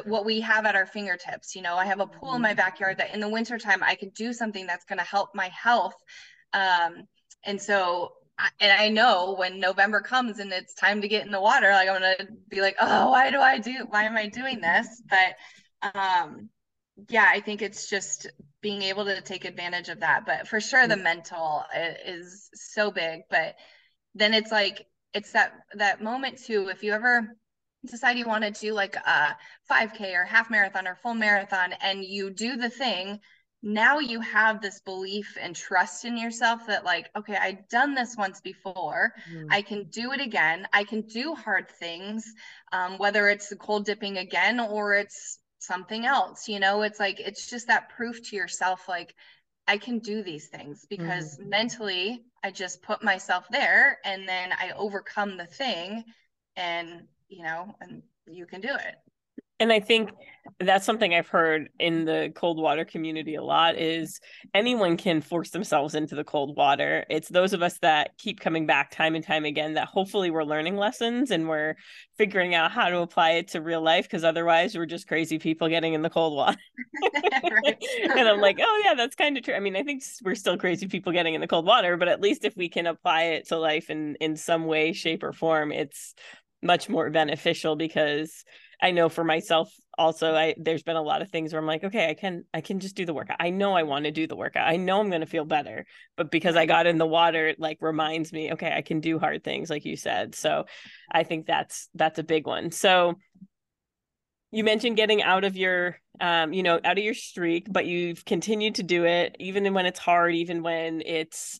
what 0.05 0.25
we 0.25 0.41
have 0.41 0.65
at 0.65 0.75
our 0.75 0.87
fingertips 0.87 1.55
you 1.55 1.61
know 1.61 1.75
i 1.75 1.85
have 1.85 1.99
a 1.99 2.07
pool 2.07 2.33
in 2.33 2.41
my 2.41 2.53
mm. 2.53 2.57
backyard 2.57 2.97
that 2.97 3.13
in 3.13 3.19
the 3.19 3.29
wintertime 3.29 3.83
i 3.83 3.93
could 3.93 4.13
do 4.15 4.33
something 4.33 4.65
that's 4.65 4.85
going 4.85 4.99
to 4.99 5.05
help 5.05 5.29
my 5.35 5.49
health 5.49 5.95
um, 6.53 7.03
and 7.43 7.61
so 7.61 8.13
and 8.59 8.71
I 8.71 8.89
know 8.89 9.35
when 9.37 9.59
November 9.59 9.99
comes 9.99 10.37
and 10.37 10.51
it's 10.51 10.75
time 10.75 11.01
to 11.01 11.07
get 11.07 11.25
in 11.25 11.31
the 11.31 11.41
water, 11.41 11.71
like 11.71 11.89
I'm 11.89 11.95
gonna 11.95 12.15
be 12.49 12.61
like, 12.61 12.75
oh, 12.79 13.09
why 13.09 13.31
do 13.31 13.39
I 13.39 13.57
do? 13.57 13.87
Why 13.89 14.03
am 14.03 14.15
I 14.15 14.27
doing 14.27 14.61
this? 14.61 15.01
But 15.09 15.97
um, 15.99 16.49
yeah, 17.09 17.27
I 17.29 17.39
think 17.39 17.61
it's 17.61 17.89
just 17.89 18.27
being 18.61 18.81
able 18.81 19.05
to 19.05 19.21
take 19.21 19.45
advantage 19.45 19.89
of 19.89 19.99
that. 19.99 20.25
But 20.25 20.47
for 20.47 20.59
sure, 20.59 20.87
the 20.87 20.95
mm. 20.95 21.03
mental 21.03 21.63
is 22.05 22.49
so 22.53 22.91
big. 22.91 23.21
But 23.29 23.55
then 24.15 24.33
it's 24.33 24.51
like 24.51 24.85
it's 25.13 25.31
that 25.33 25.53
that 25.75 26.01
moment 26.01 26.39
too. 26.43 26.69
If 26.69 26.83
you 26.83 26.93
ever 26.93 27.37
decide 27.85 28.17
you 28.17 28.25
want 28.25 28.43
to 28.43 28.51
do 28.51 28.73
like 28.73 28.95
a 28.95 29.37
5K 29.71 30.13
or 30.15 30.25
half 30.25 30.49
marathon 30.49 30.87
or 30.87 30.95
full 30.95 31.13
marathon, 31.13 31.73
and 31.81 32.03
you 32.03 32.31
do 32.31 32.57
the 32.57 32.69
thing 32.69 33.19
now 33.63 33.97
you 33.97 34.21
have 34.21 34.61
this 34.61 34.79
belief 34.81 35.35
and 35.41 35.55
trust 35.55 36.05
in 36.05 36.15
yourself 36.15 36.67
that 36.67 36.85
like 36.85 37.09
okay 37.17 37.35
i've 37.35 37.67
done 37.69 37.95
this 37.95 38.15
once 38.15 38.39
before 38.39 39.11
mm. 39.33 39.47
i 39.49 39.61
can 39.61 39.83
do 39.85 40.11
it 40.11 40.21
again 40.21 40.67
i 40.73 40.83
can 40.83 41.01
do 41.01 41.33
hard 41.33 41.69
things 41.69 42.33
um, 42.71 42.97
whether 42.97 43.27
it's 43.29 43.49
the 43.49 43.55
cold 43.55 43.85
dipping 43.85 44.17
again 44.17 44.59
or 44.59 44.93
it's 44.93 45.39
something 45.67 46.05
else 46.05 46.47
you 46.47 46.59
know 46.59 46.81
it's 46.81 46.99
like 46.99 47.19
it's 47.19 47.49
just 47.49 47.67
that 47.67 47.89
proof 47.89 48.21
to 48.23 48.35
yourself 48.35 48.87
like 48.87 49.13
i 49.67 49.77
can 49.77 49.99
do 49.99 50.23
these 50.23 50.47
things 50.47 50.85
because 50.89 51.37
mm. 51.37 51.49
mentally 51.49 52.23
i 52.43 52.49
just 52.49 52.81
put 52.81 53.03
myself 53.03 53.45
there 53.51 53.99
and 54.05 54.27
then 54.27 54.51
i 54.53 54.71
overcome 54.77 55.37
the 55.37 55.45
thing 55.45 56.03
and 56.55 57.03
you 57.27 57.43
know 57.43 57.75
and 57.81 58.01
you 58.25 58.45
can 58.45 58.61
do 58.61 58.73
it 58.73 58.95
and 59.59 59.71
i 59.71 59.79
think 59.79 60.11
that's 60.59 60.85
something 60.85 61.13
i've 61.13 61.27
heard 61.27 61.69
in 61.79 62.05
the 62.05 62.31
cold 62.35 62.59
water 62.59 62.85
community 62.85 63.35
a 63.35 63.43
lot 63.43 63.77
is 63.77 64.19
anyone 64.53 64.97
can 64.97 65.21
force 65.21 65.49
themselves 65.51 65.95
into 65.95 66.15
the 66.15 66.23
cold 66.23 66.55
water. 66.55 67.05
It's 67.09 67.29
those 67.29 67.53
of 67.53 67.61
us 67.61 67.77
that 67.79 68.17
keep 68.17 68.39
coming 68.39 68.65
back 68.65 68.91
time 68.91 69.15
and 69.15 69.23
time 69.23 69.45
again 69.45 69.75
that 69.75 69.87
hopefully 69.87 70.31
we're 70.31 70.43
learning 70.43 70.77
lessons 70.77 71.31
and 71.31 71.47
we're 71.47 71.75
figuring 72.17 72.55
out 72.55 72.71
how 72.71 72.89
to 72.89 72.99
apply 72.99 73.31
it 73.31 73.49
to 73.49 73.61
real 73.61 73.81
life 73.81 74.05
because 74.05 74.23
otherwise 74.23 74.75
we're 74.75 74.85
just 74.85 75.07
crazy 75.07 75.37
people 75.37 75.67
getting 75.67 75.93
in 75.93 76.01
the 76.01 76.09
cold 76.09 76.35
water 76.35 76.57
and 78.15 78.27
i'm 78.27 78.41
like 78.41 78.59
oh 78.61 78.81
yeah 78.85 78.93
that's 78.95 79.15
kind 79.15 79.37
of 79.37 79.43
true. 79.43 79.53
I 79.53 79.59
mean 79.59 79.75
i 79.75 79.83
think 79.83 80.03
we're 80.23 80.35
still 80.35 80.57
crazy 80.57 80.87
people 80.87 81.11
getting 81.11 81.33
in 81.33 81.41
the 81.41 81.47
cold 81.47 81.65
water 81.65 81.97
but 81.97 82.07
at 82.07 82.21
least 82.21 82.45
if 82.45 82.55
we 82.57 82.69
can 82.69 82.87
apply 82.87 83.23
it 83.23 83.47
to 83.49 83.57
life 83.57 83.89
in 83.89 84.15
in 84.15 84.35
some 84.35 84.65
way 84.65 84.93
shape 84.93 85.23
or 85.23 85.33
form 85.33 85.71
it's 85.71 86.15
much 86.63 86.89
more 86.89 87.09
beneficial 87.09 87.75
because 87.75 88.43
I 88.81 88.91
know 88.91 89.09
for 89.09 89.23
myself 89.23 89.73
also 89.97 90.35
I 90.35 90.53
there's 90.57 90.83
been 90.83 90.95
a 90.95 91.01
lot 91.01 91.21
of 91.21 91.29
things 91.29 91.51
where 91.51 91.59
I'm 91.59 91.67
like, 91.67 91.83
okay, 91.83 92.09
I 92.09 92.13
can 92.13 92.43
I 92.53 92.61
can 92.61 92.79
just 92.79 92.95
do 92.95 93.05
the 93.05 93.13
workout. 93.13 93.37
I 93.39 93.49
know 93.49 93.73
I 93.73 93.83
want 93.83 94.05
to 94.05 94.11
do 94.11 94.27
the 94.27 94.35
workout. 94.35 94.67
I 94.67 94.77
know 94.77 94.99
I'm 94.99 95.09
going 95.09 95.21
to 95.21 95.27
feel 95.27 95.45
better, 95.45 95.85
but 96.15 96.29
because 96.31 96.55
I 96.55 96.65
got 96.65 96.85
in 96.85 96.97
the 96.97 97.05
water 97.05 97.47
it 97.47 97.59
like 97.59 97.77
reminds 97.81 98.31
me, 98.31 98.53
okay, 98.53 98.71
I 98.71 98.81
can 98.81 98.99
do 98.99 99.17
hard 99.19 99.43
things 99.43 99.69
like 99.69 99.85
you 99.85 99.97
said. 99.97 100.35
So 100.35 100.65
I 101.11 101.23
think 101.23 101.47
that's 101.47 101.89
that's 101.95 102.19
a 102.19 102.23
big 102.23 102.45
one. 102.45 102.71
So 102.71 103.15
you 104.51 104.63
mentioned 104.63 104.95
getting 104.95 105.23
out 105.23 105.43
of 105.43 105.57
your 105.57 105.97
um 106.21 106.53
you 106.53 106.61
know, 106.63 106.79
out 106.83 106.97
of 106.97 107.03
your 107.03 107.15
streak, 107.15 107.67
but 107.71 107.85
you've 107.87 108.25
continued 108.25 108.75
to 108.75 108.83
do 108.83 109.05
it 109.05 109.35
even 109.39 109.73
when 109.73 109.87
it's 109.87 109.99
hard, 109.99 110.35
even 110.35 110.61
when 110.61 111.01
it's 111.01 111.59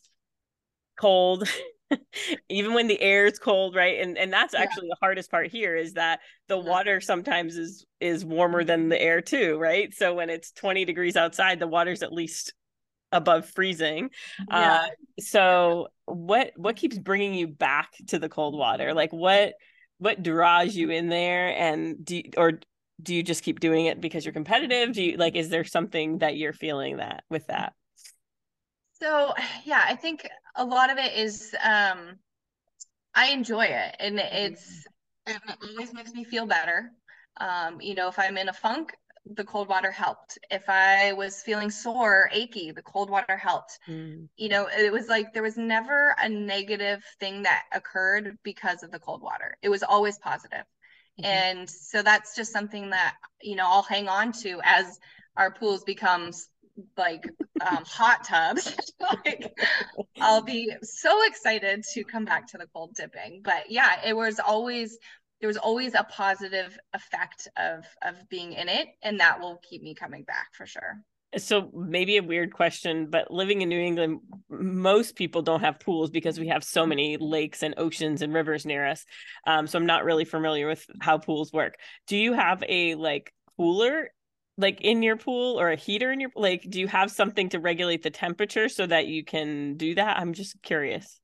cold 0.98 1.48
even 2.48 2.74
when 2.74 2.86
the 2.86 3.00
air 3.00 3.26
is 3.26 3.38
cold 3.38 3.74
right? 3.74 4.00
And 4.00 4.18
and 4.18 4.32
that's 4.32 4.54
actually 4.54 4.88
yeah. 4.88 4.94
the 4.94 5.06
hardest 5.06 5.30
part 5.30 5.48
here 5.48 5.76
is 5.76 5.94
that 5.94 6.20
the 6.48 6.58
water 6.58 7.00
sometimes 7.00 7.56
is 7.56 7.86
is 8.00 8.24
warmer 8.24 8.64
than 8.64 8.88
the 8.88 9.00
air 9.00 9.20
too 9.20 9.58
right? 9.58 9.92
So 9.94 10.14
when 10.14 10.30
it's 10.30 10.52
20 10.52 10.84
degrees 10.84 11.16
outside 11.16 11.58
the 11.58 11.66
water's 11.66 12.02
at 12.02 12.12
least 12.12 12.54
above 13.12 13.48
freezing. 13.48 14.10
Yeah. 14.50 14.58
uh 14.58 14.86
so 15.20 15.88
what 16.04 16.52
what 16.56 16.76
keeps 16.76 16.98
bringing 16.98 17.34
you 17.34 17.48
back 17.48 17.92
to 18.08 18.18
the 18.18 18.28
cold 18.28 18.56
water? 18.56 18.94
Like 18.94 19.12
what 19.12 19.54
what 19.98 20.22
draws 20.22 20.74
you 20.74 20.90
in 20.90 21.08
there? 21.08 21.48
And 21.48 22.04
do 22.04 22.16
you, 22.16 22.22
or 22.36 22.60
do 23.02 23.14
you 23.14 23.22
just 23.22 23.42
keep 23.42 23.60
doing 23.60 23.86
it 23.86 24.00
because 24.00 24.24
you're 24.24 24.32
competitive? 24.32 24.92
Do 24.92 25.02
you 25.02 25.16
like 25.16 25.36
is 25.36 25.48
there 25.48 25.64
something 25.64 26.18
that 26.18 26.36
you're 26.36 26.52
feeling 26.52 26.98
that 26.98 27.24
with 27.30 27.46
that? 27.48 27.72
So 29.00 29.34
yeah, 29.64 29.82
I 29.84 29.96
think 29.96 30.28
a 30.58 30.64
lot 30.64 30.90
of 30.90 30.98
it 30.98 31.14
is 31.14 31.54
um 31.64 32.18
I 33.14 33.28
enjoy 33.28 33.64
it 33.64 33.96
and 33.98 34.18
mm-hmm. 34.18 34.36
it's 34.36 34.84
it 35.26 35.40
always 35.70 35.94
makes 35.94 36.12
me 36.12 36.24
feel 36.24 36.46
better. 36.46 36.90
Um, 37.40 37.80
you 37.80 37.94
know, 37.94 38.08
if 38.08 38.18
I'm 38.18 38.36
in 38.36 38.48
a 38.48 38.52
funk, 38.52 38.94
the 39.34 39.44
cold 39.44 39.68
water 39.68 39.90
helped. 39.90 40.38
If 40.50 40.68
I 40.68 41.12
was 41.12 41.42
feeling 41.42 41.70
sore, 41.70 42.30
achy, 42.32 42.70
the 42.72 42.82
cold 42.82 43.10
water 43.10 43.36
helped. 43.36 43.78
Mm. 43.88 44.28
You 44.36 44.48
know, 44.48 44.68
it 44.74 44.90
was 44.90 45.08
like 45.08 45.32
there 45.32 45.42
was 45.42 45.58
never 45.58 46.14
a 46.18 46.28
negative 46.28 47.04
thing 47.20 47.42
that 47.42 47.64
occurred 47.72 48.38
because 48.42 48.82
of 48.82 48.90
the 48.90 48.98
cold 48.98 49.22
water. 49.22 49.56
It 49.62 49.68
was 49.68 49.82
always 49.82 50.18
positive. 50.18 50.64
Mm-hmm. 51.20 51.24
And 51.26 51.70
so 51.70 52.02
that's 52.02 52.34
just 52.34 52.52
something 52.52 52.90
that, 52.90 53.16
you 53.42 53.56
know, 53.56 53.66
I'll 53.66 53.82
hang 53.82 54.08
on 54.08 54.32
to 54.44 54.60
as 54.64 54.98
our 55.36 55.52
pools 55.52 55.84
becomes 55.84 56.48
like 56.96 57.24
um, 57.60 57.84
hot 57.84 58.24
tubs. 58.24 58.74
like 59.00 59.52
I'll 60.20 60.42
be 60.42 60.72
so 60.82 61.26
excited 61.26 61.84
to 61.94 62.04
come 62.04 62.24
back 62.24 62.46
to 62.48 62.58
the 62.58 62.66
cold 62.72 62.94
dipping. 62.94 63.42
But 63.42 63.70
yeah, 63.70 64.00
it 64.04 64.16
was 64.16 64.40
always 64.40 64.98
there 65.40 65.48
was 65.48 65.56
always 65.56 65.94
a 65.94 66.04
positive 66.04 66.78
effect 66.94 67.48
of 67.56 67.84
of 68.02 68.28
being 68.28 68.52
in 68.52 68.68
it, 68.68 68.88
and 69.02 69.20
that 69.20 69.40
will 69.40 69.60
keep 69.68 69.82
me 69.82 69.94
coming 69.94 70.24
back 70.24 70.48
for 70.52 70.66
sure. 70.66 71.02
So 71.36 71.70
maybe 71.74 72.16
a 72.16 72.22
weird 72.22 72.54
question, 72.54 73.10
but 73.10 73.30
living 73.30 73.60
in 73.60 73.68
New 73.68 73.78
England, 73.78 74.20
most 74.48 75.14
people 75.14 75.42
don't 75.42 75.60
have 75.60 75.78
pools 75.78 76.08
because 76.10 76.40
we 76.40 76.48
have 76.48 76.64
so 76.64 76.86
many 76.86 77.18
lakes 77.18 77.62
and 77.62 77.74
oceans 77.76 78.22
and 78.22 78.32
rivers 78.32 78.64
near 78.64 78.86
us. 78.86 79.04
Um, 79.46 79.66
so 79.66 79.78
I'm 79.78 79.84
not 79.84 80.04
really 80.04 80.24
familiar 80.24 80.66
with 80.66 80.86
how 81.02 81.18
pools 81.18 81.52
work. 81.52 81.74
Do 82.06 82.16
you 82.16 82.32
have 82.32 82.64
a 82.66 82.94
like 82.94 83.30
cooler 83.58 84.08
like 84.58 84.80
in 84.80 85.02
your 85.02 85.16
pool 85.16 85.58
or 85.58 85.70
a 85.70 85.76
heater 85.76 86.12
in 86.12 86.20
your 86.20 86.30
like 86.36 86.68
do 86.68 86.78
you 86.80 86.88
have 86.88 87.10
something 87.10 87.48
to 87.48 87.58
regulate 87.58 88.02
the 88.02 88.10
temperature 88.10 88.68
so 88.68 88.86
that 88.86 89.06
you 89.06 89.24
can 89.24 89.76
do 89.76 89.94
that 89.94 90.18
i'm 90.18 90.34
just 90.34 90.60
curious 90.62 91.20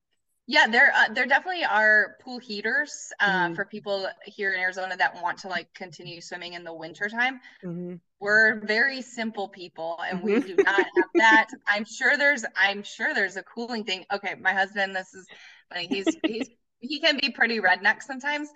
yeah 0.46 0.66
there 0.66 0.92
uh, 0.94 1.12
there 1.12 1.26
definitely 1.26 1.64
are 1.64 2.16
pool 2.22 2.38
heaters 2.38 3.12
uh, 3.20 3.46
mm-hmm. 3.46 3.54
for 3.54 3.64
people 3.64 4.06
here 4.24 4.52
in 4.54 4.60
arizona 4.60 4.96
that 4.96 5.20
want 5.22 5.36
to 5.36 5.48
like 5.48 5.72
continue 5.74 6.20
swimming 6.20 6.54
in 6.54 6.64
the 6.64 6.72
wintertime 6.72 7.40
mm-hmm. 7.62 7.94
we're 8.20 8.60
very 8.60 9.02
simple 9.02 9.48
people 9.48 9.98
and 10.08 10.20
mm-hmm. 10.20 10.34
we 10.34 10.40
do 10.40 10.54
not 10.62 10.76
have 10.76 11.10
that 11.14 11.48
i'm 11.66 11.84
sure 11.84 12.16
there's 12.16 12.44
i'm 12.56 12.82
sure 12.82 13.12
there's 13.14 13.36
a 13.36 13.42
cooling 13.42 13.84
thing 13.84 14.04
okay 14.12 14.34
my 14.40 14.52
husband 14.52 14.94
this 14.94 15.12
is 15.12 15.26
funny 15.72 15.86
he's 15.88 16.06
he's 16.24 16.48
he 16.78 17.00
can 17.00 17.18
be 17.18 17.30
pretty 17.30 17.60
redneck 17.60 18.02
sometimes 18.02 18.50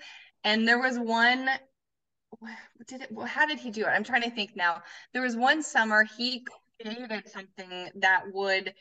and 0.45 0.69
there 0.69 0.79
was 0.79 0.99
one 0.99 1.49
did 2.87 3.03
it 3.03 3.11
how 3.27 3.47
did 3.47 3.59
he 3.59 3.71
do 3.71 3.83
it? 3.83 3.89
I'm 3.89 4.05
trying 4.05 4.23
to 4.23 4.31
think 4.31 4.57
now. 4.57 4.83
There 5.13 5.23
was 5.23 5.37
one 5.37 5.63
summer 5.63 6.05
he 6.05 6.45
created 6.81 7.29
something 7.29 7.91
that 7.97 8.25
would 8.33 8.75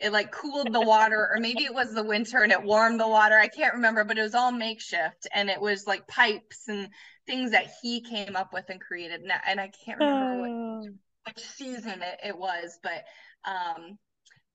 it 0.00 0.12
like 0.12 0.30
cooled 0.30 0.72
the 0.72 0.80
water 0.80 1.28
or 1.32 1.40
maybe 1.40 1.64
it 1.64 1.74
was 1.74 1.92
the 1.92 2.04
winter 2.04 2.42
and 2.42 2.52
it 2.52 2.62
warmed 2.62 3.00
the 3.00 3.08
water. 3.08 3.38
I 3.38 3.48
can't 3.48 3.74
remember 3.74 4.04
but 4.04 4.18
it 4.18 4.22
was 4.22 4.34
all 4.34 4.52
makeshift 4.52 5.26
and 5.34 5.50
it 5.50 5.60
was 5.60 5.86
like 5.86 6.06
pipes 6.06 6.68
and 6.68 6.88
things 7.26 7.50
that 7.50 7.66
he 7.82 8.00
came 8.00 8.36
up 8.36 8.52
with 8.52 8.64
and 8.68 8.80
created. 8.80 9.22
And, 9.22 9.32
and 9.46 9.60
i 9.60 9.70
can't 9.84 9.98
remember 9.98 10.46
oh. 10.46 10.80
what, 10.80 11.34
which 11.34 11.44
season 11.44 12.02
it, 12.02 12.20
it 12.28 12.38
was 12.38 12.78
but 12.82 13.04
um 13.44 13.98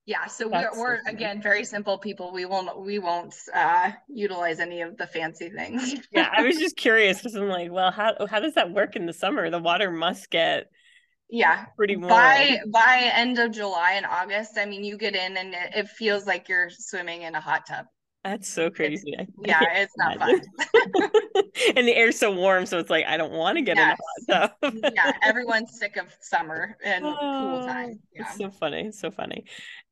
yeah 0.05 0.25
so 0.27 0.49
That's 0.49 0.75
we're, 0.75 0.81
we're 0.81 0.99
again 1.07 1.41
very 1.41 1.63
simple 1.63 1.97
people. 1.97 2.33
We 2.33 2.45
won't 2.45 2.81
we 2.81 2.99
won't 2.99 3.35
uh 3.53 3.91
utilize 4.07 4.59
any 4.59 4.81
of 4.81 4.97
the 4.97 5.07
fancy 5.07 5.49
things. 5.49 5.95
Yeah 6.11 6.29
i 6.35 6.43
was 6.43 6.57
just 6.57 6.75
curious 6.75 7.17
because 7.17 7.35
i'm 7.35 7.47
like 7.47 7.71
well 7.71 7.91
how 7.91 8.27
how 8.27 8.39
does 8.39 8.55
that 8.55 8.71
work 8.71 8.95
in 8.95 9.05
the 9.05 9.13
summer? 9.13 9.49
The 9.49 9.59
water 9.59 9.91
must 9.91 10.29
get 10.29 10.69
yeah. 11.29 11.65
pretty 11.75 11.95
warm. 11.95 12.09
By 12.09 12.59
by 12.67 13.11
end 13.13 13.39
of 13.39 13.51
july 13.51 13.93
and 13.93 14.05
august 14.05 14.57
i 14.57 14.65
mean 14.65 14.83
you 14.83 14.97
get 14.97 15.15
in 15.15 15.37
and 15.37 15.53
it, 15.53 15.75
it 15.75 15.89
feels 15.89 16.25
like 16.25 16.49
you're 16.49 16.69
swimming 16.69 17.23
in 17.23 17.35
a 17.35 17.41
hot 17.41 17.65
tub 17.67 17.85
That's 18.23 18.47
so 18.47 18.69
crazy. 18.69 19.13
It's, 19.17 19.31
yeah, 19.43 19.59
it's 19.73 19.93
not 19.97 20.17
fun. 20.17 20.41
and 21.75 21.85
the 21.85 21.93
air's 21.93 22.17
so 22.17 22.33
warm, 22.33 22.65
so 22.65 22.79
it's 22.79 22.89
like 22.89 23.05
I 23.05 23.17
don't 23.17 23.33
want 23.33 23.57
to 23.57 23.61
get 23.61 23.75
yes. 23.75 23.99
in 24.29 24.33
a 24.33 24.39
hot 24.39 24.61
tub. 24.61 24.75
yeah, 24.95 25.11
everyone's 25.21 25.77
sick 25.77 25.97
of 25.97 26.05
summer 26.21 26.77
and 26.85 27.05
oh, 27.05 27.17
pool 27.19 27.65
time. 27.65 27.99
Yeah. 28.13 28.21
It's 28.21 28.37
so 28.37 28.49
funny. 28.49 28.87
It's 28.87 28.99
so 28.99 29.11
funny. 29.11 29.43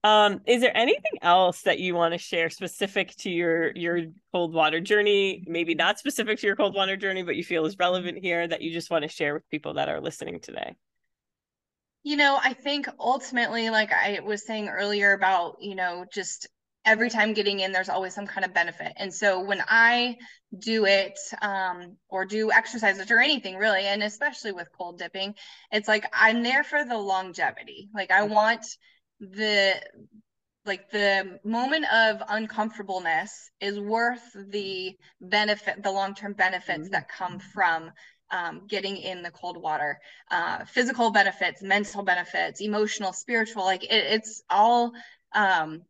Um, 0.05 0.39
is 0.47 0.61
there 0.61 0.75
anything 0.75 1.19
else 1.21 1.63
that 1.63 1.79
you 1.79 1.93
want 1.93 2.13
to 2.13 2.17
share 2.17 2.49
specific 2.49 3.13
to 3.17 3.29
your 3.29 3.71
your 3.75 4.05
cold 4.32 4.53
water 4.53 4.79
journey? 4.79 5.43
Maybe 5.45 5.75
not 5.75 5.99
specific 5.99 6.39
to 6.39 6.47
your 6.47 6.55
cold 6.55 6.73
water 6.73 6.95
journey, 6.95 7.23
but 7.23 7.36
you 7.36 7.43
feel 7.43 7.65
is 7.65 7.77
relevant 7.77 8.17
here 8.19 8.47
that 8.47 8.61
you 8.61 8.71
just 8.71 8.89
want 8.89 9.03
to 9.03 9.09
share 9.09 9.34
with 9.34 9.49
people 9.49 9.73
that 9.73 9.89
are 9.89 9.99
listening 9.99 10.39
today? 10.39 10.77
You 12.03 12.15
know, 12.15 12.39
I 12.41 12.53
think 12.53 12.88
ultimately, 12.97 13.69
like 13.69 13.91
I 13.91 14.21
was 14.23 14.45
saying 14.45 14.69
earlier 14.69 15.11
about, 15.11 15.57
you 15.59 15.75
know, 15.75 16.05
just 16.11 16.47
every 16.86 17.09
time 17.09 17.34
getting 17.34 17.59
in 17.59 17.71
there's 17.71 17.89
always 17.89 18.13
some 18.13 18.27
kind 18.27 18.45
of 18.45 18.53
benefit. 18.53 18.93
And 18.97 19.13
so 19.13 19.41
when 19.41 19.63
i 19.67 20.17
do 20.57 20.86
it 20.86 21.17
um, 21.41 21.97
or 22.09 22.25
do 22.25 22.51
exercises 22.51 23.09
or 23.09 23.19
anything 23.19 23.55
really 23.55 23.86
and 23.86 24.03
especially 24.03 24.51
with 24.51 24.67
cold 24.77 24.97
dipping 24.97 25.34
it's 25.71 25.88
like 25.88 26.05
i'm 26.13 26.43
there 26.43 26.63
for 26.63 26.84
the 26.84 26.97
longevity. 26.97 27.89
Like 27.93 28.11
i 28.11 28.23
want 28.23 28.65
the 29.19 29.82
like 30.65 30.89
the 30.91 31.39
moment 31.43 31.86
of 31.91 32.21
uncomfortableness 32.29 33.51
is 33.59 33.79
worth 33.79 34.21
the 34.49 34.95
benefit 35.19 35.82
the 35.82 35.91
long-term 35.91 36.34
benefits 36.34 36.84
mm-hmm. 36.84 36.91
that 36.91 37.09
come 37.09 37.39
from 37.39 37.91
um, 38.32 38.61
getting 38.67 38.95
in 38.95 39.23
the 39.23 39.32
cold 39.32 39.57
water. 39.57 39.99
Uh, 40.29 40.63
physical 40.65 41.11
benefits 41.11 41.61
mental 41.61 42.03
benefits 42.03 42.61
emotional 42.61 43.13
spiritual 43.13 43.63
like 43.63 43.84
it, 43.84 43.89
it's 43.91 44.43
all 44.49 44.93
um, 45.34 45.82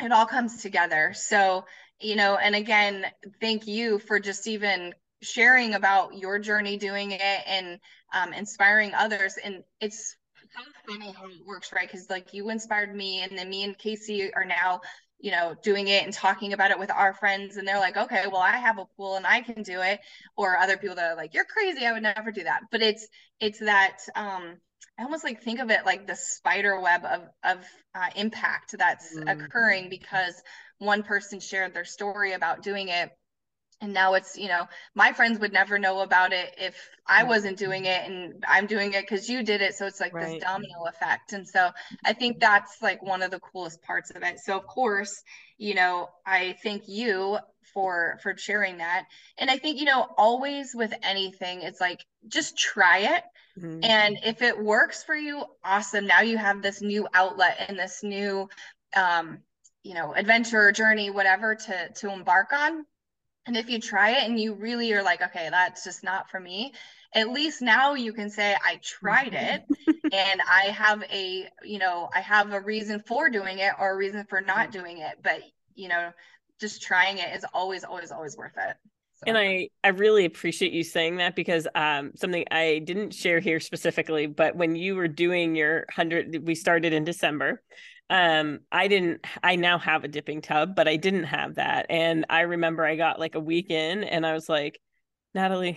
it 0.00 0.12
all 0.12 0.26
comes 0.26 0.62
together. 0.62 1.12
So, 1.14 1.64
you 2.00 2.16
know, 2.16 2.36
and 2.36 2.54
again, 2.54 3.06
thank 3.40 3.66
you 3.66 3.98
for 3.98 4.18
just 4.18 4.46
even 4.46 4.94
sharing 5.22 5.74
about 5.74 6.16
your 6.16 6.38
journey 6.38 6.76
doing 6.76 7.12
it 7.12 7.42
and 7.46 7.78
um, 8.12 8.32
inspiring 8.32 8.94
others. 8.94 9.36
And 9.42 9.62
it's 9.80 10.16
so 10.54 10.62
funny 10.88 11.12
how 11.12 11.26
it 11.26 11.46
works, 11.46 11.72
right? 11.72 11.86
Because 11.90 12.08
like 12.10 12.32
you 12.32 12.50
inspired 12.50 12.94
me, 12.94 13.22
and 13.22 13.38
then 13.38 13.48
me 13.48 13.64
and 13.64 13.76
Casey 13.78 14.32
are 14.34 14.44
now, 14.44 14.80
you 15.20 15.30
know, 15.30 15.54
doing 15.62 15.88
it 15.88 16.04
and 16.04 16.12
talking 16.12 16.52
about 16.52 16.70
it 16.70 16.78
with 16.78 16.90
our 16.90 17.12
friends, 17.12 17.56
and 17.56 17.68
they're 17.68 17.78
like, 17.78 17.96
okay, 17.96 18.24
well, 18.26 18.40
I 18.40 18.56
have 18.56 18.78
a 18.78 18.86
pool 18.96 19.16
and 19.16 19.26
I 19.26 19.42
can 19.42 19.62
do 19.62 19.80
it. 19.82 20.00
Or 20.36 20.56
other 20.56 20.76
people 20.76 20.96
that 20.96 21.12
are 21.12 21.16
like, 21.16 21.34
you're 21.34 21.44
crazy, 21.44 21.86
I 21.86 21.92
would 21.92 22.02
never 22.02 22.30
do 22.30 22.44
that. 22.44 22.62
But 22.70 22.82
it's 22.82 23.06
it's 23.40 23.60
that 23.60 23.98
um 24.16 24.56
I 24.98 25.04
almost 25.04 25.24
like 25.24 25.42
think 25.42 25.60
of 25.60 25.70
it 25.70 25.86
like 25.86 26.06
the 26.06 26.16
spider 26.16 26.78
web 26.80 27.04
of 27.04 27.22
of 27.42 27.64
uh, 27.94 28.10
impact 28.16 28.76
that's 28.76 29.16
mm. 29.16 29.30
occurring 29.30 29.88
because 29.88 30.34
one 30.78 31.02
person 31.02 31.40
shared 31.40 31.74
their 31.74 31.84
story 31.84 32.32
about 32.32 32.62
doing 32.62 32.88
it. 32.88 33.10
And 33.82 33.94
now 33.94 34.12
it's 34.12 34.36
you 34.36 34.48
know 34.48 34.68
my 34.94 35.12
friends 35.12 35.38
would 35.38 35.54
never 35.54 35.78
know 35.78 36.00
about 36.00 36.34
it 36.34 36.54
if 36.58 36.76
i 37.06 37.24
wasn't 37.24 37.56
doing 37.56 37.86
it 37.86 38.02
and 38.06 38.44
i'm 38.46 38.66
doing 38.66 38.92
it 38.92 39.00
because 39.08 39.26
you 39.28 39.42
did 39.42 39.62
it. 39.62 39.74
So 39.74 39.86
it's 39.86 40.00
like 40.00 40.12
right. 40.12 40.34
this 40.34 40.42
domino 40.42 40.84
effect. 40.86 41.32
And 41.32 41.48
so 41.48 41.70
i 42.04 42.12
think 42.12 42.40
that's 42.40 42.82
like 42.82 43.02
one 43.02 43.22
of 43.22 43.30
the 43.30 43.40
coolest 43.40 43.82
parts 43.82 44.10
of 44.10 44.22
it. 44.22 44.38
So 44.38 44.56
of 44.56 44.66
course 44.66 45.22
you 45.56 45.74
know 45.74 46.10
i 46.26 46.56
thank 46.62 46.88
you 46.88 47.38
for 47.72 48.18
for 48.22 48.36
sharing 48.36 48.78
that. 48.78 49.06
And 49.38 49.50
i 49.50 49.58
think 49.58 49.78
you 49.78 49.84
know 49.84 50.06
always 50.16 50.74
with 50.74 50.92
anything 51.02 51.62
it's 51.62 51.80
like 51.80 52.04
just 52.28 52.56
try 52.56 52.98
it. 52.98 53.24
Mm-hmm. 53.58 53.80
and 53.82 54.18
if 54.24 54.42
it 54.42 54.58
works 54.58 55.02
for 55.02 55.14
you 55.14 55.44
awesome. 55.64 56.06
Now 56.06 56.20
you 56.20 56.38
have 56.38 56.62
this 56.62 56.80
new 56.80 57.06
outlet 57.12 57.56
and 57.68 57.78
this 57.78 58.02
new 58.02 58.48
um 58.96 59.38
you 59.82 59.94
know 59.94 60.14
adventure 60.14 60.72
journey 60.72 61.10
whatever 61.10 61.54
to 61.54 61.88
to 61.88 62.12
embark 62.12 62.52
on. 62.52 62.84
And 63.46 63.56
if 63.56 63.68
you 63.68 63.80
try 63.80 64.10
it 64.10 64.28
and 64.28 64.38
you 64.38 64.54
really 64.54 64.92
are 64.92 65.02
like 65.02 65.22
okay 65.22 65.48
that's 65.50 65.84
just 65.84 66.04
not 66.04 66.30
for 66.30 66.38
me 66.38 66.72
at 67.12 67.30
least 67.30 67.60
now 67.60 67.94
you 67.94 68.12
can 68.12 68.30
say 68.30 68.54
i 68.64 68.78
tried 68.82 69.34
it 69.34 69.64
and 70.12 70.40
i 70.48 70.66
have 70.66 71.02
a 71.10 71.48
you 71.64 71.78
know 71.78 72.08
i 72.14 72.20
have 72.20 72.52
a 72.52 72.60
reason 72.60 73.00
for 73.00 73.28
doing 73.30 73.58
it 73.58 73.72
or 73.80 73.92
a 73.92 73.96
reason 73.96 74.24
for 74.28 74.40
not 74.40 74.70
doing 74.70 74.98
it. 74.98 75.18
But 75.22 75.40
you 75.74 75.88
know 75.88 76.12
just 76.60 76.82
trying 76.82 77.18
it 77.18 77.34
is 77.34 77.44
always 77.54 77.84
always 77.84 78.12
always 78.12 78.36
worth 78.36 78.52
it 78.56 78.76
so. 79.14 79.24
and 79.26 79.38
i 79.38 79.68
i 79.82 79.88
really 79.88 80.24
appreciate 80.24 80.72
you 80.72 80.84
saying 80.84 81.16
that 81.16 81.34
because 81.34 81.66
um 81.74 82.12
something 82.14 82.44
i 82.50 82.80
didn't 82.84 83.12
share 83.14 83.40
here 83.40 83.60
specifically 83.60 84.26
but 84.26 84.54
when 84.56 84.76
you 84.76 84.94
were 84.94 85.08
doing 85.08 85.56
your 85.56 85.78
100 85.94 86.46
we 86.46 86.54
started 86.54 86.92
in 86.92 87.04
december 87.04 87.62
um 88.10 88.60
i 88.70 88.88
didn't 88.88 89.24
i 89.42 89.56
now 89.56 89.78
have 89.78 90.04
a 90.04 90.08
dipping 90.08 90.42
tub 90.42 90.74
but 90.76 90.86
i 90.86 90.96
didn't 90.96 91.24
have 91.24 91.54
that 91.54 91.86
and 91.88 92.26
i 92.28 92.42
remember 92.42 92.84
i 92.84 92.96
got 92.96 93.18
like 93.18 93.34
a 93.34 93.40
week 93.40 93.70
in 93.70 94.04
and 94.04 94.26
i 94.26 94.32
was 94.32 94.48
like 94.48 94.80
natalee 95.36 95.76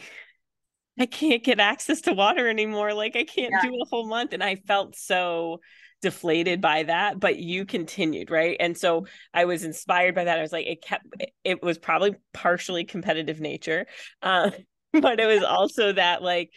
i 1.00 1.06
can't 1.06 1.44
get 1.44 1.60
access 1.60 2.02
to 2.02 2.14
water 2.14 2.48
anymore 2.48 2.94
like 2.94 3.16
i 3.16 3.24
can't 3.24 3.54
yeah. 3.54 3.70
do 3.70 3.76
a 3.82 3.86
whole 3.86 4.08
month 4.08 4.34
and 4.34 4.44
i 4.44 4.56
felt 4.56 4.96
so 4.96 5.60
deflated 6.04 6.62
by 6.62 6.84
that 6.84 7.20
but 7.20 7.40
you 7.40 7.66
continued 7.66 8.30
right? 8.30 8.58
And 8.60 8.78
so 8.78 9.08
i 9.34 9.46
was 9.46 9.64
inspired 9.64 10.14
by 10.14 10.26
that. 10.26 10.38
I 10.38 10.42
was 10.42 10.52
like 10.52 10.68
it 10.68 10.84
kept 10.84 11.08
it 11.44 11.64
was 11.64 11.78
probably 11.80 12.16
partially 12.34 12.84
competitive 12.84 13.40
nature 13.40 13.88
uh, 14.22 14.52
but 14.94 15.20
it 15.20 15.26
was 15.26 15.44
also 15.44 15.94
that 15.94 16.22
like 16.22 16.52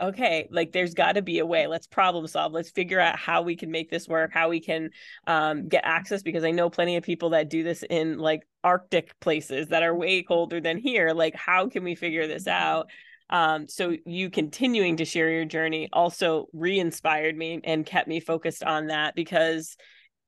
okay 0.00 0.48
like 0.50 0.72
there's 0.72 0.94
got 0.94 1.12
to 1.12 1.22
be 1.22 1.40
a 1.40 1.46
way. 1.46 1.66
Let's 1.66 1.86
problem 1.86 2.26
solve. 2.26 2.52
Let's 2.52 2.70
figure 2.70 3.00
out 3.00 3.18
how 3.18 3.42
we 3.42 3.56
can 3.56 3.70
make 3.70 3.90
this 3.90 4.08
work 4.08 4.32
how 4.32 4.48
we 4.48 4.60
can 4.60 4.90
um, 5.26 5.68
get 5.68 5.84
access 5.84 6.22
because 6.22 6.44
i 6.44 6.50
know 6.50 6.70
plenty 6.70 6.96
of 6.96 7.04
people 7.04 7.30
that 7.30 7.50
do 7.50 7.62
this 7.62 7.84
in 7.90 8.18
like 8.18 8.42
arctic 8.64 9.18
places 9.20 9.68
that 9.68 9.82
are 9.82 9.94
way 9.94 10.22
colder 10.22 10.60
than 10.60 10.78
here. 10.78 11.10
Like 11.10 11.34
how 11.34 11.68
can 11.68 11.84
we 11.84 11.94
figure 11.94 12.26
this 12.26 12.46
out 12.46 12.88
um, 13.32 13.66
so 13.66 13.96
you 14.06 14.30
continuing 14.30 14.98
to 14.98 15.04
share 15.04 15.30
your 15.30 15.44
journey 15.44 15.88
also 15.92 16.46
re-inspired 16.52 17.36
me 17.36 17.60
and 17.64 17.84
kept 17.84 18.06
me 18.06 18.20
focused 18.20 18.62
on 18.62 18.88
that 18.88 19.16
because 19.16 19.76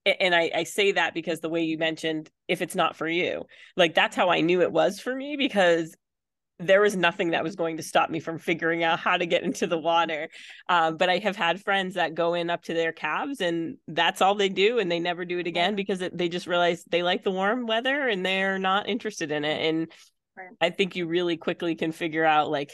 and 0.07 0.35
I, 0.35 0.51
I 0.55 0.65
say 0.65 0.93
that 0.93 1.15
because 1.15 1.41
the 1.41 1.49
way 1.49 1.63
you 1.63 1.79
mentioned 1.79 2.31
if 2.49 2.61
it's 2.61 2.75
not 2.75 2.97
for 2.97 3.09
you 3.09 3.45
like 3.77 3.95
that's 3.95 4.17
how 4.17 4.31
i 4.31 4.41
knew 4.41 4.63
it 4.63 4.73
was 4.73 4.99
for 4.99 5.15
me 5.15 5.37
because 5.37 5.95
there 6.61 6.81
was 6.81 6.97
nothing 6.97 7.31
that 7.31 7.43
was 7.43 7.57
going 7.57 7.77
to 7.77 7.83
stop 7.83 8.11
me 8.11 8.21
from 8.21 8.39
figuring 8.39 8.85
out 8.85 9.01
how 9.01 9.17
to 9.17 9.27
get 9.27 9.43
into 9.43 9.67
the 9.67 9.79
water. 9.79 10.29
Um, 10.69 10.97
but 10.97 11.11
I 11.11 11.19
have 11.19 11.35
had 11.35 11.61
friends 11.61 11.95
that 11.95 12.15
go 12.15 12.35
in 12.35 12.49
up 12.49 12.63
to 12.65 12.75
their 12.75 12.93
calves 12.93 13.41
and 13.41 13.77
that's 13.89 14.23
all 14.23 14.37
they 14.37 14.49
do. 14.49 14.79
And 14.79 14.91
they 14.91 15.01
never 15.01 15.25
do 15.25 15.41
it 15.41 15.49
again 15.49 15.75
because 15.75 16.01
it, 16.01 16.17
they 16.17 16.29
just 16.29 16.47
realize 16.47 16.85
they 16.85 17.03
like 17.03 17.25
the 17.25 17.33
warm 17.33 17.67
weather 17.67 18.09
and 18.09 18.25
they're 18.25 18.61
not 18.61 18.89
interested 18.89 19.33
in 19.33 19.45
it. 19.45 19.69
And 19.69 19.93
right. 20.37 20.51
I 20.61 20.71
think 20.71 20.95
you 20.95 21.07
really 21.07 21.37
quickly 21.37 21.75
can 21.75 21.91
figure 21.91 22.25
out 22.25 22.51
like, 22.51 22.71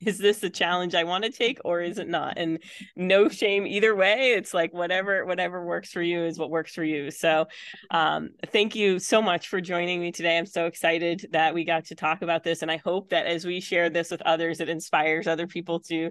is 0.00 0.18
this 0.18 0.42
a 0.42 0.50
challenge 0.50 0.94
I 0.94 1.04
want 1.04 1.24
to 1.24 1.30
take 1.30 1.58
or 1.64 1.80
is 1.80 1.98
it 1.98 2.08
not? 2.08 2.38
And 2.38 2.62
no 2.96 3.28
shame 3.28 3.66
either 3.66 3.94
way. 3.94 4.32
It's 4.32 4.54
like 4.54 4.72
whatever 4.72 5.24
whatever 5.24 5.64
works 5.64 5.90
for 5.90 6.02
you 6.02 6.24
is 6.24 6.38
what 6.38 6.50
works 6.50 6.74
for 6.74 6.84
you. 6.84 7.10
So 7.10 7.46
um, 7.90 8.30
thank 8.52 8.74
you 8.74 8.98
so 8.98 9.22
much 9.22 9.48
for 9.48 9.60
joining 9.60 10.00
me 10.00 10.12
today. 10.12 10.36
I'm 10.36 10.46
so 10.46 10.66
excited 10.66 11.26
that 11.32 11.54
we 11.54 11.64
got 11.64 11.86
to 11.86 11.94
talk 11.94 12.22
about 12.22 12.44
this. 12.44 12.62
And 12.62 12.70
I 12.70 12.76
hope 12.78 13.10
that 13.10 13.26
as 13.26 13.44
we 13.44 13.60
share 13.60 13.90
this 13.90 14.10
with 14.10 14.22
others, 14.22 14.60
it 14.60 14.68
inspires 14.68 15.26
other 15.26 15.46
people 15.46 15.80
to 15.80 16.10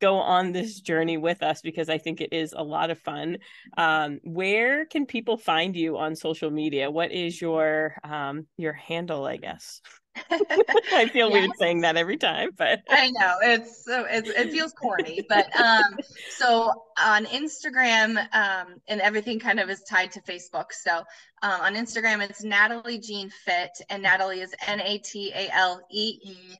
go 0.00 0.16
on 0.16 0.52
this 0.52 0.80
journey 0.80 1.16
with 1.16 1.42
us 1.42 1.62
because 1.62 1.88
I 1.88 1.98
think 1.98 2.20
it 2.20 2.32
is 2.32 2.52
a 2.54 2.62
lot 2.62 2.90
of 2.90 2.98
fun. 2.98 3.38
Um, 3.76 4.20
where 4.22 4.84
can 4.86 5.06
people 5.06 5.36
find 5.36 5.74
you 5.74 5.96
on 5.96 6.14
social 6.16 6.50
media? 6.50 6.90
What 6.90 7.12
is 7.12 7.40
your 7.40 7.96
um, 8.04 8.46
your 8.56 8.72
handle, 8.72 9.24
I 9.24 9.36
guess? 9.38 9.80
I 10.30 11.08
feel 11.12 11.30
yes. 11.30 11.32
weird 11.32 11.50
saying 11.58 11.80
that 11.80 11.96
every 11.96 12.16
time, 12.16 12.50
but 12.56 12.82
I 12.88 13.10
know 13.10 13.36
it's 13.42 13.84
so 13.84 14.06
it's, 14.08 14.28
it 14.30 14.50
feels 14.52 14.72
corny. 14.72 15.24
But 15.28 15.54
um, 15.58 15.96
so 16.30 16.70
on 17.02 17.24
Instagram, 17.26 18.18
um, 18.34 18.80
and 18.88 19.00
everything 19.00 19.40
kind 19.40 19.58
of 19.58 19.70
is 19.70 19.82
tied 19.82 20.12
to 20.12 20.20
Facebook. 20.22 20.72
So 20.72 20.98
um, 21.42 21.60
on 21.60 21.74
Instagram, 21.74 22.22
it's 22.22 22.44
Natalee 22.44 23.04
Jean 23.04 23.30
Fit, 23.44 23.70
and 23.90 24.04
Natalee 24.04 24.42
is 24.42 24.54
N 24.66 24.80
A 24.80 24.98
T 24.98 25.32
A 25.34 25.48
L 25.52 25.80
E 25.90 26.18
E 26.22 26.56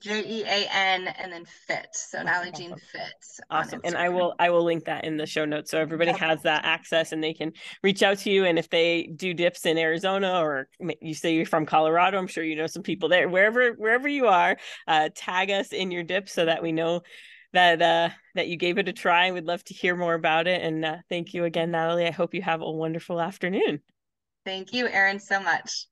J 0.00 0.22
E 0.24 0.42
A 0.44 0.68
N 0.72 1.08
and 1.08 1.32
then 1.32 1.44
fit. 1.44 1.88
So 1.92 2.18
Natalee 2.18 2.56
Jean 2.56 2.70
Fits. 2.70 3.40
Awesome. 3.50 3.80
And 3.84 3.96
I 3.96 4.08
will 4.08 4.34
I 4.38 4.50
will 4.50 4.64
link 4.64 4.84
that 4.84 5.04
in 5.04 5.16
the 5.16 5.26
show 5.26 5.44
notes 5.44 5.70
so 5.70 5.78
everybody 5.78 6.12
has 6.12 6.42
that 6.42 6.64
access 6.64 7.12
and 7.12 7.22
they 7.22 7.32
can 7.32 7.52
reach 7.82 8.02
out 8.02 8.18
to 8.18 8.30
you. 8.30 8.44
And 8.44 8.58
if 8.58 8.68
they 8.68 9.10
do 9.16 9.32
dips 9.34 9.64
in 9.66 9.78
Arizona 9.78 10.40
or 10.40 10.68
you 11.00 11.14
say 11.14 11.34
you're 11.34 11.46
from 11.46 11.66
Colorado, 11.66 12.18
I'm 12.18 12.26
sure 12.26 12.44
you 12.44 12.56
know 12.56 12.66
some 12.66 12.82
people 12.82 13.08
there. 13.08 13.28
Wherever 13.28 13.72
wherever 13.72 14.08
you 14.08 14.26
are, 14.26 14.56
uh, 14.86 15.08
tag 15.14 15.50
us 15.50 15.72
in 15.72 15.90
your 15.90 16.02
dip 16.02 16.28
so 16.28 16.44
that 16.44 16.62
we 16.62 16.72
know 16.72 17.02
that 17.52 17.80
uh 17.80 18.10
that 18.34 18.48
you 18.48 18.56
gave 18.56 18.76
it 18.78 18.88
a 18.88 18.92
try. 18.92 19.32
We'd 19.32 19.44
love 19.44 19.64
to 19.64 19.74
hear 19.74 19.96
more 19.96 20.14
about 20.14 20.46
it. 20.46 20.62
And 20.62 20.84
uh, 20.84 20.96
thank 21.08 21.32
you 21.32 21.44
again, 21.44 21.72
Natalee. 21.72 22.06
I 22.06 22.10
hope 22.10 22.34
you 22.34 22.42
have 22.42 22.60
a 22.60 22.70
wonderful 22.70 23.20
afternoon. 23.20 23.80
Thank 24.44 24.72
you, 24.72 24.86
Erin, 24.86 25.18
so 25.18 25.40
much. 25.40 25.86